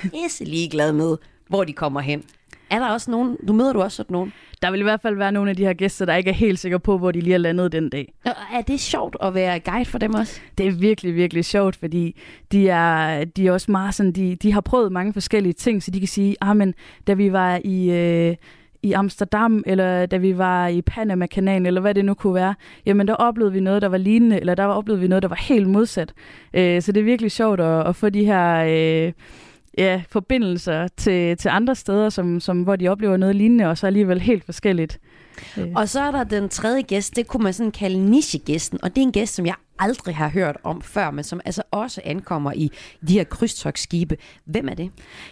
pisse 0.02 0.44
ligeglade 0.44 0.92
med, 0.92 1.16
hvor 1.48 1.64
de 1.64 1.72
kommer 1.72 2.00
hen. 2.00 2.22
Er 2.70 2.78
der 2.78 2.88
også 2.88 3.10
nogen, 3.10 3.36
du 3.48 3.52
møder 3.52 3.72
du 3.72 3.82
også 3.82 3.96
sådan 3.96 4.14
nogen? 4.14 4.32
Der 4.62 4.70
vil 4.70 4.80
i 4.80 4.82
hvert 4.82 5.00
fald 5.00 5.16
være 5.16 5.32
nogle 5.32 5.50
af 5.50 5.56
de 5.56 5.64
her 5.64 5.72
gæster, 5.72 6.04
der 6.04 6.14
ikke 6.14 6.30
er 6.30 6.34
helt 6.34 6.58
sikre 6.58 6.80
på, 6.80 6.98
hvor 6.98 7.12
de 7.12 7.20
lige 7.20 7.34
er 7.34 7.38
landet 7.38 7.72
den 7.72 7.88
dag. 7.88 8.12
Og 8.24 8.32
Er 8.54 8.62
det 8.62 8.80
sjovt 8.80 9.16
at 9.22 9.34
være 9.34 9.60
guide 9.60 9.84
for 9.84 9.98
dem 9.98 10.14
også? 10.14 10.40
Det 10.58 10.66
er 10.66 10.70
virkelig, 10.70 11.14
virkelig 11.14 11.44
sjovt, 11.44 11.76
fordi 11.76 12.20
de 12.52 12.68
er, 12.68 13.24
de 13.24 13.46
er 13.46 13.52
også 13.52 13.70
meget 13.70 13.94
sådan, 13.94 14.12
de, 14.12 14.36
de 14.36 14.52
har 14.52 14.60
prøvet 14.60 14.92
mange 14.92 15.12
forskellige 15.12 15.52
ting, 15.52 15.82
så 15.82 15.90
de 15.90 15.98
kan 15.98 16.08
sige, 16.08 16.36
ah, 16.40 16.56
men 16.56 16.74
da 17.06 17.12
vi 17.12 17.32
var 17.32 17.60
i, 17.64 17.90
øh, 17.90 18.36
i 18.82 18.92
Amsterdam, 18.92 19.62
eller 19.66 20.06
da 20.06 20.16
vi 20.16 20.38
var 20.38 20.68
i 20.68 20.82
Panama-kanalen, 20.82 21.66
eller 21.66 21.80
hvad 21.80 21.94
det 21.94 22.04
nu 22.04 22.14
kunne 22.14 22.34
være, 22.34 22.54
jamen 22.86 23.08
der 23.08 23.14
oplevede 23.14 23.52
vi 23.52 23.60
noget, 23.60 23.82
der 23.82 23.88
var 23.88 23.98
lignende, 23.98 24.40
eller 24.40 24.54
der 24.54 24.64
oplevede 24.64 25.00
vi 25.00 25.08
noget, 25.08 25.22
der 25.22 25.28
var 25.28 25.44
helt 25.48 25.68
modsat. 25.68 26.12
Øh, 26.54 26.82
så 26.82 26.92
det 26.92 27.00
er 27.00 27.04
virkelig 27.04 27.30
sjovt 27.30 27.60
at, 27.60 27.86
at 27.86 27.96
få 27.96 28.08
de 28.08 28.24
her... 28.24 28.64
Øh, 29.06 29.12
ja, 29.76 30.02
forbindelser 30.10 30.88
til, 30.96 31.36
til 31.36 31.48
andre 31.48 31.74
steder, 31.74 32.08
som, 32.10 32.40
som, 32.40 32.62
hvor 32.62 32.76
de 32.76 32.88
oplever 32.88 33.16
noget 33.16 33.36
lignende, 33.36 33.66
og 33.66 33.78
så 33.78 33.86
alligevel 33.86 34.20
helt 34.20 34.44
forskelligt. 34.44 35.00
Og 35.74 35.88
så 35.88 36.00
er 36.00 36.10
der 36.10 36.24
den 36.24 36.48
tredje 36.48 36.82
gæst, 36.82 37.16
det 37.16 37.26
kunne 37.26 37.42
man 37.42 37.52
sådan 37.52 37.72
kalde 37.72 38.10
nichegæsten, 38.10 38.78
og 38.82 38.90
det 38.96 39.02
er 39.02 39.06
en 39.06 39.12
gæst, 39.12 39.34
som 39.34 39.46
jeg 39.46 39.54
aldrig 39.78 40.16
har 40.16 40.28
hørt 40.28 40.56
om 40.62 40.82
før, 40.82 41.10
men 41.10 41.24
som 41.24 41.40
altså 41.44 41.62
også 41.70 42.00
ankommer 42.04 42.52
i 42.52 42.70
de 43.08 43.12
her 43.12 43.24
krydstogsskibe. 43.24 44.16
Hvem 44.44 44.68
er 44.68 44.74
det? 44.74 44.90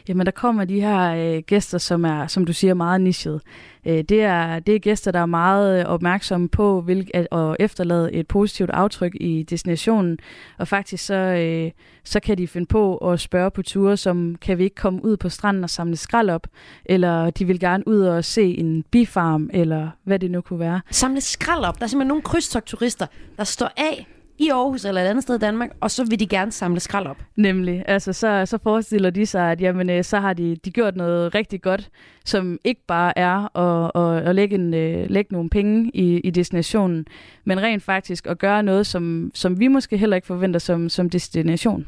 Jamen, 0.08 0.26
der 0.26 0.32
kommer 0.32 0.64
de 0.64 0.80
her 0.80 1.14
øh, 1.14 1.42
gæster, 1.46 1.78
som 1.78 2.04
er, 2.04 2.26
som 2.26 2.44
du 2.44 2.52
siger, 2.52 2.74
meget 2.74 3.00
nichet. 3.00 3.40
Øh, 3.86 4.02
det, 4.02 4.22
er, 4.22 4.58
det 4.58 4.74
er 4.74 4.78
gæster, 4.78 5.10
der 5.10 5.20
er 5.20 5.26
meget 5.26 5.80
øh, 5.80 5.86
opmærksomme 5.86 6.48
på 6.48 6.80
hvilk, 6.80 7.10
at, 7.14 7.28
at 7.32 7.56
efterlade 7.60 8.12
et 8.12 8.26
positivt 8.26 8.70
aftryk 8.70 9.12
i 9.14 9.42
destinationen. 9.42 10.18
Og 10.58 10.68
faktisk 10.68 11.06
så, 11.06 11.14
øh, 11.14 11.70
så 12.04 12.20
kan 12.20 12.38
de 12.38 12.48
finde 12.48 12.66
på 12.66 12.96
at 12.96 13.20
spørge 13.20 13.50
på 13.50 13.62
ture, 13.62 13.96
som 13.96 14.36
kan 14.40 14.58
vi 14.58 14.64
ikke 14.64 14.76
komme 14.76 15.04
ud 15.04 15.16
på 15.16 15.28
stranden 15.28 15.64
og 15.64 15.70
samle 15.70 15.96
skrald 15.96 16.30
op? 16.30 16.46
Eller 16.84 17.30
de 17.30 17.44
vil 17.44 17.60
gerne 17.60 17.88
ud 17.88 18.00
og 18.00 18.24
se 18.24 18.42
en 18.42 18.84
bifarm, 18.90 19.50
eller 19.52 19.90
hvad 20.04 20.18
det 20.18 20.30
nu 20.30 20.40
kunne 20.40 20.60
være. 20.60 20.80
Samle 20.90 21.20
skrald 21.20 21.64
op. 21.64 21.78
Der 21.78 21.84
er 21.84 21.88
simpelthen 21.88 22.08
nogle 22.08 22.22
krydstogturister, 22.22 23.06
der 23.36 23.44
står 23.44 23.70
af 23.76 24.06
i 24.38 24.48
Aarhus 24.48 24.84
eller 24.84 25.02
et 25.02 25.06
andet 25.06 25.22
sted 25.22 25.34
i 25.34 25.38
Danmark, 25.38 25.70
og 25.80 25.90
så 25.90 26.04
vil 26.04 26.20
de 26.20 26.26
gerne 26.26 26.52
samle 26.52 26.80
skrald 26.80 27.06
op. 27.06 27.22
Nemlig. 27.36 27.84
Altså, 27.86 28.12
så, 28.12 28.46
så 28.46 28.58
forestiller 28.62 29.10
de 29.10 29.26
sig, 29.26 29.52
at 29.52 29.60
jamen, 29.60 29.90
øh, 29.90 30.04
så 30.04 30.20
har 30.20 30.32
de, 30.32 30.56
de 30.64 30.70
gjort 30.70 30.96
noget 30.96 31.34
rigtig 31.34 31.62
godt, 31.62 31.90
som 32.24 32.58
ikke 32.64 32.80
bare 32.86 33.18
er 33.18 33.58
at, 33.58 33.90
at, 34.02 34.28
at 34.28 34.34
lægge, 34.34 34.54
en, 34.54 34.74
øh, 34.74 35.10
lægge 35.10 35.32
nogle 35.32 35.50
penge 35.50 35.90
i, 35.94 36.18
i 36.18 36.30
destinationen, 36.30 37.06
men 37.44 37.62
rent 37.62 37.82
faktisk 37.82 38.26
at 38.26 38.38
gøre 38.38 38.62
noget, 38.62 38.86
som, 38.86 39.30
som 39.34 39.60
vi 39.60 39.68
måske 39.68 39.96
heller 39.96 40.16
ikke 40.16 40.26
forventer 40.26 40.60
som, 40.60 40.88
som 40.88 41.10
destination. 41.10 41.86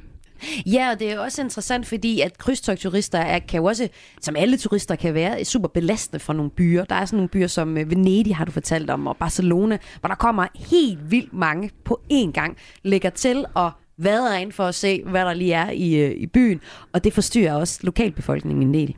Ja, 0.67 0.91
og 0.91 1.01
det 1.01 1.13
er 1.13 1.19
også 1.19 1.43
interessant, 1.43 1.87
fordi 1.87 2.21
at 2.21 2.39
krydstogturister 2.39 3.19
er, 3.19 3.39
kan 3.39 3.59
jo 3.61 3.65
også, 3.65 3.89
som 4.21 4.37
alle 4.37 4.57
turister 4.57 4.97
kan 4.97 5.15
være, 5.15 5.45
super 5.45 5.69
belastende 5.69 6.21
for 6.21 6.33
nogle 6.33 6.51
byer. 6.51 6.85
Der 6.85 6.95
er 6.95 7.05
sådan 7.05 7.17
nogle 7.17 7.29
byer 7.29 7.47
som 7.47 7.79
øh, 7.79 7.91
Venedig, 7.91 8.37
har 8.37 8.45
du 8.45 8.53
fortalt 8.53 8.91
om, 8.91 9.07
og 9.07 9.17
Barcelona, 9.17 9.79
hvor 10.01 10.09
der 10.09 10.15
kommer 10.15 10.47
helt 10.55 11.11
vildt 11.11 11.33
mange 11.33 11.71
på 11.85 12.01
én 12.13 12.33
gang, 12.33 12.57
lægger 12.83 13.11
til 13.11 13.45
og 13.55 13.71
vader 13.99 14.37
ind 14.37 14.53
for 14.53 14.65
at 14.65 14.75
se, 14.75 15.03
hvad 15.07 15.25
der 15.25 15.35
lige 15.35 15.53
er 15.53 15.71
i, 15.71 15.95
øh, 15.95 16.11
i 16.11 16.27
byen, 16.27 16.61
og 16.93 17.05
det 17.05 17.13
forstyrrer 17.13 17.55
også 17.55 17.81
lokalbefolkningen 17.83 18.63
en 18.63 18.75
del. 18.75 18.97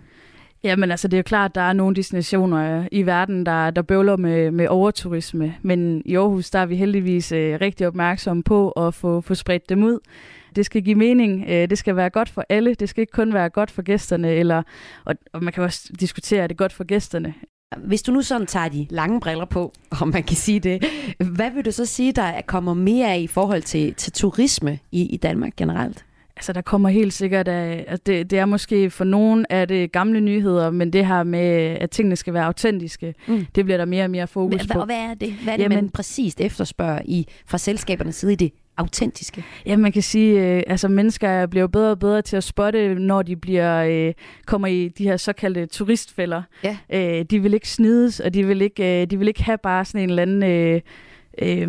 Jamen 0.64 0.90
altså, 0.90 1.08
det 1.08 1.16
er 1.16 1.18
jo 1.18 1.22
klart, 1.22 1.50
at 1.50 1.54
der 1.54 1.60
er 1.60 1.72
nogle 1.72 1.96
destinationer 1.96 2.80
øh, 2.80 2.86
i 2.92 3.02
verden, 3.06 3.46
der, 3.46 3.70
der 3.70 3.82
bøvler 3.82 4.16
med, 4.16 4.50
med 4.50 4.68
overturisme. 4.68 5.54
Men 5.62 6.02
i 6.04 6.16
Aarhus, 6.16 6.50
der 6.50 6.58
er 6.58 6.66
vi 6.66 6.76
heldigvis 6.76 7.32
øh, 7.32 7.58
rigtig 7.60 7.86
opmærksomme 7.86 8.42
på 8.42 8.70
at 8.70 8.94
få, 8.94 9.20
få 9.20 9.34
spredt 9.34 9.68
dem 9.68 9.82
ud. 9.82 9.98
Det 10.56 10.66
skal 10.66 10.82
give 10.82 10.94
mening. 10.94 11.44
Øh, 11.48 11.70
det 11.70 11.78
skal 11.78 11.96
være 11.96 12.10
godt 12.10 12.28
for 12.28 12.44
alle. 12.48 12.74
Det 12.74 12.88
skal 12.88 13.00
ikke 13.00 13.12
kun 13.12 13.34
være 13.34 13.48
godt 13.48 13.70
for 13.70 13.82
gæsterne. 13.82 14.30
Eller, 14.30 14.62
og, 15.04 15.14
og 15.32 15.44
man 15.44 15.52
kan 15.52 15.62
også 15.62 15.92
diskutere, 16.00 16.42
er 16.42 16.46
det 16.46 16.56
godt 16.56 16.72
for 16.72 16.84
gæsterne? 16.84 17.34
Hvis 17.76 18.02
du 18.02 18.12
nu 18.12 18.22
sådan 18.22 18.46
tager 18.46 18.68
de 18.68 18.86
lange 18.90 19.20
briller 19.20 19.44
på, 19.44 19.72
om 20.00 20.08
man 20.08 20.22
kan 20.22 20.36
sige 20.36 20.60
det, 20.60 20.84
hvad 21.18 21.50
vil 21.50 21.64
du 21.64 21.72
så 21.72 21.86
sige, 21.86 22.12
der 22.12 22.40
kommer 22.46 22.74
mere 22.74 23.12
af 23.12 23.18
i 23.18 23.26
forhold 23.26 23.62
til, 23.62 23.94
til 23.94 24.12
turisme 24.12 24.78
i, 24.92 25.02
i 25.06 25.16
Danmark 25.16 25.56
generelt? 25.56 26.04
Altså, 26.38 26.52
der 26.52 26.60
kommer 26.60 26.88
helt 26.88 27.12
sikkert 27.12 27.48
af, 27.48 27.84
at 27.88 28.06
det, 28.06 28.30
det 28.30 28.38
er 28.38 28.44
måske 28.44 28.90
for 28.90 29.04
nogen 29.04 29.46
af 29.50 29.68
det 29.68 29.92
gamle 29.92 30.20
nyheder, 30.20 30.70
men 30.70 30.92
det 30.92 31.06
her 31.06 31.22
med, 31.22 31.76
at 31.80 31.90
tingene 31.90 32.16
skal 32.16 32.34
være 32.34 32.44
autentiske, 32.44 33.14
mm. 33.28 33.46
det 33.54 33.64
bliver 33.64 33.78
der 33.78 33.84
mere 33.84 34.04
og 34.04 34.10
mere 34.10 34.26
fokus 34.26 34.66
på. 34.66 34.78
og 34.78 34.86
hvad 34.86 34.96
er 34.96 35.14
det? 35.14 35.32
Hvad 35.32 35.52
er 35.52 35.56
det, 35.56 35.62
Jamen- 35.62 35.76
man 35.76 35.88
præcist 35.88 36.40
efterspørger 36.40 37.00
i, 37.04 37.26
fra 37.46 37.58
selskabernes 37.58 38.14
side 38.16 38.32
i 38.32 38.36
det 38.36 38.52
autentiske? 38.78 39.44
Ja, 39.66 39.76
man 39.76 39.92
kan 39.92 40.02
sige, 40.02 40.56
øh, 40.56 40.62
altså 40.66 40.88
mennesker 40.88 41.46
bliver 41.46 41.62
jo 41.62 41.68
bedre 41.68 41.90
og 41.90 41.98
bedre 41.98 42.22
til 42.22 42.36
at 42.36 42.44
spotte, 42.44 42.94
når 42.94 43.22
de 43.22 43.36
bliver 43.36 43.84
øh, 43.84 44.14
kommer 44.46 44.68
i 44.68 44.88
de 44.88 45.04
her 45.04 45.16
såkaldte 45.16 45.66
turistfælder. 45.66 46.42
Ja. 46.64 46.76
Øh, 46.92 47.24
de 47.24 47.42
vil 47.42 47.54
ikke 47.54 47.68
snides, 47.68 48.20
og 48.20 48.34
de 48.34 48.46
vil 48.46 48.62
ikke, 48.62 49.02
øh, 49.02 49.10
de 49.10 49.18
vil 49.18 49.28
ikke 49.28 49.42
have 49.42 49.58
bare 49.58 49.84
sådan 49.84 50.00
en 50.00 50.08
eller 50.08 50.22
anden... 50.22 50.42
Øh, 50.42 50.80
øh, 51.42 51.68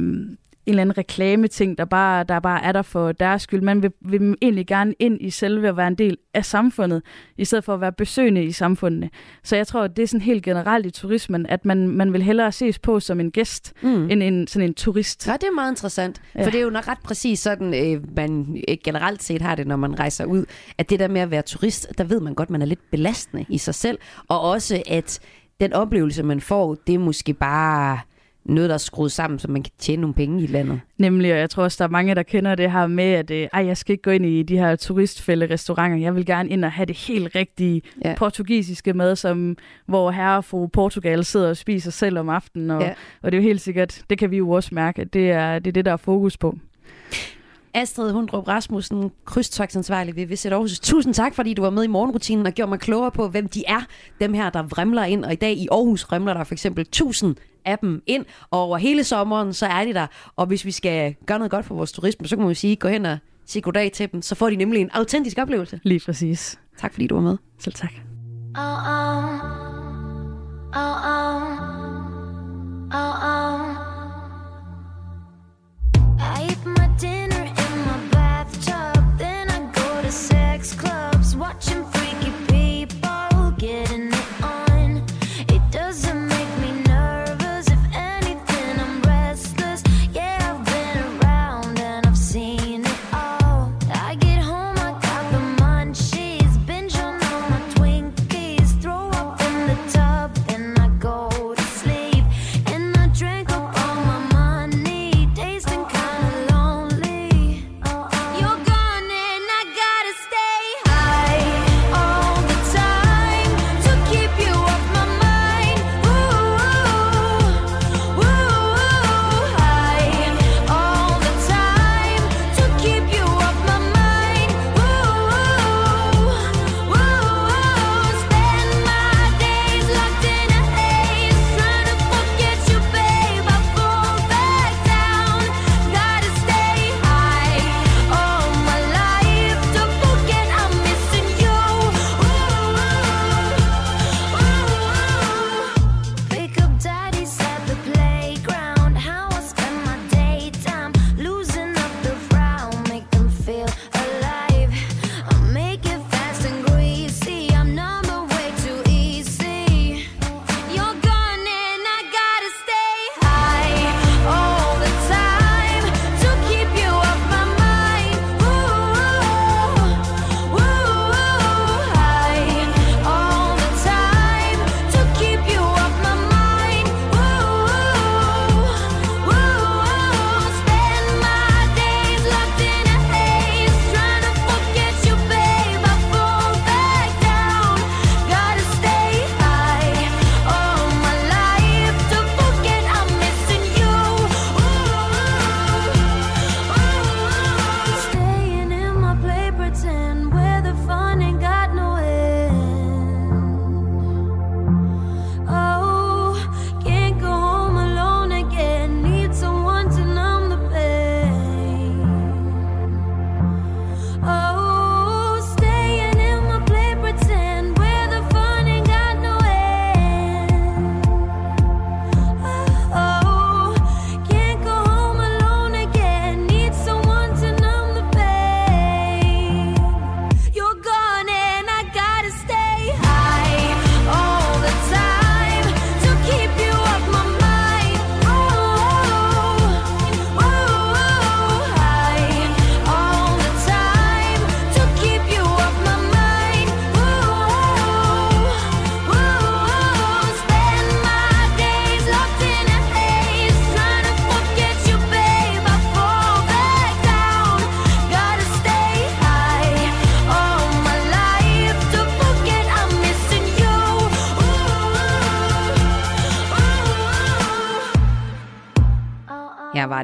en 0.70 0.74
eller 0.74 0.82
anden 0.82 0.98
reklameting, 0.98 1.78
der 1.78 1.86
bare, 1.86 2.24
der 2.24 2.40
bare 2.40 2.64
er 2.64 2.72
der 2.72 2.82
for 2.82 3.12
deres 3.12 3.42
skyld. 3.42 3.62
Man 3.62 3.82
vil, 3.84 3.92
vil 4.02 4.36
egentlig 4.42 4.68
gerne 4.68 4.94
ind 5.00 5.18
i 5.22 5.30
selve 5.30 5.68
at 5.68 5.78
være 5.78 5.88
en 5.88 5.96
del 5.96 6.18
af 6.34 6.46
samfundet, 6.46 7.02
i 7.38 7.46
stedet 7.46 7.64
for 7.64 7.74
at 7.74 7.82
være 7.82 7.92
besøgende 7.92 8.44
i 8.44 8.52
samfundene. 8.52 9.10
Så 9.44 9.56
jeg 9.56 9.68
tror, 9.68 9.82
at 9.84 9.98
det 9.98 10.04
er 10.04 10.08
sådan 10.08 10.22
helt 10.22 10.44
generelt 10.44 10.86
i 10.86 10.92
turismen, 10.92 11.46
at 11.46 11.66
man, 11.66 11.88
man 11.88 12.14
vil 12.14 12.24
hellere 12.24 12.52
ses 12.52 12.80
på 12.80 13.00
som 13.00 13.20
en 13.20 13.32
gæst, 13.32 13.74
Mm. 13.82 14.10
end 14.10 14.24
en, 14.24 14.48
sådan 14.48 14.68
en 14.70 14.74
turist. 14.74 15.28
Ja, 15.28 15.34
det 15.34 15.44
er 15.44 15.52
meget 15.56 15.72
interessant. 15.72 16.22
Ja. 16.36 16.46
For 16.46 16.50
det 16.52 16.60
er 16.60 16.64
jo 16.64 16.70
nok 16.70 16.88
ret 16.88 17.00
præcis 17.04 17.40
sådan, 17.40 17.74
øh, 17.94 18.16
man 18.16 18.58
øh, 18.68 18.78
generelt 18.84 19.24
set 19.24 19.42
har 19.42 19.56
det, 19.56 19.68
når 19.68 19.76
man 19.76 20.00
rejser 20.00 20.26
ud. 20.26 20.46
At 20.78 20.90
det 20.90 21.00
der 21.00 21.08
med 21.08 21.22
at 21.22 21.32
være 21.32 21.42
turist, 21.42 21.88
der 21.98 22.04
ved 22.04 22.20
man 22.20 22.34
godt, 22.34 22.50
man 22.50 22.62
er 22.62 22.66
lidt 22.66 22.92
belastende 22.92 23.46
i 23.50 23.58
sig 23.58 23.76
selv. 23.76 23.98
Og 24.28 24.42
også, 24.42 24.84
at 24.88 25.20
den 25.62 25.74
oplevelse, 25.74 26.24
man 26.24 26.42
får, 26.42 26.76
det 26.88 26.96
er 26.96 27.00
måske 27.00 27.34
bare 27.34 28.00
noget, 28.46 28.70
der 28.70 28.74
er 28.74 28.78
skruet 28.78 29.12
sammen, 29.12 29.40
så 29.40 29.48
man 29.52 29.64
kan 29.64 29.72
tjene 29.80 30.02
nogle 30.02 30.14
penge 30.14 30.44
i 30.44 30.48
landet. 30.48 30.80
Nemlig, 30.98 31.34
og 31.34 31.40
jeg 31.40 31.50
tror 31.50 31.64
også, 31.64 31.76
der 31.80 31.86
er 31.88 31.92
mange, 31.92 32.16
der 32.16 32.24
kender 32.24 32.56
det 32.56 32.72
her 32.72 32.88
med, 32.88 33.04
at 33.04 33.32
øh, 33.32 33.48
ej, 33.54 33.66
jeg 33.66 33.78
skal 33.78 33.94
ikke 33.94 34.02
gå 34.02 34.10
ind 34.12 34.26
i 34.26 34.44
de 34.44 34.58
her 34.58 34.76
turistfælde-restauranter. 34.76 35.98
Jeg 35.98 36.16
vil 36.16 36.26
gerne 36.26 36.50
ind 36.50 36.66
og 36.66 36.72
have 36.72 36.86
det 36.86 36.96
helt 36.98 37.36
rigtige 37.36 37.82
Ja. 38.06 38.16
portugisiske 38.18 38.94
mad, 38.94 39.16
som, 39.16 39.58
hvor 39.86 40.12
herre 40.12 40.38
og 40.38 40.46
fru 40.46 40.68
Portugal 40.68 41.26
sidder 41.26 41.50
og 41.50 41.58
spiser 41.58 41.92
selv 41.92 42.18
om 42.20 42.30
aftenen. 42.30 42.72
Og, 42.72 42.82
ja. 42.82 42.94
og 43.22 43.32
det 43.32 43.38
er 43.38 43.42
jo 43.42 43.48
helt 43.48 43.62
sikkert, 43.62 44.02
det 44.10 44.18
kan 44.18 44.32
vi 44.32 44.38
jo 44.38 44.50
også 44.50 44.70
mærke, 44.76 45.02
at 45.02 45.14
det 45.14 45.32
er 45.32 45.60
det, 45.60 45.68
er 45.68 45.74
det 45.74 45.86
der 45.86 45.92
er 45.92 45.98
fokus 45.98 46.38
på. 46.38 46.58
Astrid 47.74 48.12
Hundrup 48.12 48.48
Rasmussen, 48.48 49.12
krydstogtsansvarlig 49.26 50.16
ved 50.16 50.26
Visit 50.26 50.52
Aarhus. 50.52 50.80
Tusind 50.80 51.14
tak, 51.14 51.36
fordi 51.36 51.54
du 51.54 51.62
var 51.62 51.70
med 51.70 51.84
i 51.84 51.88
morgenrutinen 51.88 52.46
og 52.46 52.54
gjorde 52.54 52.70
mig 52.70 52.80
klogere 52.80 53.12
på, 53.12 53.28
hvem 53.28 53.48
de 53.48 53.64
er, 53.68 53.82
dem 54.22 54.34
her, 54.34 54.50
der 54.50 54.64
vrimler 54.64 55.04
ind. 55.04 55.26
Og 55.26 55.34
i 55.34 55.36
dag 55.36 55.54
i 55.54 55.68
Aarhus 55.72 56.04
vrimler 56.10 56.34
der 56.34 56.44
for 56.44 56.54
eksempel 56.54 56.82
1000 56.82 57.36
af 57.66 57.78
dem 57.80 58.04
ind, 58.08 58.26
og 58.52 58.60
over 58.60 58.78
hele 58.78 59.04
sommeren, 59.04 59.54
så 59.54 59.66
er 59.66 59.86
de 59.86 59.94
der. 59.94 60.08
Og 60.36 60.46
hvis 60.46 60.66
vi 60.66 60.72
skal 60.72 61.16
gøre 61.26 61.40
noget 61.40 61.52
godt 61.52 61.66
for 61.66 61.76
vores 61.76 61.92
turisme, 61.92 62.28
så 62.28 62.36
kan 62.36 62.44
man 62.44 62.50
jo 62.50 62.56
sige, 62.56 62.76
gå 62.76 62.88
hen 62.88 63.06
og 63.06 63.18
sige 63.46 63.62
goddag 63.62 63.92
til 63.92 64.12
dem, 64.12 64.22
så 64.22 64.36
får 64.36 64.50
de 64.50 64.56
nemlig 64.56 64.82
en 64.82 64.90
autentisk 64.94 65.38
oplevelse. 65.38 65.80
Lige 65.84 66.02
præcis. 66.06 66.60
Tak 66.78 66.94
fordi 66.94 67.08
du 67.08 67.16
var 67.16 67.22
med. 67.22 67.38
Selv 67.60 67.76
tak. 67.76 67.94
Oh 68.56 68.64
oh, 68.64 69.24
oh 70.74 71.06
oh, 71.06 71.42
oh 72.94 73.24
oh. 73.24 73.89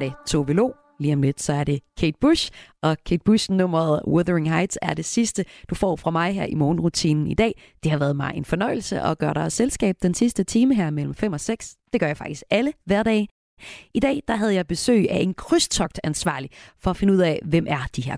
Det 0.06 0.14
Tove 0.28 0.54
Lo. 0.54 0.72
Lige 1.00 1.14
om 1.14 1.22
lidt, 1.22 1.42
så 1.42 1.54
er 1.54 1.64
det 1.64 1.80
Kate 1.98 2.18
Bush, 2.22 2.52
og 2.84 2.98
Kate 3.06 3.24
Bush 3.26 3.52
nummeret 3.52 4.02
Wuthering 4.08 4.52
Heights 4.52 4.78
er 4.82 4.94
det 4.94 5.06
sidste, 5.06 5.46
du 5.70 5.76
får 5.76 5.96
fra 5.96 6.12
mig 6.12 6.34
her 6.34 6.46
i 6.46 6.56
morgenrutinen 6.56 7.28
i 7.28 7.34
dag. 7.34 7.62
Det 7.84 7.92
har 7.92 7.98
været 7.98 8.16
mig 8.16 8.32
en 8.36 8.46
fornøjelse 8.46 9.02
at 9.02 9.18
gøre 9.18 9.34
dig 9.34 9.52
selskab 9.52 9.96
den 10.02 10.14
sidste 10.14 10.44
time 10.44 10.76
her 10.76 10.90
mellem 10.90 11.14
5 11.14 11.34
og 11.34 11.40
6. 11.40 11.76
Det 11.94 12.00
gør 12.00 12.08
jeg 12.08 12.18
faktisk 12.18 12.44
alle 12.50 12.74
hverdag. 12.86 13.28
I 13.94 14.00
dag 14.00 14.22
der 14.28 14.36
havde 14.36 14.54
jeg 14.54 14.68
besøg 14.68 15.12
af 15.12 15.18
en 15.18 15.34
krydstogtansvarlig 15.34 16.50
for 16.80 16.92
at 16.92 16.98
finde 16.98 17.14
ud 17.14 17.20
af, 17.20 17.40
hvem 17.46 17.66
er 17.70 17.88
de 17.96 18.02
her 18.02 18.18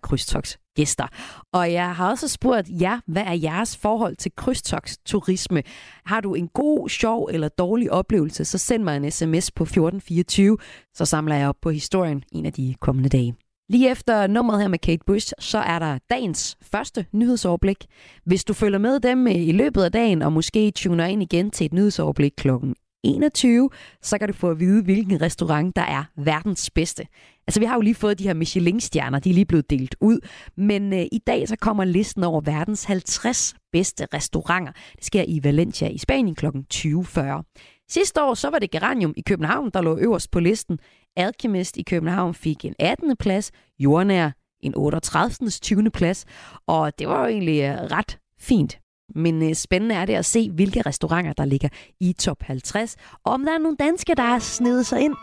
gæster. 0.77 1.07
Og 1.53 1.73
jeg 1.73 1.95
har 1.95 2.09
også 2.09 2.27
spurgt 2.27 2.67
jer, 2.81 2.99
hvad 3.07 3.23
er 3.23 3.33
jeres 3.33 3.77
forhold 3.77 4.15
til 4.15 4.31
krydstogsturisme? 4.37 5.63
Har 6.05 6.21
du 6.21 6.33
en 6.33 6.47
god, 6.47 6.89
sjov 6.89 7.29
eller 7.33 7.49
dårlig 7.49 7.91
oplevelse, 7.91 8.45
så 8.45 8.57
send 8.57 8.83
mig 8.83 8.97
en 8.97 9.11
sms 9.11 9.51
på 9.51 9.63
1424, 9.63 10.57
så 10.93 11.05
samler 11.05 11.35
jeg 11.35 11.49
op 11.49 11.55
på 11.61 11.69
historien 11.69 12.23
en 12.31 12.45
af 12.45 12.53
de 12.53 12.75
kommende 12.79 13.09
dage. 13.09 13.35
Lige 13.69 13.91
efter 13.91 14.27
nummeret 14.27 14.61
her 14.61 14.67
med 14.67 14.79
Kate 14.79 15.03
Bush, 15.05 15.33
så 15.39 15.57
er 15.57 15.79
der 15.79 15.97
dagens 16.09 16.57
første 16.61 17.05
nyhedsoverblik. 17.11 17.85
Hvis 18.25 18.43
du 18.43 18.53
følger 18.53 18.79
med 18.79 18.99
dem 18.99 19.27
øh, 19.27 19.35
i 19.35 19.51
løbet 19.51 19.83
af 19.83 19.91
dagen, 19.91 20.21
og 20.21 20.33
måske 20.33 20.71
tuner 20.71 21.05
ind 21.05 21.21
igen 21.21 21.51
til 21.51 21.65
et 21.65 21.73
nyhedsoverblik 21.73 22.33
klokken 22.37 22.75
21, 23.07 23.69
så 24.01 24.17
kan 24.17 24.27
du 24.27 24.33
få 24.33 24.49
at 24.49 24.59
vide, 24.59 24.83
hvilken 24.83 25.21
restaurant, 25.21 25.75
der 25.75 25.81
er 25.81 26.03
verdens 26.17 26.69
bedste. 26.69 27.07
Altså, 27.47 27.59
vi 27.59 27.65
har 27.65 27.75
jo 27.75 27.81
lige 27.81 27.95
fået 27.95 28.19
de 28.19 28.23
her 28.23 28.33
Michelin-stjerner, 28.33 29.19
de 29.19 29.29
er 29.29 29.33
lige 29.33 29.45
blevet 29.45 29.69
delt 29.69 29.95
ud. 30.01 30.19
Men 30.57 30.93
øh, 30.93 30.99
i 30.99 31.19
dag 31.27 31.47
så 31.47 31.55
kommer 31.55 31.83
listen 31.85 32.23
over 32.23 32.41
verdens 32.41 32.83
50 32.83 33.55
bedste 33.71 34.07
restauranter. 34.13 34.71
Det 34.95 35.05
sker 35.05 35.23
i 35.27 35.39
Valencia 35.43 35.87
i 35.87 35.97
Spanien 35.97 36.35
kl. 36.35 36.45
20.40. 36.73 37.55
Sidste 37.89 38.23
år 38.23 38.33
så 38.33 38.49
var 38.49 38.59
det 38.59 38.71
Geranium 38.71 39.13
i 39.17 39.21
København, 39.21 39.69
der 39.73 39.81
lå 39.81 39.97
øverst 39.97 40.31
på 40.31 40.39
listen. 40.39 40.79
Alchemist 41.15 41.77
i 41.77 41.83
København 41.83 42.33
fik 42.33 42.65
en 42.65 42.75
18. 42.79 43.17
plads, 43.17 43.51
Jordnær 43.79 44.31
en 44.61 44.73
38. 44.75 45.49
20. 45.49 45.91
plads, 45.91 46.25
og 46.67 46.99
det 46.99 47.07
var 47.07 47.19
jo 47.19 47.27
egentlig 47.27 47.61
øh, 47.63 47.75
ret 47.75 48.19
fint. 48.39 48.79
Men 49.15 49.49
øh, 49.49 49.55
spændende 49.55 49.95
er 49.95 50.05
det 50.05 50.13
at 50.13 50.25
se, 50.25 50.51
hvilke 50.51 50.81
restauranter, 50.81 51.33
der 51.33 51.45
ligger 51.45 51.69
i 51.99 52.13
top 52.13 52.43
50, 52.43 52.95
og 53.23 53.33
om 53.33 53.45
der 53.45 53.53
er 53.53 53.57
nogle 53.57 53.77
danske, 53.79 54.15
der 54.15 54.23
har 54.23 54.39
snedet 54.39 54.85
sig 54.85 55.01
ind. 55.01 55.15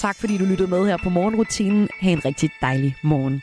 Tak 0.00 0.16
fordi 0.16 0.38
du 0.38 0.44
lyttede 0.44 0.70
med 0.70 0.86
her 0.86 0.96
på 1.02 1.10
morgenrutinen. 1.10 1.88
Ha' 2.00 2.10
en 2.10 2.24
rigtig 2.24 2.50
dejlig 2.60 2.96
morgen. 3.04 3.42